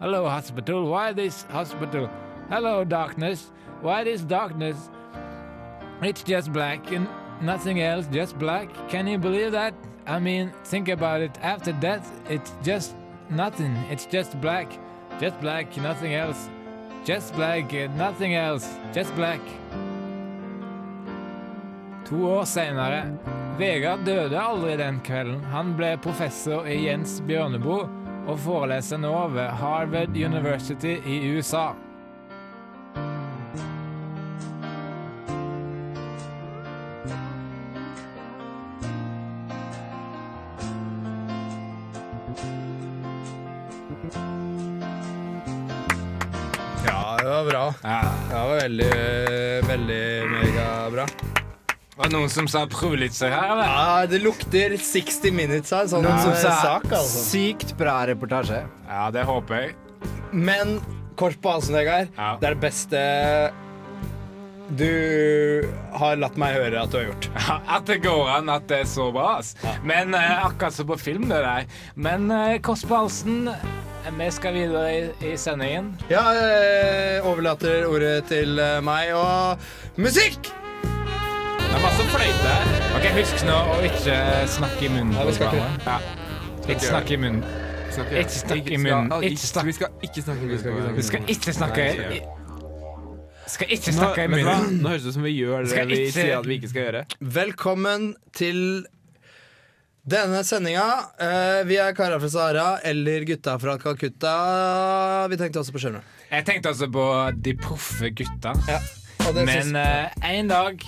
Hello, 0.00 0.28
hospital. 0.28 0.86
Why 0.86 1.12
this 1.12 1.42
hospital? 1.50 2.08
Hello, 2.48 2.84
darkness. 2.84 3.50
Why 3.80 4.04
this 4.04 4.20
darkness? 4.20 4.88
It's 6.00 6.22
just 6.22 6.52
black 6.52 6.92
and 6.92 7.08
nothing 7.40 7.80
else, 7.80 8.06
just 8.06 8.38
black. 8.38 8.68
Can 8.88 9.08
you 9.08 9.18
believe 9.18 9.50
that? 9.50 9.74
I 10.06 10.20
mean, 10.20 10.52
think 10.64 10.88
about 10.88 11.22
it. 11.22 11.36
After 11.42 11.72
death, 11.72 12.12
it's 12.28 12.52
just 12.62 12.94
nothing. 13.30 13.74
It's 13.90 14.06
just 14.06 14.40
black. 14.40 14.78
Just 15.18 15.40
black, 15.40 15.76
nothing 15.76 16.14
else. 16.14 16.48
Just 17.06 17.34
black, 17.34 17.70
nothing 17.96 18.34
else. 18.34 18.78
Just 18.94 19.14
black. 19.14 19.40
To 22.08 22.16
år 22.26 22.44
senere. 22.44 23.18
Vegard 23.58 24.06
døde 24.06 24.40
aldri 24.40 24.76
den 24.76 25.00
kvelden. 25.04 25.44
Han 25.52 25.74
ble 25.76 25.98
professor 26.00 26.64
i 26.64 26.78
Jens 26.86 27.18
Bjørneboe 27.28 27.84
og 28.24 28.40
foreleser 28.40 29.02
nå 29.04 29.12
ved 29.34 29.52
Harvard 29.60 30.16
University 30.16 30.96
i 31.04 31.20
USA. 31.36 31.74
Ja, 47.84 48.00
det 48.30 48.34
var. 48.34 48.54
Ja. 48.56 48.60
Veldig, 48.64 48.90
veldig 49.68 50.02
megabra. 50.32 51.06
Var 51.94 52.08
det 52.08 52.14
noen 52.16 52.30
som 52.32 52.48
sa 52.50 52.64
prøvelitser 52.66 53.30
her, 53.30 53.50
eller? 53.52 53.68
Ja, 53.70 54.06
det 54.10 54.18
lukter 54.24 54.72
60 54.80 55.30
minutes 55.36 55.70
her, 55.70 55.86
sånn 55.92 56.02
Noen 56.02 56.18
som 56.24 56.32
sa 56.40 56.54
sak, 56.62 56.88
altså. 56.90 57.20
sykt 57.28 57.76
bra 57.78 58.00
reportasje. 58.10 58.64
Ja, 58.88 59.04
det 59.14 59.22
håper 59.28 59.60
jeg. 59.60 59.76
Men 60.34 60.80
kort 61.20 61.36
på 61.44 61.52
halsen, 61.54 61.76
Vegard, 61.78 62.08
Ja. 62.18 62.32
det 62.40 62.48
er 62.50 62.56
det 62.56 62.64
beste 62.64 63.04
du 64.74 65.68
har 65.92 66.16
latt 66.16 66.38
meg 66.40 66.54
høre 66.56 66.80
at 66.82 66.90
du 66.90 66.96
har 66.98 67.04
gjort. 67.10 67.26
At 67.68 67.84
det 67.86 67.98
går 68.02 68.30
an 68.38 68.48
at 68.48 68.64
det 68.70 68.78
er 68.80 68.88
så 68.88 69.10
bra. 69.12 69.36
ass. 69.38 69.52
Men 69.84 70.14
eh, 70.16 70.46
akkurat 70.46 70.72
som 70.74 70.88
på 70.88 70.96
film, 70.98 71.28
det 71.28 71.42
der. 71.44 71.66
Men 71.94 72.30
eh, 72.32 72.56
Kåss 72.64 72.82
på 72.88 72.96
halsen, 72.96 73.50
vi 74.12 74.30
skal 74.30 74.54
videre 74.54 74.90
i, 74.98 75.32
i 75.32 75.36
sendingen. 75.36 75.92
Ja, 76.10 76.22
jeg 76.36 77.22
overlater 77.24 77.86
ordet 77.88 78.24
til 78.28 78.58
eh, 78.60 78.78
meg 78.84 79.12
og 79.16 79.58
musikk! 80.00 80.50
Det 80.84 81.78
er 81.78 81.82
masse 81.82 82.04
fløyte 82.12 82.52
her. 82.52 82.74
Ok, 82.98 83.08
Husk 83.16 83.42
nå 83.48 83.56
å 83.74 83.78
ikke 83.88 84.18
snakke 84.54 84.86
i 84.86 84.90
munnen. 84.92 85.16
Ja, 85.18 85.24
vi 85.26 85.34
skal 85.34 85.56
ikke. 85.56 85.72
Ja. 85.88 85.96
Ikke 86.64 86.86
snakke 86.86 87.16
i 87.16 87.20
munnen. 87.24 87.42
Snakke- 87.94 88.20
Ikke 88.22 88.38
snakke 88.38 88.72
i 88.74 88.78
munnen. 88.78 89.10
skal- 89.10 89.26
Ikke 89.26 89.46
snakke. 89.50 89.66
Vi 89.66 89.72
skal 89.72 89.90
ikke 90.02 90.22
snakke 90.22 90.40
i 90.40 90.70
munnen. 90.70 90.96
Vi 90.96 91.02
skal 91.02 91.28
ikke 91.34 91.52
snakke 91.58 91.88
i- 92.18 92.22
Skal 93.46 93.66
ikke 93.76 93.90
Nå, 93.92 93.98
snakke 93.98 94.24
i 94.24 94.28
munnen. 94.32 94.78
Nå 94.82 94.88
høres 94.88 95.02
det 95.02 95.08
ut 95.10 95.14
som 95.18 95.22
vi 95.22 95.34
gjør 95.36 95.66
det 95.68 95.86
vi 95.88 95.94
ikke- 96.06 96.12
sier 96.14 96.38
at 96.38 96.46
vi 96.46 96.54
ikke 96.58 96.68
skal 96.70 96.82
gjøre. 96.86 97.04
Velkommen 97.20 98.14
til 98.32 98.86
denne 100.04 100.42
sendinga. 100.44 100.86
Eh, 101.18 101.60
vi 101.68 101.78
er 101.80 101.94
karer 101.96 102.20
fra 102.20 102.28
Sahara 102.28 102.66
eller 102.84 103.24
gutta 103.28 103.56
fra 103.58 103.78
Calcutta. 103.80 104.34
Vi 105.32 105.38
tenkte 105.40 105.62
også 105.62 105.72
på 105.74 105.80
skjermen. 105.82 106.04
Jeg 106.30 106.44
tenkte 106.48 106.72
altså 106.72 106.88
på 106.92 107.04
de 107.44 107.54
proffe 107.60 108.10
gutta. 108.10 108.52
Ja, 108.68 108.80
og 109.28 109.34
det 109.36 109.46
Men 109.46 109.72
syns- 109.72 110.24
en 110.24 110.48
dag 110.48 110.84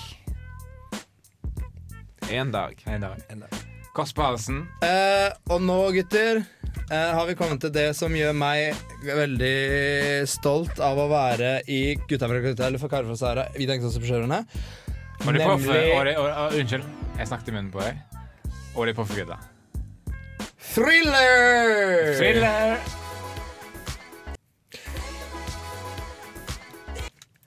En 2.29 2.51
dag. 2.51 2.83
En 2.87 3.01
dag. 3.01 3.49
Kåss 3.95 4.11
på 4.13 4.21
halsen. 4.21 4.67
Eh, 4.83 5.31
og 5.49 5.61
nå, 5.61 5.77
gutter, 5.95 6.43
eh, 6.91 7.11
har 7.15 7.25
vi 7.25 7.33
kommet 7.39 7.61
til 7.61 7.71
det 7.71 7.95
som 7.95 8.11
gjør 8.13 8.35
meg 8.35 8.75
veldig 9.01 10.27
stolt 10.27 10.77
av 10.83 10.97
å 10.99 11.07
være 11.09 11.61
i 11.67 11.95
Gutta 12.07 12.27
fra 12.27 12.41
Calcutta 12.41 12.67
eller 12.67 12.77
for 12.83 12.89
karer 12.91 13.07
fra 13.07 13.15
Sahara. 13.15 13.47
Vi 13.55 13.65
tenkte 13.65 13.87
også 13.89 14.03
på 14.03 14.11
skjermene. 14.11 14.43
Og 15.25 15.33
de 15.33 15.39
proffe 15.39 15.65
Nemlig- 15.71 15.95
og 15.97 16.05
de, 16.05 16.15
og, 16.19 16.27
og, 16.27 16.59
Unnskyld, 16.59 16.83
jeg 17.17 17.27
snakket 17.31 17.47
i 17.47 17.51
munnen 17.55 17.71
på 17.71 17.81
deg. 17.81 17.97
Og 18.77 18.85
de 18.87 18.93
på 18.93 19.05
fredag. 19.09 19.41
Thriller! 20.77 22.13
Thriller! 22.19 22.77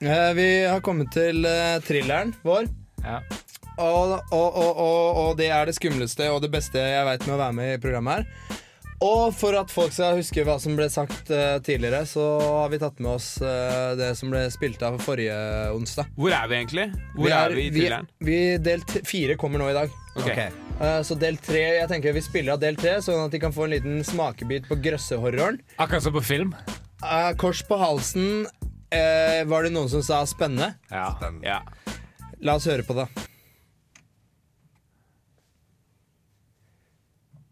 Eh, 0.01 0.33
vi 0.35 0.47
har 0.65 0.81
kommet 0.83 1.11
til 1.13 1.45
eh, 1.45 1.77
thrilleren 1.85 2.33
vår. 2.43 2.67
Ja. 3.05 3.19
Og, 3.81 4.17
og, 4.33 4.57
og, 4.57 4.75
og, 4.81 5.19
og 5.21 5.37
det 5.39 5.47
er 5.53 5.69
det 5.69 5.77
skumleste 5.77 6.27
og 6.33 6.41
det 6.43 6.51
beste 6.53 6.81
jeg 6.81 7.05
veit 7.07 7.23
med 7.27 7.37
å 7.37 7.39
være 7.45 7.55
med 7.57 7.75
i 7.77 7.79
programmet 7.81 8.19
her. 8.19 8.57
Og 9.01 9.31
for 9.33 9.55
at 9.57 9.71
folk 9.73 9.93
skal 9.95 10.19
huske 10.19 10.43
hva 10.45 10.59
som 10.61 10.75
ble 10.77 10.85
sagt 10.93 11.31
eh, 11.33 11.55
tidligere, 11.65 12.03
så 12.05 12.25
har 12.43 12.67
vi 12.73 12.77
tatt 12.83 12.99
med 13.01 13.15
oss 13.15 13.31
eh, 13.41 13.93
det 13.97 14.11
som 14.19 14.29
ble 14.33 14.43
spilt 14.53 14.83
av 14.85 14.99
forrige 15.01 15.37
onsdag. 15.73 16.11
Hvor 16.19 16.35
er 16.37 16.51
vi 16.51 16.59
egentlig? 16.59 16.89
Hvor 17.15 17.33
er, 17.33 17.55
vi 17.57 17.63
i 17.63 17.71
vi, 17.71 17.79
thrilleren? 17.79 18.11
vi 18.21 18.41
Del 18.61 18.83
t- 18.85 19.01
fire 19.09 19.39
kommer 19.41 19.63
nå 19.63 19.71
i 19.71 19.77
dag. 19.79 19.95
Ok. 20.21 20.60
Eh, 20.79 21.01
så 21.05 21.15
del 21.19 21.37
tre, 21.41 21.61
jeg 21.77 21.89
tenker 21.91 22.13
vi 22.15 22.21
spiller 22.25 22.55
av 22.55 22.61
del 22.61 22.77
tre, 22.79 22.95
sånn 23.05 23.25
at 23.27 23.33
de 23.35 23.39
kan 23.41 23.53
få 23.53 23.67
en 23.67 23.73
liten 23.75 23.99
smakebit 24.07 24.69
på 24.69 24.77
grøssehorroren. 24.81 25.59
Akkurat 25.77 26.05
som 26.05 26.15
på 26.15 26.23
film. 26.25 26.55
Eh, 27.03 27.31
kors 27.41 27.61
på 27.67 27.77
halsen. 27.81 28.47
eh, 28.91 29.43
var 29.47 29.63
det 29.63 29.71
noen 29.71 29.89
som 29.89 30.01
sa 30.03 30.23
spennende? 30.25 30.73
Ja. 30.91 31.15
Ja. 31.43 31.61
La 32.41 32.55
oss 32.57 32.65
høre 32.65 32.83
på 32.83 32.93
det. 32.97 33.07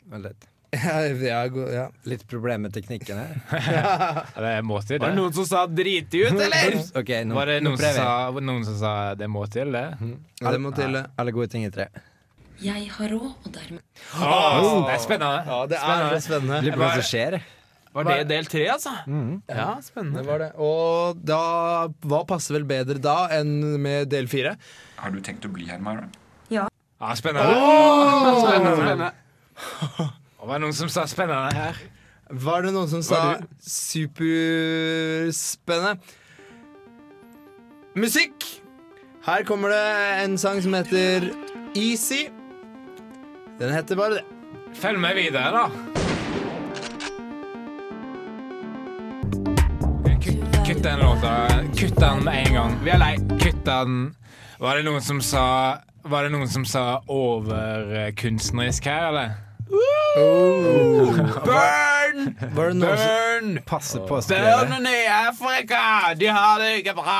Vent 0.09 0.25
litt. 0.25 0.47
Ja, 0.71 1.45
ja. 1.73 1.85
Litt 2.05 2.27
problem 2.29 2.61
med 2.67 2.73
teknikken 2.73 3.17
her. 3.17 3.39
Det 4.35 4.51
må 4.65 4.81
til, 4.85 4.99
Var 4.99 5.07
det 5.09 5.15
det. 5.15 5.17
noen 5.17 5.33
som 5.33 5.45
sa 5.49 5.63
'drit 5.65 6.13
ut', 6.13 6.29
eller? 6.35 6.77
okay, 6.99 7.23
nå, 7.25 7.33
Var 7.35 7.45
det 7.45 7.55
nå 7.63 7.69
noen 7.71 7.79
som, 7.81 7.95
sa, 7.95 8.39
noen 8.41 8.65
som 8.65 8.77
sa 8.77 8.93
det 9.15 9.29
må 9.29 9.45
til, 9.49 9.71
det? 9.73 9.85
ja, 10.41 10.51
det 10.51 10.59
må 10.61 10.71
til. 10.75 10.93
det. 10.93 11.05
Alle 11.17 11.31
gode 11.33 11.47
ting 11.49 11.65
i 11.65 11.71
tre. 11.73 11.87
Jeg 12.61 12.89
har 12.91 13.07
råd, 13.13 13.31
og 13.45 13.51
dermed 13.55 13.81
Åh, 14.19 14.87
det 14.87 14.93
er 14.95 14.99
spennende. 15.03 15.43
Ja, 15.47 15.59
det 15.69 15.77
er 15.77 15.81
spennende! 15.85 16.21
spennende. 16.25 16.57
Lurer 16.65 16.75
på 16.75 16.79
hva 16.83 16.89
som 16.97 17.03
skjer. 17.07 17.33
Var 17.93 18.03
det 18.05 18.27
del 18.29 18.45
tre, 18.45 18.65
altså? 18.69 18.89
Ja, 19.49 19.75
Det 19.79 19.85
spennende. 19.87 20.21
var 20.27 20.37
det. 20.43 20.49
Og 20.61 21.17
da 21.25 21.39
Hva 22.05 22.19
passer 22.29 22.53
vel 22.59 22.65
bedre 22.69 22.99
da 23.01 23.15
enn 23.33 23.79
med 23.81 24.09
del 24.11 24.27
fire? 24.29 24.51
Har 24.99 25.09
du 25.15 25.19
tenkt 25.25 25.45
å 25.47 25.49
bli 25.53 25.65
her, 25.69 25.79
Myra? 25.81 26.05
Ja, 26.53 26.67
spennende. 27.15 27.55
Spennende. 28.43 29.09
Og 30.39 30.47
var 30.47 30.53
det 30.59 30.63
noen 30.67 30.73
som 30.75 30.89
sa 30.91 31.05
spennende 31.09 31.53
her? 31.55 31.75
Var 32.29 32.61
det 32.67 32.73
noen 32.75 32.87
som 32.91 33.01
sa 33.03 33.37
superspennende? 33.63 35.97
Musikk! 37.99 38.45
Her 39.25 39.43
kommer 39.47 39.69
det 39.73 39.87
en 40.23 40.37
sang 40.39 40.61
som 40.63 40.73
heter 40.77 41.25
Easy. 41.75 42.27
Den 43.59 43.73
heter 43.73 43.95
bare 43.95 44.09
det. 44.09 44.23
Følg 44.73 44.99
med 44.99 45.15
videre, 45.15 45.51
da. 45.51 45.69
Kutt, 50.65 50.83
den 50.83 50.99
låta. 50.99 51.49
Kutt 51.77 51.95
den 51.99 52.23
med 52.23 52.47
en 52.47 52.53
gang. 52.53 52.77
Vi 52.83 52.89
er 52.93 52.97
lei. 53.01 53.17
Kutt 53.41 53.65
den. 53.65 54.15
Var 54.59 54.79
det 54.79 54.85
noen 54.87 55.01
som 55.03 55.19
sa 55.23 55.43
Var 56.07 56.23
det 56.23 56.31
noen 56.31 56.47
som 56.47 56.63
sa 56.65 57.01
overkunstnerisk 57.11 58.85
her, 58.87 59.09
eller? 59.09 59.29
Burn! 61.43 62.31
Det 62.39 62.47
noen 62.55 62.79
som 62.79 63.09
Burn! 63.11 63.59
Passe 63.67 63.99
på 64.07 64.21
å 64.21 64.21
skrive. 64.23 64.79
I 64.87 65.03
Afrika, 65.11 66.13
de 66.15 66.31
har 66.31 66.63
det 66.63 66.77
ikke 66.79 66.95
bra! 67.01 67.19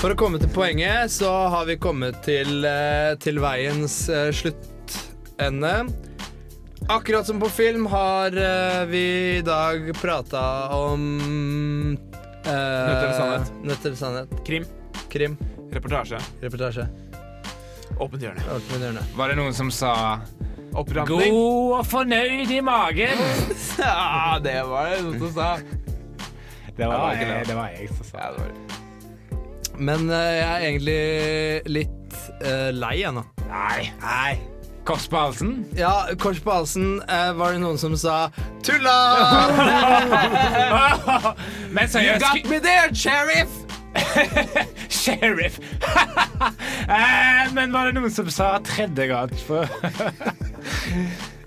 For 0.00 0.12
å 0.12 0.16
komme 0.16 0.38
til 0.40 0.52
poenget, 0.52 1.08
så 1.12 1.32
har 1.52 1.64
vi 1.68 1.80
kommet 1.80 2.20
til, 2.24 2.64
eh, 2.64 3.16
til 3.20 3.40
veiens 3.40 3.96
eh, 4.12 4.28
sluttende. 5.40 5.86
Akkurat 6.88 7.26
som 7.26 7.40
på 7.40 7.48
film 7.48 7.86
har 7.86 8.26
eh, 8.26 8.84
vi 8.86 9.36
i 9.36 9.42
dag 9.42 9.94
prata 10.00 10.68
om 10.68 11.98
eh, 12.44 12.52
Nødt 12.52 13.02
eller 13.02 13.12
sannhet? 13.12 13.52
Nødt 13.62 13.84
eller 13.86 13.96
sannhet. 13.96 14.28
Krim. 14.46 14.64
Krim. 15.10 15.36
Reportasje. 15.72 16.18
Reportasje. 16.40 16.88
Åpent 17.98 18.22
hjørne. 18.22 18.40
Åpent 18.56 18.82
hjørne. 18.82 19.04
Var 19.16 19.28
det 19.28 19.36
noen 19.38 19.54
som 19.54 19.70
sa 19.70 20.18
Oppramling. 20.70 21.34
God 21.34 21.78
og 21.80 21.86
fornøyd 21.86 22.50
i 22.50 22.60
magen? 22.62 23.22
Ja, 23.80 24.38
det 24.42 24.58
var 24.68 24.90
det 24.90 25.00
noen 25.06 25.18
som 25.18 25.32
sa. 25.34 25.48
Det 26.76 26.86
var, 26.86 26.94
var 26.96 27.16
jeg, 27.16 27.26
det. 27.28 27.40
det 27.48 27.56
var 27.56 27.72
jeg 27.74 27.88
som 27.96 28.06
sa 28.06 28.22
Ja, 28.24 28.30
det 28.34 28.44
var 28.44 28.52
det. 28.54 28.78
Men 29.80 30.10
eh, 30.12 30.30
jeg 30.36 30.46
er 30.46 30.68
egentlig 30.68 31.02
litt 31.78 32.22
eh, 32.44 32.70
lei 32.76 32.96
ennå. 33.08 33.24
Nei. 33.50 33.90
Nei. 34.02 34.49
Kors 34.84 35.08
på 35.08 35.16
halsen? 35.16 35.64
Ja, 35.76 36.06
kors 36.18 36.40
på 36.40 36.50
halsen 36.50 37.02
eh, 37.08 37.32
var 37.36 37.52
det 37.52 37.60
noen 37.62 37.78
som 37.78 37.96
sa 37.96 38.30
'tulla'! 38.62 39.00
Men 41.76 41.88
seriøst 41.88 42.24
Got 42.24 42.50
me 42.50 42.58
there, 42.58 42.94
sheriff! 42.94 43.52
Sheriff! 44.88 45.58
Eh, 46.90 47.52
Men 47.54 47.72
var 47.72 47.86
det 47.86 47.94
noen 48.00 48.10
som 48.10 48.26
sa 48.32 48.56
tredjegrads 48.66 49.42
for 49.46 49.68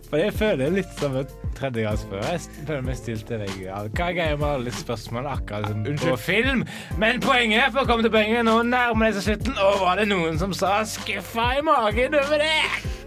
For 0.08 0.22
jeg 0.22 0.34
føler 0.38 0.62
det 0.70 0.76
litt 0.78 0.94
som 1.00 1.18
et 1.20 1.32
før. 1.60 1.78
Jeg 1.80 2.40
føler 2.68 2.82
meg 2.82 2.98
stilt 2.98 3.28
til 3.28 3.40
deg. 3.40 3.54
Hva 3.68 4.10
er 4.10 4.16
greia 4.18 4.36
med 4.36 4.48
alle 4.48 4.72
spørsmålene 4.72 5.36
akkurat 5.38 5.68
som 5.70 5.84
på 6.10 6.16
film? 6.20 6.66
Men 7.00 7.22
poenget, 7.24 7.72
for 7.72 7.84
å 7.84 7.88
komme 7.88 8.04
til 8.04 8.12
poenget, 8.12 8.44
nå 8.46 8.58
nærmer 8.68 9.10
det 9.12 9.22
seg 9.22 9.30
slutten, 9.38 9.56
og 9.64 9.80
var 9.84 10.02
det 10.02 10.10
noen 10.12 10.40
som 10.40 10.54
sa 10.54 10.84
'skuffa 10.84 11.60
i 11.60 11.64
magen' 11.64 12.20
over 12.20 12.38
det? 12.38 13.03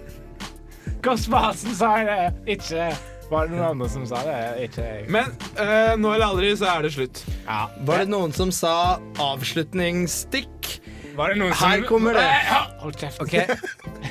Kors 1.07 1.29
på 1.31 1.41
sa 1.55 1.89
det, 2.03 2.23
ikke 2.51 2.89
Var 3.31 3.47
det 3.47 3.53
noen 3.55 3.67
andre 3.69 3.87
som 3.91 4.07
sa 4.11 4.25
det? 4.27 4.39
Ikke 4.65 4.83
jeg. 4.83 5.05
Men 5.15 5.29
eh, 5.55 5.93
nå 5.99 6.11
eller 6.17 6.33
aldri 6.33 6.51
så 6.59 6.67
er 6.73 6.87
det 6.87 6.91
slutt. 6.97 7.21
Ja. 7.45 7.61
Var 7.87 8.03
det 8.03 8.11
noen 8.11 8.35
som 8.35 8.51
sa 8.55 8.99
'avslutningsstikk'? 9.23 10.73
Var 11.15 11.33
det 11.33 11.39
noen 11.45 11.55
som 11.55 11.71
Her 11.71 11.87
kommer 11.87 12.19
det. 12.19 12.27
Nei, 12.27 12.43
ja, 12.51 12.61
Hold 12.83 12.99
kjeft. 12.99 13.23
OK. 13.23 13.35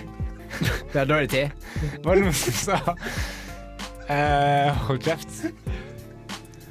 Vi 0.94 0.98
har 0.98 1.06
dårlig 1.10 1.30
tid. 1.36 1.52
Var 2.04 2.16
det 2.16 2.24
noen 2.24 2.40
som 2.40 2.56
sa 2.64 2.80
eh, 4.08 4.72
Hold 4.88 5.04
kjeft. 5.04 5.44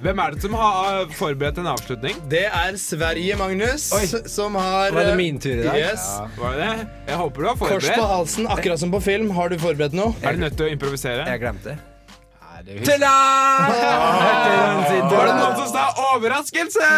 Hvem 0.05 0.19
er 0.21 0.35
det 0.35 0.43
som 0.45 0.53
har 0.53 1.07
forberedt 1.17 1.57
en 1.63 1.67
avslutning? 1.71 2.19
Det 2.29 2.43
er 2.45 2.75
Sverige, 2.77 3.37
Magnus, 3.41 3.87
Oi. 3.97 4.03
som 4.29 4.53
har 4.61 4.93
Var 4.93 5.01
det 5.01 5.13
eh, 5.15 5.17
min 5.17 5.39
tur 5.41 5.55
i 5.55 5.63
dag? 5.65 5.79
Yes. 5.81 6.05
Var 6.37 6.53
det 6.53 6.67
det? 6.67 6.89
Jeg 7.09 7.17
håper 7.17 7.41
du 7.41 7.49
har 7.49 7.57
forberedt. 7.57 7.87
Kors 7.87 7.97
på 7.97 8.09
halsen, 8.11 8.49
akkurat 8.53 8.83
som 8.83 8.93
på 8.93 9.01
film. 9.01 9.31
Har 9.33 9.49
du 9.49 9.57
forberedt 9.63 9.97
noe? 9.97 10.13
Er 10.21 10.37
du 10.37 10.45
nødt 10.45 10.59
til 10.61 10.67
å 10.67 10.69
improvisere? 10.75 11.25
Jeg 11.25 11.41
glemte 11.41 11.73
det. 11.73 11.79
Var 12.55 12.69
det 15.25 15.35
noen 15.41 15.57
som 15.57 15.69
sa 15.73 15.89
'overraskelse'? 15.97 16.93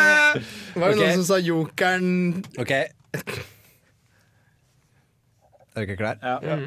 Var 0.74 0.86
det 0.88 0.98
okay. 0.98 0.98
noen 0.98 1.14
som 1.22 1.26
sa 1.30 1.38
jokeren? 1.38 2.10
OK. 2.58 2.70
Er 2.74 2.90
dere 5.78 5.96
klare? 5.96 6.18
Ja. 6.26 6.58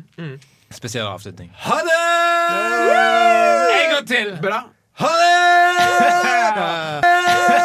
Spesiell 0.72 1.08
avslutning. 1.12 1.52
Ha 1.68 1.84
det! 1.84 2.04
En 3.76 3.88
gang 3.92 4.08
til! 4.08 4.38
Bra. 4.40 4.79
Ha 5.02 5.08
det! 5.08 7.56